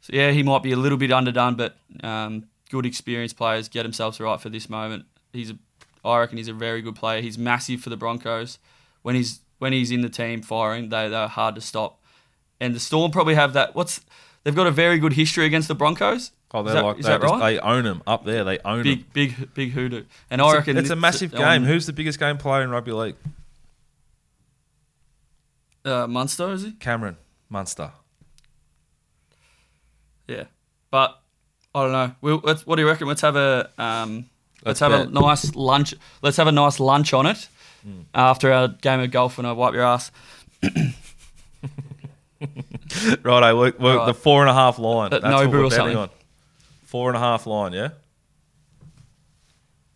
So 0.00 0.12
yeah, 0.14 0.30
he 0.30 0.42
might 0.42 0.62
be 0.62 0.72
a 0.72 0.76
little 0.76 0.98
bit 0.98 1.12
underdone, 1.12 1.54
but 1.54 1.76
um, 2.02 2.44
good 2.70 2.86
experienced 2.86 3.36
players 3.36 3.68
get 3.68 3.82
themselves 3.82 4.18
right 4.18 4.40
for 4.40 4.48
this 4.48 4.70
moment. 4.70 5.04
He's 5.32 5.50
a, 5.50 5.58
I 6.04 6.18
reckon 6.18 6.38
he's 6.38 6.48
a 6.48 6.54
very 6.54 6.80
good 6.80 6.96
player. 6.96 7.20
He's 7.20 7.36
massive 7.36 7.80
for 7.80 7.90
the 7.90 7.96
Broncos. 7.96 8.58
When 9.02 9.14
he's 9.14 9.40
when 9.58 9.72
he's 9.72 9.90
in 9.90 10.00
the 10.00 10.08
team 10.08 10.40
firing, 10.42 10.88
they 10.88 11.08
they're 11.08 11.28
hard 11.28 11.54
to 11.56 11.60
stop. 11.60 12.00
And 12.58 12.74
the 12.74 12.80
Storm 12.80 13.10
probably 13.10 13.34
have 13.34 13.52
that. 13.52 13.74
What's 13.74 14.00
they've 14.44 14.54
got 14.54 14.66
a 14.66 14.70
very 14.70 14.98
good 14.98 15.12
history 15.12 15.44
against 15.44 15.68
the 15.68 15.74
Broncos. 15.74 16.32
Oh, 16.52 16.62
they're 16.62 16.74
that, 16.74 16.84
like 16.84 16.98
that. 16.98 17.22
right? 17.22 17.52
They 17.52 17.58
own 17.60 17.84
them 17.84 18.02
up 18.06 18.24
there. 18.24 18.42
They 18.42 18.58
own 18.60 18.78
them. 18.78 18.84
big 18.84 19.12
big 19.12 19.54
big 19.54 19.70
hoodoo. 19.72 20.04
And 20.30 20.40
I 20.40 20.54
reckon 20.54 20.76
it's 20.76 20.90
a 20.90 20.96
massive 20.96 21.34
um, 21.34 21.40
game. 21.40 21.64
Who's 21.64 21.86
the 21.86 21.92
biggest 21.92 22.18
game 22.18 22.38
player 22.38 22.62
in 22.62 22.70
rugby 22.70 22.92
league? 22.92 23.16
Uh, 25.84 26.06
Munster 26.06 26.52
is 26.52 26.62
he? 26.62 26.72
Cameron 26.72 27.16
Munster. 27.48 27.92
Yeah, 30.28 30.44
but 30.90 31.20
I 31.74 31.82
don't 31.82 31.92
know. 31.92 32.14
We'll, 32.20 32.40
let's, 32.44 32.66
what 32.66 32.76
do 32.76 32.82
you 32.82 32.88
reckon? 32.88 33.08
Let's 33.08 33.20
have 33.22 33.36
a 33.36 33.70
um, 33.78 34.26
let's, 34.64 34.80
Let's 34.80 34.80
have 34.80 34.92
a 34.92 35.06
nice 35.10 35.54
lunch. 35.56 35.94
Let's 36.22 36.36
have 36.36 36.46
a 36.46 36.52
nice 36.52 36.78
lunch 36.80 37.12
on 37.12 37.26
it 37.26 37.48
after 38.14 38.52
our 38.52 38.68
game 38.68 39.00
of 39.00 39.10
golf, 39.10 39.38
and 39.38 39.46
I 39.46 39.52
wipe 39.52 39.72
your 39.74 39.82
ass. 39.84 40.10
Righto, 43.22 43.58
we're, 43.58 43.72
we're 43.78 43.96
Right. 43.96 44.06
the 44.06 44.14
four 44.14 44.40
and 44.42 44.50
a 44.50 44.54
half 44.54 44.78
line. 44.78 45.12
At 45.12 45.22
That's 45.22 45.34
Nobu 45.34 45.46
what 45.48 45.50
we're 45.52 45.68
betting 45.70 45.96
on. 45.96 46.10
Four 46.84 47.08
and 47.10 47.16
a 47.16 47.20
half 47.20 47.46
line, 47.46 47.72
yeah. 47.72 47.90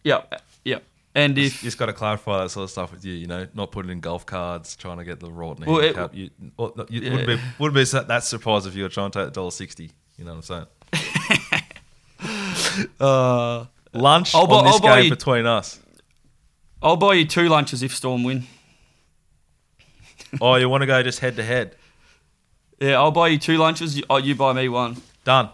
Yep, 0.04 0.42
And 1.16 1.38
You 1.38 1.44
if 1.46 1.62
just 1.62 1.78
got 1.78 1.86
to 1.86 1.92
clarify 1.92 2.42
that 2.42 2.48
sort 2.50 2.64
of 2.64 2.70
stuff 2.70 2.90
with 2.92 3.04
you. 3.04 3.12
You 3.14 3.28
know, 3.28 3.46
not 3.54 3.70
putting 3.70 3.90
in 3.92 4.00
golf 4.00 4.26
cards, 4.26 4.74
trying 4.74 4.98
to 4.98 5.04
get 5.04 5.20
the 5.20 5.30
right 5.30 5.56
Well, 5.60 5.78
it- 5.78 6.14
you, 6.14 6.30
well, 6.56 6.74
you 6.88 7.00
Yeah. 7.02 7.10
wouldn't 7.12 7.26
be 7.28 7.40
wouldn't 7.58 7.74
be 7.92 7.98
that, 8.08 8.24
surprised 8.24 8.66
if 8.66 8.74
you 8.74 8.82
were 8.82 8.88
trying 8.88 9.12
to 9.12 9.24
take 9.24 9.32
dollar 9.32 9.52
sixty. 9.52 9.92
You 10.18 10.24
know 10.24 10.34
what 10.34 10.50
I'm 10.50 10.66
saying? 10.92 11.62
uh, 13.00 13.64
Lunch 13.92 14.34
I'll 14.34 14.52
on 14.52 14.64
this 14.64 14.74
I'll 14.74 14.80
game 14.80 15.04
you- 15.04 15.10
between 15.10 15.46
us. 15.46 15.78
I'll 16.82 16.96
buy 16.96 17.14
you 17.14 17.24
two 17.24 17.48
lunches 17.48 17.82
if 17.82 17.94
Storm 17.94 18.24
win. 18.24 18.44
Oh, 20.40 20.56
you 20.56 20.68
want 20.68 20.82
to 20.82 20.86
go 20.86 21.02
just 21.02 21.20
head 21.20 21.36
to 21.36 21.44
head? 21.44 21.76
Yeah, 22.80 22.94
I'll 23.00 23.10
buy 23.12 23.28
you 23.28 23.38
two 23.38 23.56
lunches. 23.56 23.96
You, 23.96 24.02
oh, 24.10 24.16
you 24.18 24.34
buy 24.34 24.52
me 24.52 24.68
one. 24.68 24.96
Done. 25.24 25.48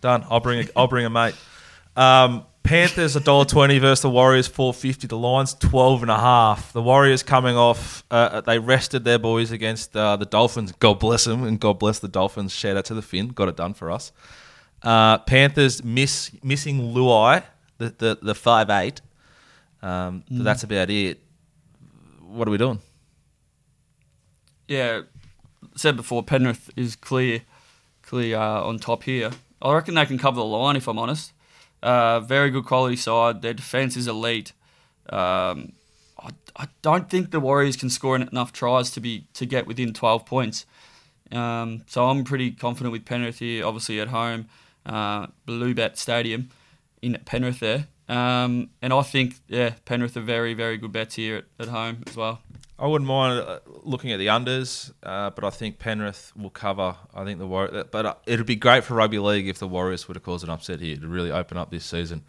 Done. 0.00 0.24
I'll 0.30 0.40
bring 0.40 0.60
a, 0.60 0.68
I'll 0.76 0.86
bring 0.86 1.04
a 1.04 1.10
mate. 1.10 1.34
Um, 1.96 2.46
Panthers 2.70 3.16
a 3.16 3.20
dollar 3.20 3.44
twenty 3.46 3.80
versus 3.80 4.02
the 4.02 4.10
Warriors 4.10 4.46
four 4.46 4.72
fifty. 4.72 5.08
The 5.08 5.16
Lions 5.16 5.54
twelve 5.54 6.02
and 6.02 6.10
a 6.10 6.16
half. 6.16 6.72
The 6.72 6.80
Warriors 6.80 7.24
coming 7.24 7.56
off. 7.56 8.04
Uh, 8.12 8.42
they 8.42 8.60
rested 8.60 9.02
their 9.02 9.18
boys 9.18 9.50
against 9.50 9.96
uh, 9.96 10.16
the 10.16 10.24
Dolphins. 10.24 10.70
God 10.78 11.00
bless 11.00 11.24
them 11.24 11.42
and 11.42 11.58
God 11.58 11.80
bless 11.80 11.98
the 11.98 12.06
Dolphins. 12.06 12.52
Shout 12.52 12.76
out 12.76 12.84
to 12.84 12.94
the 12.94 13.02
Finn. 13.02 13.30
Got 13.30 13.48
it 13.48 13.56
done 13.56 13.74
for 13.74 13.90
us. 13.90 14.12
Uh, 14.84 15.18
Panthers 15.18 15.82
miss 15.82 16.30
missing 16.44 16.94
Luai 16.94 17.42
the 17.78 17.92
the, 17.98 18.18
the 18.22 18.36
five 18.36 18.70
eight. 18.70 19.00
Um, 19.82 20.22
but 20.30 20.44
That's 20.44 20.62
about 20.62 20.90
it. 20.90 21.18
what 22.20 22.46
are 22.46 22.52
we 22.52 22.58
doing? 22.58 22.78
yeah, 24.68 25.00
said 25.74 25.96
before, 25.96 26.22
Penrith 26.22 26.70
is 26.76 26.94
clear, 26.94 27.42
clear 28.02 28.38
uh, 28.38 28.62
on 28.62 28.78
top 28.78 29.02
here. 29.02 29.32
I 29.60 29.74
reckon 29.74 29.96
they 29.96 30.06
can 30.06 30.18
cover 30.18 30.36
the 30.36 30.44
line 30.44 30.76
if 30.76 30.86
I'm 30.86 31.00
honest. 31.00 31.32
Uh, 31.82 32.20
very 32.20 32.50
good 32.50 32.64
quality 32.64 32.96
side. 32.96 33.42
Their 33.42 33.54
defense 33.54 33.96
is 33.96 34.06
elite. 34.06 34.52
Um, 35.08 35.72
I, 36.18 36.30
I 36.56 36.68
don't 36.82 37.08
think 37.08 37.30
the 37.30 37.40
Warriors 37.40 37.76
can 37.76 37.90
score 37.90 38.16
enough 38.16 38.52
tries 38.52 38.90
to 38.92 39.00
be 39.00 39.26
to 39.34 39.46
get 39.46 39.66
within 39.66 39.92
12 39.92 40.26
points. 40.26 40.66
Um, 41.32 41.82
so 41.86 42.06
I'm 42.06 42.24
pretty 42.24 42.50
confident 42.50 42.92
with 42.92 43.04
Penrith 43.04 43.38
here. 43.38 43.64
Obviously 43.64 44.00
at 44.00 44.08
home, 44.08 44.48
uh, 44.84 45.28
Bluebet 45.46 45.96
Stadium 45.96 46.50
in 47.00 47.18
Penrith 47.24 47.60
there. 47.60 47.86
Um, 48.08 48.70
and 48.82 48.92
I 48.92 49.02
think 49.02 49.36
yeah, 49.48 49.74
Penrith 49.84 50.16
are 50.16 50.20
very 50.20 50.52
very 50.52 50.76
good 50.76 50.92
bets 50.92 51.14
here 51.14 51.36
at, 51.36 51.44
at 51.60 51.68
home 51.68 52.02
as 52.08 52.16
well. 52.16 52.40
I 52.80 52.86
wouldn't 52.86 53.06
mind 53.08 53.40
uh, 53.40 53.60
looking 53.82 54.10
at 54.10 54.18
the 54.18 54.28
unders, 54.28 54.90
uh, 55.02 55.28
but 55.30 55.44
I 55.44 55.50
think 55.50 55.78
Penrith 55.78 56.32
will 56.34 56.48
cover. 56.50 56.96
I 57.14 57.24
think 57.24 57.38
the 57.38 57.46
Warriors, 57.46 57.84
but 57.90 58.06
uh, 58.06 58.14
it'd 58.24 58.46
be 58.46 58.56
great 58.56 58.84
for 58.84 58.94
rugby 58.94 59.18
league 59.18 59.46
if 59.48 59.58
the 59.58 59.68
Warriors 59.68 60.08
were 60.08 60.14
to 60.14 60.20
cause 60.20 60.42
an 60.42 60.48
upset 60.50 60.80
here 60.80 60.96
to 60.96 61.06
really 61.06 61.30
open 61.30 61.58
up 61.58 61.70
this 61.70 61.84
season. 61.84 62.22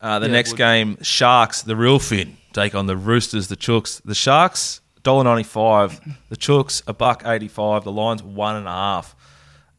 Uh, 0.00 0.18
the 0.18 0.26
Yeah, 0.26 0.32
next 0.32 0.54
game, 0.54 0.98
Sharks, 1.02 1.62
the 1.62 1.76
real 1.76 2.00
Finn, 2.00 2.36
take 2.52 2.74
on 2.74 2.86
the 2.86 2.96
Roosters, 2.96 3.46
the 3.46 3.56
Chooks. 3.56 4.02
The 4.04 4.16
Sharks, 4.16 4.80
$1.95. 5.04 6.16
The 6.28 6.36
Chooks, 6.36 6.82
a 6.88 6.92
buck 6.92 7.22
eighty-five. 7.24 7.84
The 7.84 7.92
Lions, 7.92 8.22
one 8.24 8.56
and 8.56 8.66
a 8.66 8.70
half. 8.70 9.14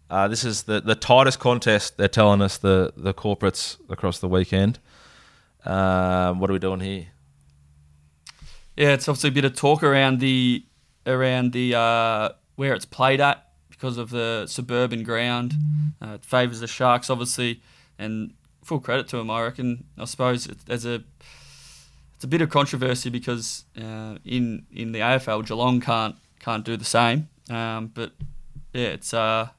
Uh, 0.10 0.30
this 0.30 0.46
is 0.46 0.64
the, 0.64 0.80
the 0.80 0.96
tightest 0.96 1.40
contest. 1.40 1.98
They're 1.98 2.08
telling 2.08 2.42
us 2.42 2.58
the 2.58 2.94
the 2.96 3.14
corporates 3.14 3.78
across 3.90 4.20
the 4.20 4.30
weekend. 4.30 4.80
Um, 5.66 6.40
what 6.40 6.50
are 6.50 6.54
we 6.54 6.60
doing 6.60 6.80
here? 6.80 7.08
Yeah, 8.76 8.90
it's 8.90 9.08
obviously 9.08 9.30
a 9.30 9.34
bit 9.34 9.46
of 9.46 9.56
talk 9.56 9.84
around 9.84 10.20
the 10.20 10.64
around 11.06 11.54
the 11.54 11.76
uh, 11.76 12.30
where 12.56 12.74
it's 12.74 12.86
played 12.86 13.22
at 13.22 13.48
because 13.70 13.98
of 13.98 14.10
the 14.10 14.46
suburban 14.48 15.04
ground. 15.04 15.54
Uh, 16.02 16.14
it 16.16 16.26
favours 16.26 16.60
the 16.60 16.68
Sharks, 16.68 17.10
obviously, 17.10 17.62
and 18.00 18.34
full 18.64 18.80
credit 18.80 19.08
to 19.10 19.18
them. 19.18 19.30
I 19.30 19.44
reckon. 19.44 19.86
I 19.98 20.06
suppose 20.06 20.48
it, 20.48 20.58
there's 20.66 20.86
a 20.86 21.04
it's 22.16 22.24
a 22.24 22.28
bit 22.28 22.42
of 22.42 22.50
controversy 22.50 23.10
because 23.10 23.66
uh, 23.78 24.16
in 24.26 24.66
in 24.72 24.92
the 24.92 25.00
AFL, 25.00 25.46
Geelong 25.46 25.82
can't 25.82 26.16
can't 26.40 26.66
do 26.66 26.78
the 26.78 26.86
same. 26.86 27.28
Um, 27.50 27.92
but 27.94 28.14
yeah, 28.74 28.88
it's 28.88 29.14
uh 29.14 29.50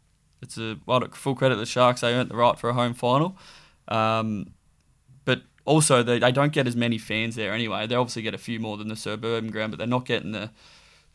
it's 0.42 0.58
a 0.58 0.78
well, 0.86 1.06
full 1.12 1.34
credit 1.34 1.54
to 1.54 1.60
the 1.60 1.66
Sharks. 1.66 2.00
They 2.00 2.14
earned 2.14 2.30
the 2.30 2.36
right 2.36 2.58
for 2.58 2.70
a 2.70 2.74
home 2.74 2.94
final. 2.94 3.36
Um, 3.88 4.53
also 5.64 6.02
they, 6.02 6.18
they 6.18 6.32
don't 6.32 6.52
get 6.52 6.66
as 6.66 6.76
many 6.76 6.98
fans 6.98 7.36
there 7.36 7.52
anyway. 7.52 7.86
They 7.86 7.94
obviously 7.94 8.22
get 8.22 8.34
a 8.34 8.38
few 8.38 8.60
more 8.60 8.76
than 8.76 8.88
the 8.88 8.96
suburban 8.96 9.50
ground, 9.50 9.72
but 9.72 9.78
they're 9.78 9.86
not 9.86 10.04
getting 10.06 10.32
the 10.32 10.50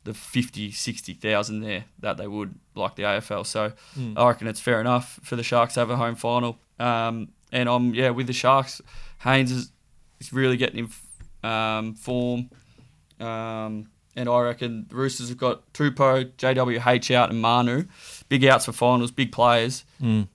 the 0.05 0.13
50, 0.13 0.71
60,000 0.71 1.59
there 1.59 1.83
that 1.99 2.15
they 2.15 2.25
would 2.25 2.55
like 2.73 2.95
the 2.95 3.03
AFL. 3.03 3.45
So 3.45 3.73
I 4.15 4.27
reckon 4.27 4.47
it's 4.47 4.61
fair 4.61 4.79
enough 4.79 5.19
for 5.23 5.35
the 5.35 5.43
Sharks 5.43 5.73
to 5.73 5.81
have 5.81 5.89
a 5.89 5.97
home 5.97 6.15
final. 6.15 6.57
Um, 6.79 7.29
and 7.51 7.67
I'm 7.67 7.93
yeah 7.93 8.11
with 8.11 8.27
the 8.27 8.33
Sharks. 8.33 8.81
Hynes 9.23 9.51
is, 9.51 9.71
is 10.21 10.31
really 10.31 10.55
getting 10.55 10.89
in 11.43 11.49
um, 11.49 11.95
form. 11.95 12.49
Um, 13.19 13.89
and 14.15 14.27
I 14.29 14.41
reckon 14.41 14.85
the 14.89 14.95
Roosters 14.95 15.29
have 15.29 15.37
got 15.37 15.71
Tupou, 15.73 16.31
JWH 16.37 17.13
out, 17.13 17.29
and 17.29 17.41
Manu. 17.41 17.85
Big 18.29 18.45
outs 18.45 18.65
for 18.65 18.71
finals, 18.71 19.11
big 19.11 19.31
players. 19.31 19.83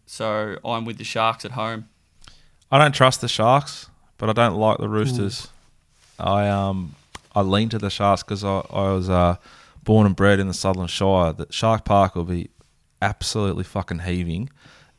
So 0.06 0.56
I'm 0.64 0.84
with 0.84 0.98
the 0.98 1.04
Sharks 1.04 1.44
at 1.44 1.52
home. 1.52 1.88
I 2.70 2.78
don't 2.78 2.92
trust 2.92 3.20
the 3.20 3.28
Sharks, 3.28 3.88
but 4.18 4.28
I 4.28 4.32
don't 4.32 4.56
like 4.56 4.78
the 4.78 4.88
Roosters. 4.88 5.48
I 6.18 6.48
um 6.48 6.94
I 7.34 7.42
lean 7.42 7.68
to 7.70 7.78
the 7.78 7.90
Sharks 7.90 8.22
because 8.22 8.44
I, 8.44 8.58
I 8.70 8.92
was 8.92 9.10
uh, 9.10 9.36
born 9.82 10.06
and 10.06 10.14
bred 10.14 10.38
in 10.38 10.46
the 10.46 10.54
Southern 10.54 10.86
Shire. 10.86 11.32
That 11.32 11.52
Shark 11.52 11.84
Park 11.84 12.14
will 12.14 12.24
be 12.24 12.50
absolutely 13.02 13.64
fucking 13.64 14.00
heaving, 14.00 14.50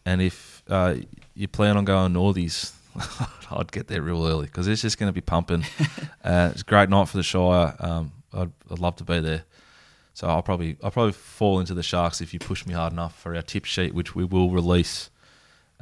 and 0.06 0.22
if 0.22 0.64
uh, 0.70 0.96
you 1.34 1.48
plan 1.48 1.78
on 1.78 1.86
going 1.86 2.14
northies, 2.14 2.74
I'd 3.52 3.72
get 3.72 3.88
there 3.88 4.02
real 4.02 4.26
early 4.26 4.48
because 4.48 4.68
it's 4.68 4.82
just 4.82 4.98
going 4.98 5.10
to 5.10 5.14
be 5.14 5.22
pumping. 5.22 5.66
uh, 6.24 6.50
it's 6.52 6.62
a 6.62 6.66
great 6.66 6.90
night 6.90 7.08
for 7.08 7.18
the 7.18 7.24
Shire. 7.24 7.76
Um, 7.80 8.12
I'd, 8.34 8.52
I'd 8.70 8.80
love 8.80 8.98
to 8.98 9.04
be 9.04 9.20
there. 9.20 9.44
So 10.14 10.28
I'll 10.28 10.44
probably 10.44 10.78
I'll 10.84 10.92
probably 10.92 11.14
fall 11.14 11.60
into 11.60 11.74
the 11.74 11.84
Sharks 11.84 12.22
if 12.22 12.34
you 12.34 12.40
push 12.40 12.66
me 12.66 12.74
hard 12.74 12.94
enough 12.94 13.18
for 13.18 13.36
our 13.36 13.42
tip 13.42 13.66
sheet, 13.66 13.94
which 13.94 14.16
we 14.16 14.26
will 14.26 14.50
release 14.50 15.10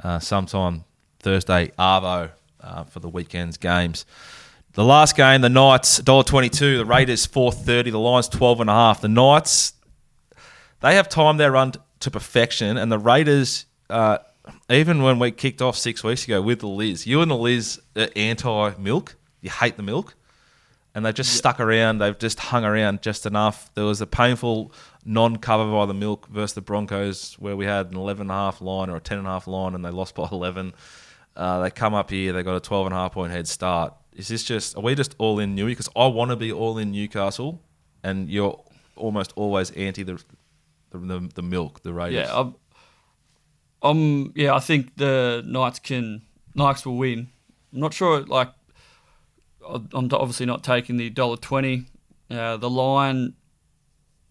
uh, 0.02 0.18
sometime 0.18 0.84
Thursday 1.20 1.70
Arvo 1.78 2.30
uh, 2.64 2.84
for 2.84 3.00
the 3.00 3.08
weekend's 3.08 3.56
games. 3.56 4.04
The 4.72 4.84
last 4.84 5.16
game, 5.16 5.40
the 5.40 5.48
Knights 5.48 6.00
$1.22, 6.00 6.78
the 6.78 6.84
Raiders 6.84 7.26
four 7.26 7.52
thirty, 7.52 7.90
the 7.90 7.98
Lions 7.98 8.28
twelve 8.28 8.60
and 8.60 8.68
a 8.68 8.72
half. 8.72 9.00
The 9.00 9.08
Knights 9.08 9.74
they 10.80 10.96
have 10.96 11.08
timed 11.08 11.38
their 11.38 11.52
run 11.52 11.72
to 12.00 12.10
perfection, 12.10 12.76
and 12.76 12.90
the 12.90 12.98
Raiders. 12.98 13.66
Uh, 13.88 14.18
even 14.68 15.02
when 15.02 15.18
we 15.18 15.30
kicked 15.30 15.62
off 15.62 15.76
six 15.76 16.04
weeks 16.04 16.24
ago 16.24 16.42
with 16.42 16.60
the 16.60 16.66
Liz, 16.66 17.06
you 17.06 17.22
and 17.22 17.30
the 17.30 17.36
Liz 17.36 17.80
are 17.96 18.08
anti 18.16 18.74
milk. 18.78 19.16
You 19.40 19.50
hate 19.50 19.76
the 19.76 19.82
milk 19.82 20.14
and 20.94 21.04
they've 21.04 21.14
just 21.14 21.34
stuck 21.34 21.60
around. 21.60 21.98
They've 21.98 22.18
just 22.18 22.38
hung 22.38 22.64
around 22.64 23.02
just 23.02 23.26
enough. 23.26 23.72
There 23.74 23.84
was 23.84 24.00
a 24.00 24.06
painful 24.06 24.72
non-cover 25.04 25.70
by 25.70 25.86
the 25.86 25.94
milk 25.94 26.28
versus 26.28 26.54
the 26.54 26.60
Broncos 26.60 27.34
where 27.34 27.56
we 27.56 27.66
had 27.66 27.90
an 27.90 27.96
11 27.96 28.22
and 28.22 28.30
a 28.30 28.34
half 28.34 28.60
line 28.60 28.88
or 28.90 28.96
a 28.96 29.00
10 29.00 29.18
and 29.18 29.26
a 29.26 29.30
half 29.30 29.46
line 29.46 29.74
and 29.74 29.84
they 29.84 29.90
lost 29.90 30.14
by 30.14 30.28
11. 30.30 30.72
Uh, 31.36 31.60
they 31.60 31.70
come 31.70 31.94
up 31.94 32.10
here, 32.10 32.32
they 32.32 32.42
got 32.42 32.56
a 32.56 32.60
12 32.60 32.86
and 32.86 32.94
a 32.94 32.98
half 32.98 33.12
point 33.12 33.32
head 33.32 33.48
start. 33.48 33.94
Is 34.14 34.28
this 34.28 34.44
just, 34.44 34.76
are 34.76 34.82
we 34.82 34.94
just 34.94 35.16
all 35.18 35.40
in 35.40 35.56
Newey? 35.56 35.68
Because 35.68 35.88
I 35.96 36.06
want 36.06 36.30
to 36.30 36.36
be 36.36 36.52
all 36.52 36.78
in 36.78 36.92
Newcastle 36.92 37.60
and 38.04 38.28
you're 38.28 38.62
almost 38.96 39.32
always 39.34 39.70
anti 39.72 40.04
the 40.04 40.22
the, 40.90 40.98
the, 40.98 41.30
the 41.34 41.42
milk, 41.42 41.82
the 41.82 41.92
Raiders. 41.92 42.28
Yeah, 42.28 42.40
I'm, 42.40 42.54
I'm. 43.82 44.32
Yeah, 44.36 44.54
I 44.54 44.60
think 44.60 44.96
the 44.96 45.42
Knights 45.44 45.80
can. 45.80 46.22
Knights 46.54 46.86
will 46.86 46.96
win. 46.96 47.28
I'm 47.72 47.80
not 47.80 47.92
sure. 47.92 48.20
Like, 48.22 48.52
I'm 49.68 49.88
obviously 50.12 50.46
not 50.46 50.62
taking 50.62 50.96
the 50.96 51.10
dollar 51.10 51.36
twenty. 51.36 51.86
Uh, 52.30 52.56
the 52.56 52.70
line. 52.70 53.34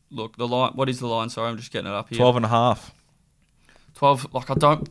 Look, 0.09 0.37
the 0.37 0.47
line. 0.47 0.71
What 0.75 0.89
is 0.89 0.99
the 0.99 1.07
line? 1.07 1.29
Sorry, 1.29 1.49
I'm 1.49 1.57
just 1.57 1.71
getting 1.71 1.91
it 1.91 1.93
up 1.93 2.09
here. 2.09 2.17
12 2.17 2.35
and 2.37 2.45
a 2.45 2.49
half. 2.49 2.93
Twelve. 3.95 4.31
Like, 4.31 4.49
I 4.49 4.53
don't. 4.53 4.87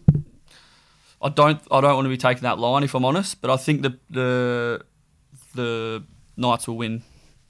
I 1.22 1.28
don't. 1.28 1.60
I 1.70 1.80
don't 1.80 1.94
want 1.94 2.06
to 2.06 2.10
be 2.10 2.16
taking 2.16 2.42
that 2.42 2.58
line 2.58 2.82
if 2.82 2.94
I'm 2.94 3.04
honest. 3.04 3.40
But 3.40 3.50
I 3.50 3.56
think 3.56 3.82
the 3.82 3.98
the 4.10 4.84
the 5.54 6.02
Knights 6.36 6.66
will 6.66 6.76
win, 6.76 7.02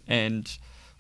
and 0.07 0.51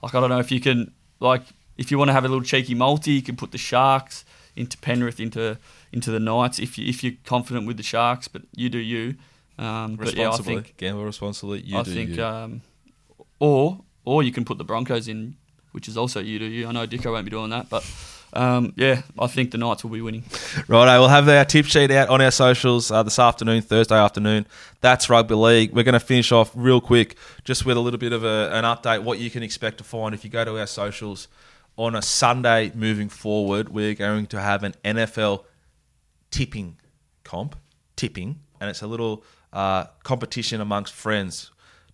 like 0.03 0.14
I 0.14 0.20
don't 0.20 0.31
know 0.31 0.39
if 0.39 0.51
you 0.51 0.61
can 0.61 0.93
like 1.20 1.43
if 1.77 1.91
you 1.91 1.99
want 1.99 2.09
to 2.09 2.12
have 2.12 2.25
a 2.25 2.29
little 2.29 2.45
cheeky 2.45 2.75
multi, 2.75 3.12
you 3.12 3.23
can 3.23 3.37
put 3.37 3.53
the 3.53 3.59
Sharks 3.59 4.25
into 4.57 4.77
Penrith 4.79 5.20
into 5.20 5.59
into 5.93 6.11
the 6.11 6.20
Knights 6.20 6.59
if 6.59 6.79
you 6.79 6.89
if 6.89 7.05
you're 7.05 7.14
confident 7.25 7.66
with 7.66 7.77
the 7.77 7.83
Sharks. 7.83 8.29
But 8.29 8.43
you 8.55 8.68
do 8.68 8.79
you. 8.79 9.16
Um, 9.59 9.97
but 9.97 10.14
yeah, 10.14 10.31
I 10.31 10.37
think 10.39 10.77
Gamble 10.77 11.05
responsibly. 11.05 11.61
You 11.61 11.79
I 11.79 11.83
do 11.83 11.93
think 11.93 12.11
you. 12.11 12.25
um, 12.25 12.62
or 13.39 13.81
or 14.05 14.23
you 14.23 14.33
can 14.33 14.45
put 14.45 14.59
the 14.59 14.64
Broncos 14.64 15.09
in, 15.09 15.37
which 15.73 15.89
is 15.89 15.97
also 15.97 16.20
you 16.20 16.39
do 16.39 16.47
you. 16.47 16.66
I 16.66 16.73
know 16.73 16.87
Dicko 16.87 17.12
won't 17.12 17.25
be 17.25 17.31
doing 17.31 17.51
that, 17.51 17.68
but 17.68 17.85
um, 18.33 18.72
yeah, 18.76 19.03
I 19.18 19.26
think 19.26 19.51
the 19.51 19.59
Knights 19.59 19.85
will 19.85 19.91
be 19.91 20.01
winning. 20.01 20.24
Right, 20.68 20.99
we'll 20.99 21.09
have 21.09 21.28
our 21.28 21.45
tip 21.45 21.66
sheet 21.66 21.91
out 21.91 22.09
on 22.09 22.20
our 22.20 22.30
socials 22.30 22.91
uh, 22.91 23.03
this 23.03 23.18
afternoon, 23.18 23.62
Thursday 23.62 23.97
afternoon. 23.97 24.47
That's 24.80 25.11
rugby 25.11 25.35
league. 25.35 25.72
We're 25.72 25.85
going 25.85 25.93
to 25.95 26.01
finish 26.01 26.33
off 26.33 26.51
real 26.55 26.80
quick 26.80 27.16
just 27.45 27.66
with 27.66 27.76
a 27.76 27.80
little 27.80 27.99
bit 27.99 28.12
of 28.12 28.24
a, 28.24 28.51
an 28.53 28.64
update 28.64 29.03
what 29.03 29.18
you 29.18 29.30
can 29.30 29.43
expect 29.43 29.78
to 29.78 29.85
find 29.85 30.14
if 30.14 30.24
you 30.24 30.30
go 30.30 30.45
to 30.45 30.59
our 30.59 30.66
socials 30.66 31.28
on 31.76 31.95
a 31.95 32.03
Sunday 32.03 32.72
moving 32.74 33.09
forward. 33.09 33.68
We're 33.68 33.95
going 33.95 34.26
to 34.26 34.41
have 34.41 34.62
an 34.62 34.74
NFL 34.85 35.45
tipping 36.30 36.78
comp, 37.24 37.57
tipping, 37.97 38.41
and 38.61 38.70
it's 38.70 38.83
a 38.83 38.87
little 38.87 39.24
uh, 39.53 39.85
competition 40.03 40.61
amongst 40.61 40.95
friends. 40.95 41.51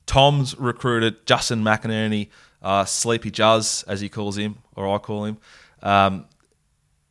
Tom's 0.07 0.57
recruited 0.59 1.27
Justin 1.27 1.63
McInerney, 1.63 2.29
uh, 2.63 2.85
Sleepy 2.85 3.31
Juzz, 3.31 3.85
as 3.87 4.01
he 4.01 4.09
calls 4.09 4.39
him, 4.39 4.59
or 4.75 4.89
I 4.95 4.99
call 4.99 5.25
him. 5.25 5.39
Um, 5.83 6.27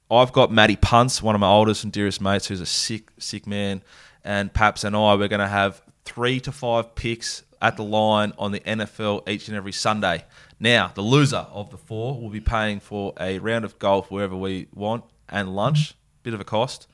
I've 0.10 0.32
got 0.32 0.52
Matty 0.52 0.78
Punts, 0.78 1.22
one 1.22 1.36
of 1.36 1.42
my 1.42 1.50
oldest 1.50 1.84
and 1.84 1.92
dearest 1.92 2.22
mates, 2.22 2.48
who's 2.48 2.62
a 2.62 2.66
sick, 2.66 3.12
sick 3.20 3.46
man, 3.46 3.82
and 4.24 4.54
Paps 4.54 4.84
and 4.84 4.96
I, 4.96 5.16
we're 5.16 5.28
going 5.28 5.40
to 5.40 5.48
have 5.48 5.82
three 6.06 6.40
to 6.42 6.52
five 6.52 6.96
picks 6.96 7.44
at 7.62 7.76
the 7.76 7.84
line 7.84 8.34
on 8.38 8.52
the 8.52 8.60
NFL 8.62 9.28
each 9.28 9.48
and 9.48 9.58
every 9.58 9.72
Sunday. 9.72 10.24
Now, 10.60 10.92
the 10.94 11.02
loser 11.02 11.48
of 11.52 11.70
the 11.70 11.78
four 11.78 12.20
will 12.20 12.30
be 12.30 12.40
paying 12.40 12.80
for 12.80 13.14
a 13.20 13.40
round 13.40 13.66
of 13.66 13.78
golf 13.80 14.10
wherever 14.10 14.36
we 14.36 14.68
want 14.74 15.04
and 15.30 15.56
lunch, 15.56 15.96
bit 16.24 16.34
of 16.34 16.40
a 16.40 16.46
cost. 16.46 16.88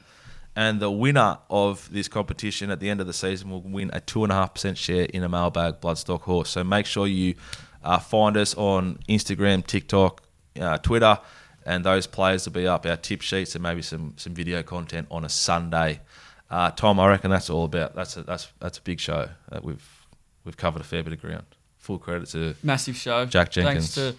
And 0.55 0.79
the 0.79 0.91
winner 0.91 1.39
of 1.49 1.91
this 1.91 2.07
competition 2.07 2.69
at 2.69 2.79
the 2.79 2.89
end 2.89 3.01
of 3.01 3.07
the 3.07 3.13
season 3.13 3.49
will 3.49 3.61
win 3.61 3.89
a 3.93 3.99
2.5% 3.99 4.77
share 4.77 5.05
in 5.05 5.23
a 5.23 5.29
mailbag 5.29 5.81
bloodstock 5.81 6.21
horse. 6.21 6.49
So 6.49 6.63
make 6.63 6.85
sure 6.85 7.07
you 7.07 7.35
uh, 7.83 7.99
find 7.99 8.37
us 8.37 8.53
on 8.55 8.99
Instagram, 9.09 9.65
TikTok, 9.65 10.21
uh, 10.59 10.77
Twitter, 10.77 11.19
and 11.65 11.83
those 11.83 12.07
players 12.07 12.45
will 12.45 12.53
be 12.53 12.67
up 12.67 12.85
our 12.85 12.97
tip 12.97 13.21
sheets 13.21 13.55
and 13.55 13.63
maybe 13.63 13.81
some, 13.81 14.13
some 14.17 14.33
video 14.33 14.63
content 14.63 15.07
on 15.09 15.23
a 15.23 15.29
Sunday. 15.29 16.01
Uh, 16.49 16.71
Tom, 16.71 16.99
I 16.99 17.07
reckon 17.07 17.31
that's 17.31 17.49
all 17.49 17.65
about. 17.65 17.95
That's 17.95 18.17
a, 18.17 18.23
that's 18.23 18.47
that's 18.59 18.77
a 18.77 18.81
big 18.81 18.99
show. 18.99 19.29
Uh, 19.51 19.59
we've 19.63 20.05
we've 20.45 20.57
covered 20.57 20.81
a 20.81 20.85
fair 20.85 21.03
bit 21.03 21.13
of 21.13 21.21
ground. 21.21 21.45
full 21.77 21.97
credit 21.97 22.29
to 22.29 22.55
Massive 22.61 22.95
show. 22.95 23.25
Jack 23.25 23.51
Jenkins. 23.51 23.95
Thanks 23.95 23.95
to 23.95 24.15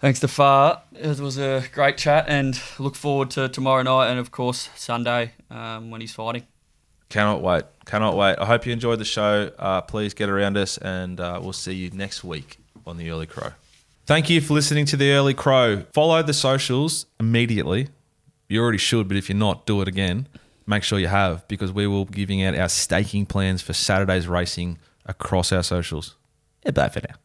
thanks 0.00 0.20
to 0.20 0.28
Phar. 0.28 0.82
It 0.92 1.18
was 1.20 1.38
a 1.38 1.64
great 1.72 1.96
chat, 1.96 2.26
and 2.28 2.60
look 2.78 2.94
forward 2.96 3.30
to 3.30 3.48
tomorrow 3.48 3.82
night, 3.82 4.10
and 4.10 4.18
of 4.18 4.30
course 4.30 4.68
Sunday 4.76 5.32
um, 5.50 5.90
when 5.90 6.00
he's 6.00 6.12
fighting. 6.12 6.46
Cannot 7.08 7.40
wait. 7.40 7.64
Cannot 7.86 8.16
wait. 8.16 8.36
I 8.38 8.44
hope 8.44 8.66
you 8.66 8.72
enjoyed 8.74 8.98
the 8.98 9.04
show. 9.06 9.50
Uh, 9.58 9.80
please 9.80 10.12
get 10.12 10.28
around 10.28 10.58
us, 10.58 10.76
and 10.76 11.18
uh, 11.18 11.40
we'll 11.42 11.54
see 11.54 11.72
you 11.72 11.88
next 11.90 12.22
week 12.22 12.58
on 12.86 12.98
the 12.98 13.10
Early 13.10 13.26
Crow. 13.26 13.52
Thank 14.08 14.30
you 14.30 14.40
for 14.40 14.54
listening 14.54 14.86
to 14.86 14.96
the 14.96 15.12
Early 15.12 15.34
Crow. 15.34 15.84
Follow 15.92 16.22
the 16.22 16.32
socials 16.32 17.04
immediately. 17.20 17.88
You 18.48 18.62
already 18.62 18.78
should, 18.78 19.06
but 19.06 19.18
if 19.18 19.28
you're 19.28 19.36
not, 19.36 19.66
do 19.66 19.82
it 19.82 19.86
again. 19.86 20.28
Make 20.66 20.82
sure 20.82 20.98
you 20.98 21.08
have, 21.08 21.46
because 21.46 21.72
we 21.72 21.86
will 21.86 22.06
be 22.06 22.14
giving 22.14 22.42
out 22.42 22.56
our 22.56 22.70
staking 22.70 23.26
plans 23.26 23.60
for 23.60 23.74
Saturday's 23.74 24.26
racing 24.26 24.78
across 25.04 25.52
our 25.52 25.62
socials. 25.62 26.16
Yeah, 26.64 26.70
bye 26.70 26.88
for 26.88 27.00
now. 27.00 27.16